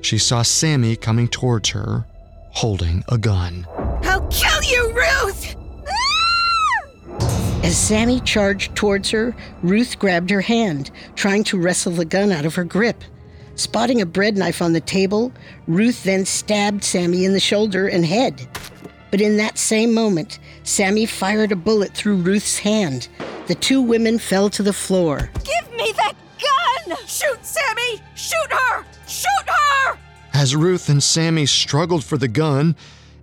she 0.00 0.16
saw 0.16 0.42
Sammy 0.42 0.96
coming 0.96 1.28
towards 1.28 1.68
her, 1.70 2.06
holding 2.52 3.04
a 3.08 3.18
gun. 3.18 3.66
I'll 4.04 4.26
kill 4.28 4.62
you, 4.62 4.92
Ruth! 4.92 5.54
Ah! 5.86 7.60
As 7.62 7.76
Sammy 7.76 8.20
charged 8.20 8.74
towards 8.74 9.10
her, 9.10 9.36
Ruth 9.62 9.98
grabbed 9.98 10.30
her 10.30 10.40
hand, 10.40 10.90
trying 11.14 11.44
to 11.44 11.60
wrestle 11.60 11.92
the 11.92 12.06
gun 12.06 12.32
out 12.32 12.46
of 12.46 12.54
her 12.54 12.64
grip. 12.64 13.04
Spotting 13.60 14.00
a 14.00 14.06
bread 14.06 14.38
knife 14.38 14.62
on 14.62 14.72
the 14.72 14.80
table, 14.80 15.30
Ruth 15.66 16.02
then 16.04 16.24
stabbed 16.24 16.82
Sammy 16.82 17.26
in 17.26 17.34
the 17.34 17.40
shoulder 17.40 17.88
and 17.88 18.06
head. 18.06 18.48
But 19.10 19.20
in 19.20 19.36
that 19.36 19.58
same 19.58 19.92
moment, 19.92 20.38
Sammy 20.62 21.04
fired 21.04 21.52
a 21.52 21.56
bullet 21.56 21.92
through 21.92 22.22
Ruth's 22.22 22.60
hand. 22.60 23.08
The 23.48 23.54
two 23.54 23.82
women 23.82 24.18
fell 24.18 24.48
to 24.48 24.62
the 24.62 24.72
floor. 24.72 25.30
Give 25.44 25.76
me 25.76 25.92
that 25.92 26.14
gun! 26.40 26.96
Shoot, 27.06 27.44
Sammy! 27.44 28.00
Shoot 28.14 28.50
her! 28.50 28.86
Shoot 29.06 29.28
her! 29.46 29.98
As 30.32 30.56
Ruth 30.56 30.88
and 30.88 31.02
Sammy 31.02 31.44
struggled 31.44 32.02
for 32.02 32.16
the 32.16 32.28
gun, 32.28 32.74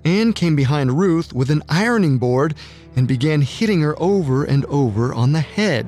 Anne 0.05 0.33
came 0.33 0.55
behind 0.55 0.99
Ruth 0.99 1.33
with 1.33 1.49
an 1.49 1.63
ironing 1.67 2.19
board 2.19 2.53
and 2.95 3.07
began 3.07 3.41
hitting 3.41 3.81
her 3.81 3.99
over 3.99 4.43
and 4.43 4.65
over 4.65 5.15
on 5.15 5.31
the 5.31 5.41
head. 5.41 5.87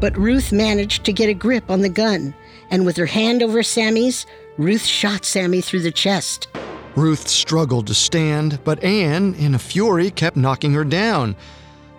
But 0.00 0.18
Ruth 0.18 0.50
managed 0.50 1.04
to 1.04 1.12
get 1.12 1.28
a 1.28 1.34
grip 1.34 1.70
on 1.70 1.80
the 1.80 1.88
gun, 1.88 2.34
and 2.72 2.84
with 2.84 2.96
her 2.96 3.06
hand 3.06 3.42
over 3.42 3.62
Sammy's, 3.62 4.26
Ruth 4.58 4.84
shot 4.84 5.24
Sammy 5.24 5.60
through 5.60 5.82
the 5.82 5.92
chest. 5.92 6.48
Ruth 6.96 7.28
struggled 7.28 7.86
to 7.86 7.94
stand, 7.94 8.58
but 8.64 8.82
Anne, 8.82 9.34
in 9.34 9.54
a 9.54 9.58
fury, 9.58 10.10
kept 10.10 10.36
knocking 10.36 10.72
her 10.72 10.84
down. 10.84 11.36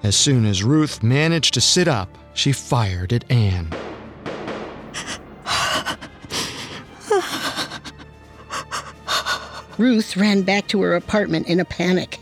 As 0.02 0.16
soon 0.16 0.46
as 0.46 0.64
Ruth 0.64 1.02
managed 1.02 1.54
to 1.54 1.62
sit 1.62 1.88
up, 1.88 2.10
she 2.34 2.52
fired 2.52 3.14
at 3.14 3.32
Anne. 3.32 3.70
Ruth 9.78 10.18
ran 10.18 10.42
back 10.42 10.68
to 10.68 10.82
her 10.82 10.96
apartment 10.96 11.48
in 11.48 11.60
a 11.60 11.66
panic. 11.66 12.20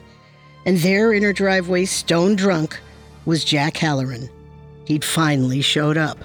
And 0.66 0.78
there 0.78 1.14
in 1.14 1.24
her 1.24 1.34
driveway, 1.34 1.86
stone 1.86 2.36
drunk, 2.36 2.80
was 3.26 3.44
Jack 3.44 3.78
Halloran. 3.78 4.30
He'd 4.86 5.04
finally 5.04 5.62
showed 5.62 5.98
up. 5.98 6.18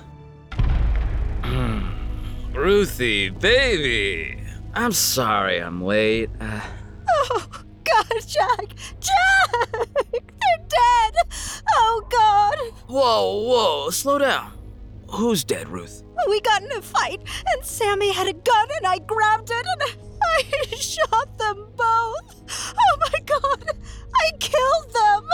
Ruthie, 2.56 3.28
baby. 3.30 4.40
I'm 4.74 4.92
sorry 4.92 5.58
I'm 5.60 5.82
late. 5.84 6.30
Uh, 6.40 6.60
Oh, 7.08 7.46
God, 7.84 8.06
Jack! 8.26 8.66
Jack! 9.00 9.70
They're 9.72 10.66
dead! 10.68 11.14
Oh, 11.72 12.02
God! 12.10 12.58
whoa, 12.88 13.42
whoa, 13.46 13.90
slow 13.90 14.18
down. 14.18 14.52
Who's 15.10 15.44
dead, 15.44 15.68
Ruth? 15.68 16.02
We 16.28 16.40
got 16.40 16.62
in 16.62 16.72
a 16.72 16.82
fight, 16.82 17.20
and 17.46 17.64
Sammy 17.64 18.12
had 18.12 18.26
a 18.26 18.32
gun, 18.32 18.68
and 18.78 18.86
I 18.86 18.98
grabbed 18.98 19.50
it, 19.50 19.66
and 19.80 19.82
I 20.22 20.76
shot 20.76 21.38
them 21.38 21.68
both. 21.76 22.74
Oh, 22.78 22.98
my 23.12 23.20
God! 23.24 23.70
I 24.14 24.30
killed 24.40 24.92
them! 24.92 25.28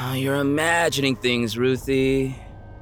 Oh, 0.00 0.12
you're 0.14 0.36
imagining 0.36 1.16
things, 1.16 1.58
Ruthie. 1.58 2.36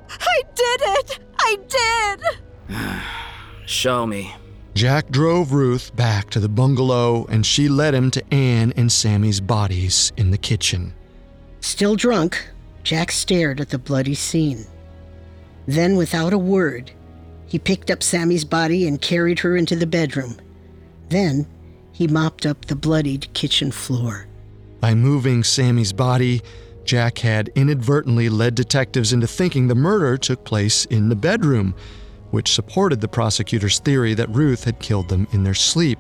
I 0.08 0.42
did 0.54 0.80
it! 0.82 1.18
I 1.38 1.56
did! 1.68 2.45
Show 3.66 4.06
me. 4.06 4.34
Jack 4.74 5.08
drove 5.08 5.52
Ruth 5.52 5.94
back 5.96 6.28
to 6.30 6.40
the 6.40 6.48
bungalow 6.48 7.24
and 7.30 7.46
she 7.46 7.68
led 7.68 7.94
him 7.94 8.10
to 8.10 8.34
Anne 8.34 8.72
and 8.76 8.92
Sammy's 8.92 9.40
bodies 9.40 10.12
in 10.16 10.30
the 10.30 10.38
kitchen. 10.38 10.92
Still 11.60 11.96
drunk, 11.96 12.50
Jack 12.82 13.10
stared 13.10 13.60
at 13.60 13.70
the 13.70 13.78
bloody 13.78 14.14
scene. 14.14 14.66
Then, 15.66 15.96
without 15.96 16.32
a 16.32 16.38
word, 16.38 16.92
he 17.46 17.58
picked 17.58 17.90
up 17.90 18.02
Sammy's 18.02 18.44
body 18.44 18.86
and 18.86 19.00
carried 19.00 19.38
her 19.40 19.56
into 19.56 19.76
the 19.76 19.86
bedroom. 19.86 20.36
Then, 21.08 21.46
he 21.92 22.06
mopped 22.06 22.44
up 22.44 22.66
the 22.66 22.76
bloodied 22.76 23.32
kitchen 23.32 23.72
floor. 23.72 24.26
By 24.80 24.94
moving 24.94 25.42
Sammy's 25.42 25.92
body, 25.92 26.42
Jack 26.84 27.18
had 27.18 27.50
inadvertently 27.54 28.28
led 28.28 28.54
detectives 28.54 29.12
into 29.12 29.26
thinking 29.26 29.66
the 29.66 29.74
murder 29.74 30.16
took 30.16 30.44
place 30.44 30.84
in 30.84 31.08
the 31.08 31.16
bedroom, 31.16 31.74
which 32.30 32.52
supported 32.52 33.00
the 33.00 33.08
prosecutor's 33.08 33.78
theory 33.78 34.14
that 34.14 34.30
Ruth 34.30 34.64
had 34.64 34.78
killed 34.78 35.08
them 35.08 35.26
in 35.32 35.44
their 35.44 35.54
sleep. 35.54 35.98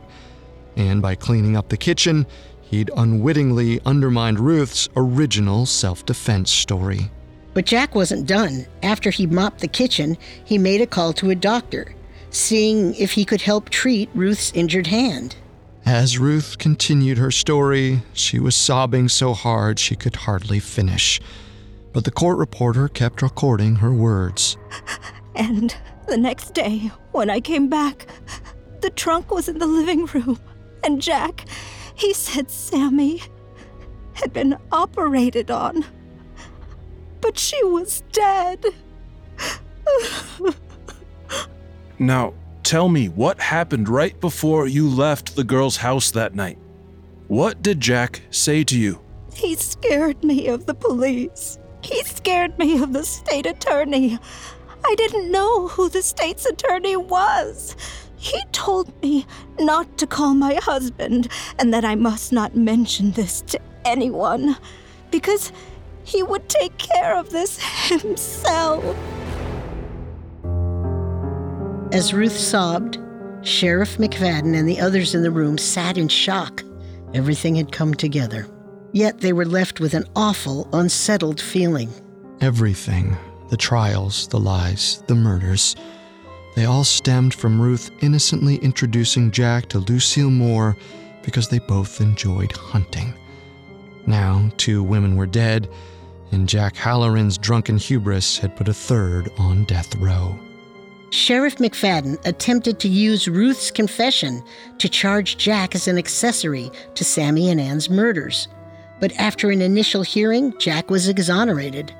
And 0.76 1.00
by 1.00 1.14
cleaning 1.14 1.56
up 1.56 1.68
the 1.68 1.76
kitchen, 1.76 2.26
he'd 2.60 2.90
unwittingly 2.96 3.80
undermined 3.86 4.40
Ruth's 4.40 4.88
original 4.96 5.66
self 5.66 6.04
defense 6.04 6.50
story. 6.50 7.10
But 7.54 7.64
Jack 7.64 7.94
wasn't 7.94 8.26
done. 8.26 8.66
After 8.82 9.10
he 9.10 9.26
mopped 9.26 9.60
the 9.60 9.68
kitchen, 9.68 10.18
he 10.44 10.58
made 10.58 10.82
a 10.82 10.86
call 10.86 11.14
to 11.14 11.30
a 11.30 11.34
doctor, 11.34 11.94
seeing 12.30 12.94
if 12.96 13.12
he 13.12 13.24
could 13.24 13.40
help 13.40 13.70
treat 13.70 14.10
Ruth's 14.14 14.52
injured 14.52 14.88
hand. 14.88 15.36
As 15.86 16.18
Ruth 16.18 16.58
continued 16.58 17.16
her 17.16 17.30
story, 17.30 18.02
she 18.12 18.40
was 18.40 18.56
sobbing 18.56 19.08
so 19.08 19.32
hard 19.32 19.78
she 19.78 19.94
could 19.94 20.16
hardly 20.16 20.58
finish. 20.58 21.20
But 21.92 22.04
the 22.04 22.10
court 22.10 22.36
reporter 22.36 22.88
kept 22.88 23.22
recording 23.22 23.76
her 23.76 23.92
words. 23.92 24.58
And 25.36 25.74
the 26.06 26.16
next 26.16 26.54
day, 26.54 26.90
when 27.12 27.30
I 27.30 27.40
came 27.40 27.68
back, 27.68 28.06
the 28.80 28.90
trunk 28.90 29.30
was 29.30 29.48
in 29.48 29.58
the 29.58 29.66
living 29.66 30.06
room, 30.06 30.38
and 30.82 31.02
Jack, 31.02 31.44
he 31.94 32.12
said 32.12 32.50
Sammy 32.50 33.22
had 34.14 34.32
been 34.32 34.56
operated 34.72 35.50
on. 35.50 35.84
But 37.20 37.38
she 37.38 37.62
was 37.64 38.02
dead. 38.12 38.64
Now, 41.98 42.34
tell 42.62 42.88
me 42.88 43.08
what 43.08 43.40
happened 43.40 43.88
right 43.88 44.18
before 44.20 44.66
you 44.66 44.88
left 44.88 45.34
the 45.34 45.44
girl's 45.44 45.78
house 45.78 46.10
that 46.10 46.34
night. 46.34 46.58
What 47.28 47.62
did 47.62 47.80
Jack 47.80 48.22
say 48.30 48.64
to 48.64 48.78
you? 48.78 49.00
He 49.34 49.54
scared 49.54 50.22
me 50.22 50.48
of 50.48 50.66
the 50.66 50.74
police. 50.74 51.58
He 51.82 52.02
scared 52.02 52.58
me 52.58 52.82
of 52.82 52.92
the 52.92 53.04
state 53.04 53.46
attorney. 53.46 54.18
I 54.88 54.94
didn't 54.94 55.32
know 55.32 55.66
who 55.66 55.88
the 55.88 56.00
state's 56.00 56.46
attorney 56.46 56.96
was. 56.96 57.74
He 58.14 58.40
told 58.52 59.02
me 59.02 59.26
not 59.58 59.98
to 59.98 60.06
call 60.06 60.34
my 60.34 60.54
husband 60.54 61.26
and 61.58 61.74
that 61.74 61.84
I 61.84 61.96
must 61.96 62.32
not 62.32 62.54
mention 62.54 63.10
this 63.10 63.40
to 63.42 63.58
anyone 63.84 64.56
because 65.10 65.50
he 66.04 66.22
would 66.22 66.48
take 66.48 66.78
care 66.78 67.16
of 67.16 67.30
this 67.30 67.58
himself. 67.88 68.84
As 71.92 72.14
Ruth 72.14 72.36
sobbed, 72.36 72.98
Sheriff 73.42 73.98
McFadden 73.98 74.56
and 74.56 74.68
the 74.68 74.78
others 74.78 75.16
in 75.16 75.24
the 75.24 75.32
room 75.32 75.58
sat 75.58 75.98
in 75.98 76.06
shock. 76.06 76.62
Everything 77.12 77.56
had 77.56 77.72
come 77.72 77.92
together. 77.92 78.46
Yet 78.92 79.18
they 79.20 79.32
were 79.32 79.46
left 79.46 79.80
with 79.80 79.94
an 79.94 80.04
awful, 80.14 80.68
unsettled 80.72 81.40
feeling. 81.40 81.90
Everything 82.40 83.16
the 83.48 83.56
trials, 83.56 84.28
the 84.28 84.40
lies, 84.40 85.02
the 85.06 85.14
murders 85.14 85.76
they 86.56 86.64
all 86.64 86.84
stemmed 86.84 87.34
from 87.34 87.60
Ruth 87.60 87.90
innocently 88.00 88.56
introducing 88.56 89.30
Jack 89.30 89.66
to 89.66 89.78
Lucille 89.78 90.30
Moore 90.30 90.74
because 91.22 91.48
they 91.48 91.58
both 91.58 92.00
enjoyed 92.00 92.50
hunting. 92.50 93.12
Now, 94.06 94.50
two 94.56 94.82
women 94.82 95.16
were 95.16 95.26
dead, 95.26 95.68
and 96.32 96.48
Jack 96.48 96.74
Halloran's 96.74 97.36
drunken 97.36 97.76
hubris 97.76 98.38
had 98.38 98.56
put 98.56 98.68
a 98.68 98.74
third 98.74 99.30
on 99.36 99.64
death 99.64 99.94
row. 99.96 100.38
Sheriff 101.10 101.56
McFadden 101.56 102.24
attempted 102.26 102.80
to 102.80 102.88
use 102.88 103.28
Ruth's 103.28 103.70
confession 103.70 104.42
to 104.78 104.88
charge 104.88 105.36
Jack 105.36 105.74
as 105.74 105.86
an 105.88 105.98
accessory 105.98 106.70
to 106.94 107.04
Sammy 107.04 107.50
and 107.50 107.60
Anne's 107.60 107.90
murders. 107.90 108.48
But 108.98 109.12
after 109.18 109.50
an 109.50 109.60
initial 109.60 110.02
hearing, 110.02 110.56
Jack 110.58 110.90
was 110.90 111.06
exonerated. 111.06 111.94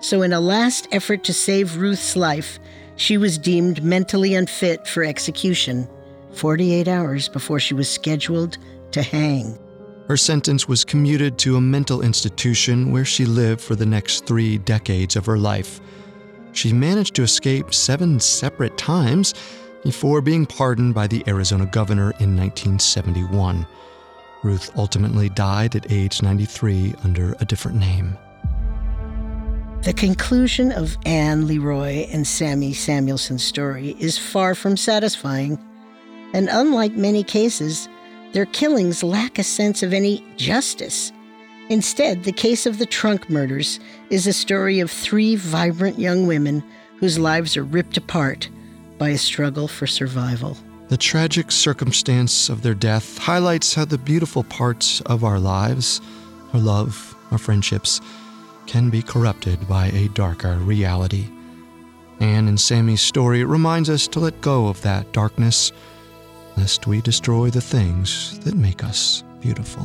So, 0.00 0.22
in 0.22 0.32
a 0.32 0.40
last 0.40 0.86
effort 0.92 1.24
to 1.24 1.32
save 1.32 1.76
Ruth's 1.76 2.14
life, 2.14 2.58
she 2.96 3.16
was 3.16 3.38
deemed 3.38 3.82
mentally 3.82 4.34
unfit 4.34 4.86
for 4.86 5.04
execution 5.04 5.88
48 6.32 6.86
hours 6.86 7.28
before 7.28 7.58
she 7.58 7.74
was 7.74 7.90
scheduled 7.90 8.58
to 8.92 9.02
hang. 9.02 9.58
Her 10.08 10.16
sentence 10.16 10.68
was 10.68 10.84
commuted 10.84 11.36
to 11.38 11.56
a 11.56 11.60
mental 11.60 12.02
institution 12.02 12.92
where 12.92 13.04
she 13.04 13.26
lived 13.26 13.60
for 13.60 13.74
the 13.74 13.86
next 13.86 14.24
three 14.24 14.56
decades 14.58 15.16
of 15.16 15.26
her 15.26 15.36
life. 15.36 15.80
She 16.52 16.72
managed 16.72 17.14
to 17.16 17.22
escape 17.22 17.74
seven 17.74 18.18
separate 18.20 18.78
times 18.78 19.34
before 19.84 20.20
being 20.20 20.46
pardoned 20.46 20.94
by 20.94 21.08
the 21.08 21.22
Arizona 21.26 21.66
governor 21.66 22.12
in 22.20 22.36
1971. 22.36 23.66
Ruth 24.42 24.70
ultimately 24.76 25.28
died 25.28 25.76
at 25.76 25.90
age 25.92 26.22
93 26.22 26.94
under 27.04 27.36
a 27.40 27.44
different 27.44 27.78
name. 27.78 28.16
The 29.82 29.92
conclusion 29.94 30.72
of 30.72 30.98
Anne 31.06 31.44
LeRoi 31.44 32.12
and 32.12 32.26
Sammy 32.26 32.72
Samuelson's 32.72 33.44
story 33.44 33.96
is 34.00 34.18
far 34.18 34.56
from 34.56 34.76
satisfying, 34.76 35.56
and 36.34 36.48
unlike 36.50 36.92
many 36.92 37.22
cases, 37.22 37.88
their 38.32 38.44
killings 38.46 39.04
lack 39.04 39.38
a 39.38 39.44
sense 39.44 39.84
of 39.84 39.92
any 39.92 40.24
justice. 40.36 41.12
Instead, 41.70 42.24
the 42.24 42.32
case 42.32 42.66
of 42.66 42.78
the 42.78 42.86
trunk 42.86 43.30
murders 43.30 43.78
is 44.10 44.26
a 44.26 44.32
story 44.32 44.80
of 44.80 44.90
three 44.90 45.36
vibrant 45.36 45.98
young 45.98 46.26
women 46.26 46.62
whose 46.96 47.18
lives 47.18 47.56
are 47.56 47.64
ripped 47.64 47.96
apart 47.96 48.48
by 48.98 49.10
a 49.10 49.18
struggle 49.18 49.68
for 49.68 49.86
survival. 49.86 50.56
The 50.88 50.96
tragic 50.96 51.52
circumstance 51.52 52.48
of 52.48 52.62
their 52.62 52.74
death 52.74 53.16
highlights 53.16 53.74
how 53.74 53.84
the 53.84 53.96
beautiful 53.96 54.42
parts 54.42 55.00
of 55.02 55.22
our 55.22 55.38
lives, 55.38 56.00
our 56.52 56.60
love, 56.60 57.14
our 57.30 57.38
friendships, 57.38 58.00
can 58.68 58.90
be 58.90 59.02
corrupted 59.02 59.66
by 59.66 59.86
a 59.86 60.08
darker 60.10 60.54
reality. 60.58 61.26
Anne 62.20 62.46
and 62.48 62.60
Sammy's 62.60 63.00
story 63.00 63.40
it 63.40 63.46
reminds 63.46 63.88
us 63.88 64.06
to 64.08 64.20
let 64.20 64.40
go 64.42 64.68
of 64.68 64.80
that 64.82 65.10
darkness, 65.12 65.72
lest 66.56 66.86
we 66.86 67.00
destroy 67.00 67.48
the 67.48 67.60
things 67.60 68.38
that 68.40 68.54
make 68.54 68.84
us 68.84 69.24
beautiful. 69.40 69.84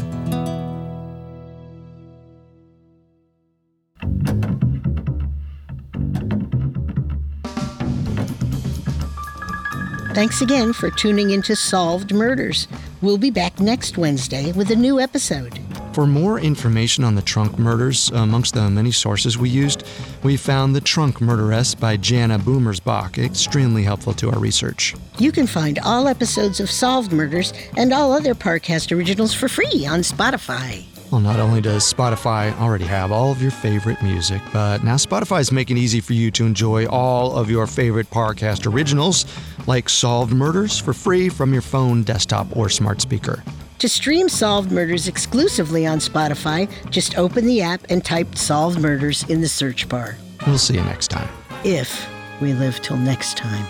Thanks 10.13 10.41
again 10.41 10.73
for 10.73 10.91
tuning 10.91 11.31
into 11.31 11.55
Solved 11.55 12.13
Murders. 12.13 12.67
We'll 13.01 13.17
be 13.17 13.31
back 13.31 13.59
next 13.59 13.97
Wednesday 13.97 14.51
with 14.51 14.69
a 14.69 14.75
new 14.75 14.99
episode. 14.99 15.62
For 15.93 16.07
more 16.07 16.39
information 16.39 17.03
on 17.03 17.13
the 17.13 17.21
trunk 17.21 17.59
murders, 17.59 18.09
amongst 18.09 18.55
the 18.55 18.67
many 18.67 18.91
sources 18.91 19.37
we 19.37 19.49
used, 19.49 19.83
we 20.23 20.37
found 20.37 20.75
The 20.75 20.81
Trunk 20.81 21.21
Murderess 21.21 21.75
by 21.75 21.97
Jana 21.97 22.39
Bommersbach, 22.39 23.23
extremely 23.23 23.83
helpful 23.83 24.13
to 24.13 24.31
our 24.31 24.39
research. 24.39 24.95
You 25.19 25.31
can 25.31 25.45
find 25.45 25.77
all 25.83 26.07
episodes 26.07 26.59
of 26.59 26.71
Solved 26.71 27.11
Murders 27.11 27.53
and 27.77 27.93
all 27.93 28.11
other 28.11 28.33
Parcast 28.33 28.91
originals 28.91 29.35
for 29.35 29.47
free 29.47 29.85
on 29.85 29.99
Spotify. 29.99 30.85
Well, 31.11 31.21
not 31.21 31.39
only 31.39 31.61
does 31.61 31.93
Spotify 31.93 32.59
already 32.59 32.85
have 32.85 33.11
all 33.11 33.31
of 33.31 33.39
your 33.39 33.51
favorite 33.51 34.01
music, 34.01 34.41
but 34.51 34.83
now 34.83 34.95
Spotify 34.95 35.41
is 35.41 35.51
making 35.51 35.77
it 35.77 35.81
easy 35.81 36.01
for 36.01 36.13
you 36.13 36.31
to 36.31 36.43
enjoy 36.47 36.87
all 36.87 37.37
of 37.37 37.51
your 37.51 37.67
favorite 37.67 38.09
Parcast 38.09 38.65
originals, 38.65 39.27
like 39.67 39.89
Solved 39.89 40.33
Murders, 40.33 40.79
for 40.79 40.93
free 40.93 41.29
from 41.29 41.53
your 41.53 41.61
phone, 41.61 42.01
desktop, 42.01 42.47
or 42.57 42.67
smart 42.67 42.99
speaker. 42.99 43.43
To 43.83 43.89
stream 43.89 44.29
Solved 44.29 44.71
Murders 44.71 45.09
exclusively 45.09 45.85
on 45.85 45.97
Spotify, 45.97 46.71
just 46.89 47.17
open 47.17 47.45
the 47.45 47.61
app 47.61 47.81
and 47.89 48.01
type 48.01 48.33
Solved 48.33 48.79
Murders 48.79 49.23
in 49.29 49.41
the 49.41 49.47
search 49.49 49.89
bar. 49.89 50.15
We'll 50.47 50.57
see 50.57 50.75
you 50.75 50.83
next 50.85 51.09
time. 51.09 51.27
If 51.65 52.09
we 52.39 52.53
live 52.53 52.81
till 52.81 52.95
next 52.95 53.35
time. 53.35 53.67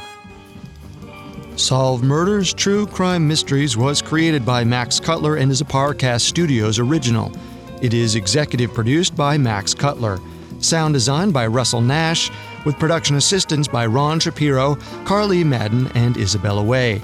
Solved 1.56 2.04
Murders 2.04 2.54
True 2.54 2.86
Crime 2.86 3.28
Mysteries 3.28 3.76
was 3.76 4.04
created 4.04 4.46
by 4.46 4.64
Max 4.64 5.00
Cutler 5.00 5.38
and 5.38 5.52
is 5.52 5.62
a 5.62 5.66
Parcast 5.66 6.22
Studios 6.22 6.78
original. 6.78 7.36
It 7.82 7.96
is 7.96 8.14
executive 8.14 8.72
produced 8.72 9.16
by 9.16 9.40
Max 9.40 9.74
Cutler. 9.74 10.20
Sound 10.60 10.94
designed 10.94 11.34
by 11.34 11.48
Russell 11.48 11.82
Nash, 11.82 12.30
with 12.66 12.78
production 12.78 13.16
assistance 13.16 13.68
by 13.68 13.88
Ron 13.88 14.20
Shapiro, 14.20 14.76
Carly 15.06 15.44
Madden, 15.44 15.88
and 15.96 16.18
Isabella 16.18 16.62
Way. 16.62 17.02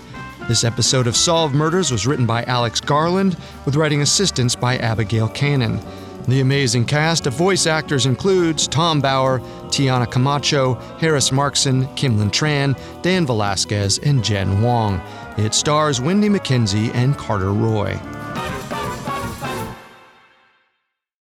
This 0.49 0.63
episode 0.63 1.05
of 1.05 1.15
Solve 1.15 1.53
Murders 1.53 1.91
was 1.91 2.07
written 2.07 2.25
by 2.25 2.41
Alex 2.45 2.81
Garland, 2.81 3.37
with 3.65 3.75
writing 3.75 4.01
assistance 4.01 4.55
by 4.55 4.77
Abigail 4.77 5.29
Cannon. 5.29 5.79
The 6.27 6.41
amazing 6.41 6.85
cast 6.85 7.27
of 7.27 7.35
voice 7.35 7.67
actors 7.67 8.07
includes 8.07 8.67
Tom 8.67 8.99
Bauer, 8.99 9.41
Tiana 9.67 10.09
Camacho, 10.09 10.73
Harris 10.97 11.29
Markson, 11.29 11.85
Kimlin 11.95 12.31
Tran, 12.31 12.75
Dan 13.03 13.27
Velasquez, 13.27 13.99
and 13.99 14.23
Jen 14.23 14.63
Wong. 14.63 14.99
It 15.37 15.53
stars 15.53 16.01
Wendy 16.01 16.29
McKenzie 16.29 16.91
and 16.95 17.15
Carter 17.15 17.53
Roy. 17.53 17.99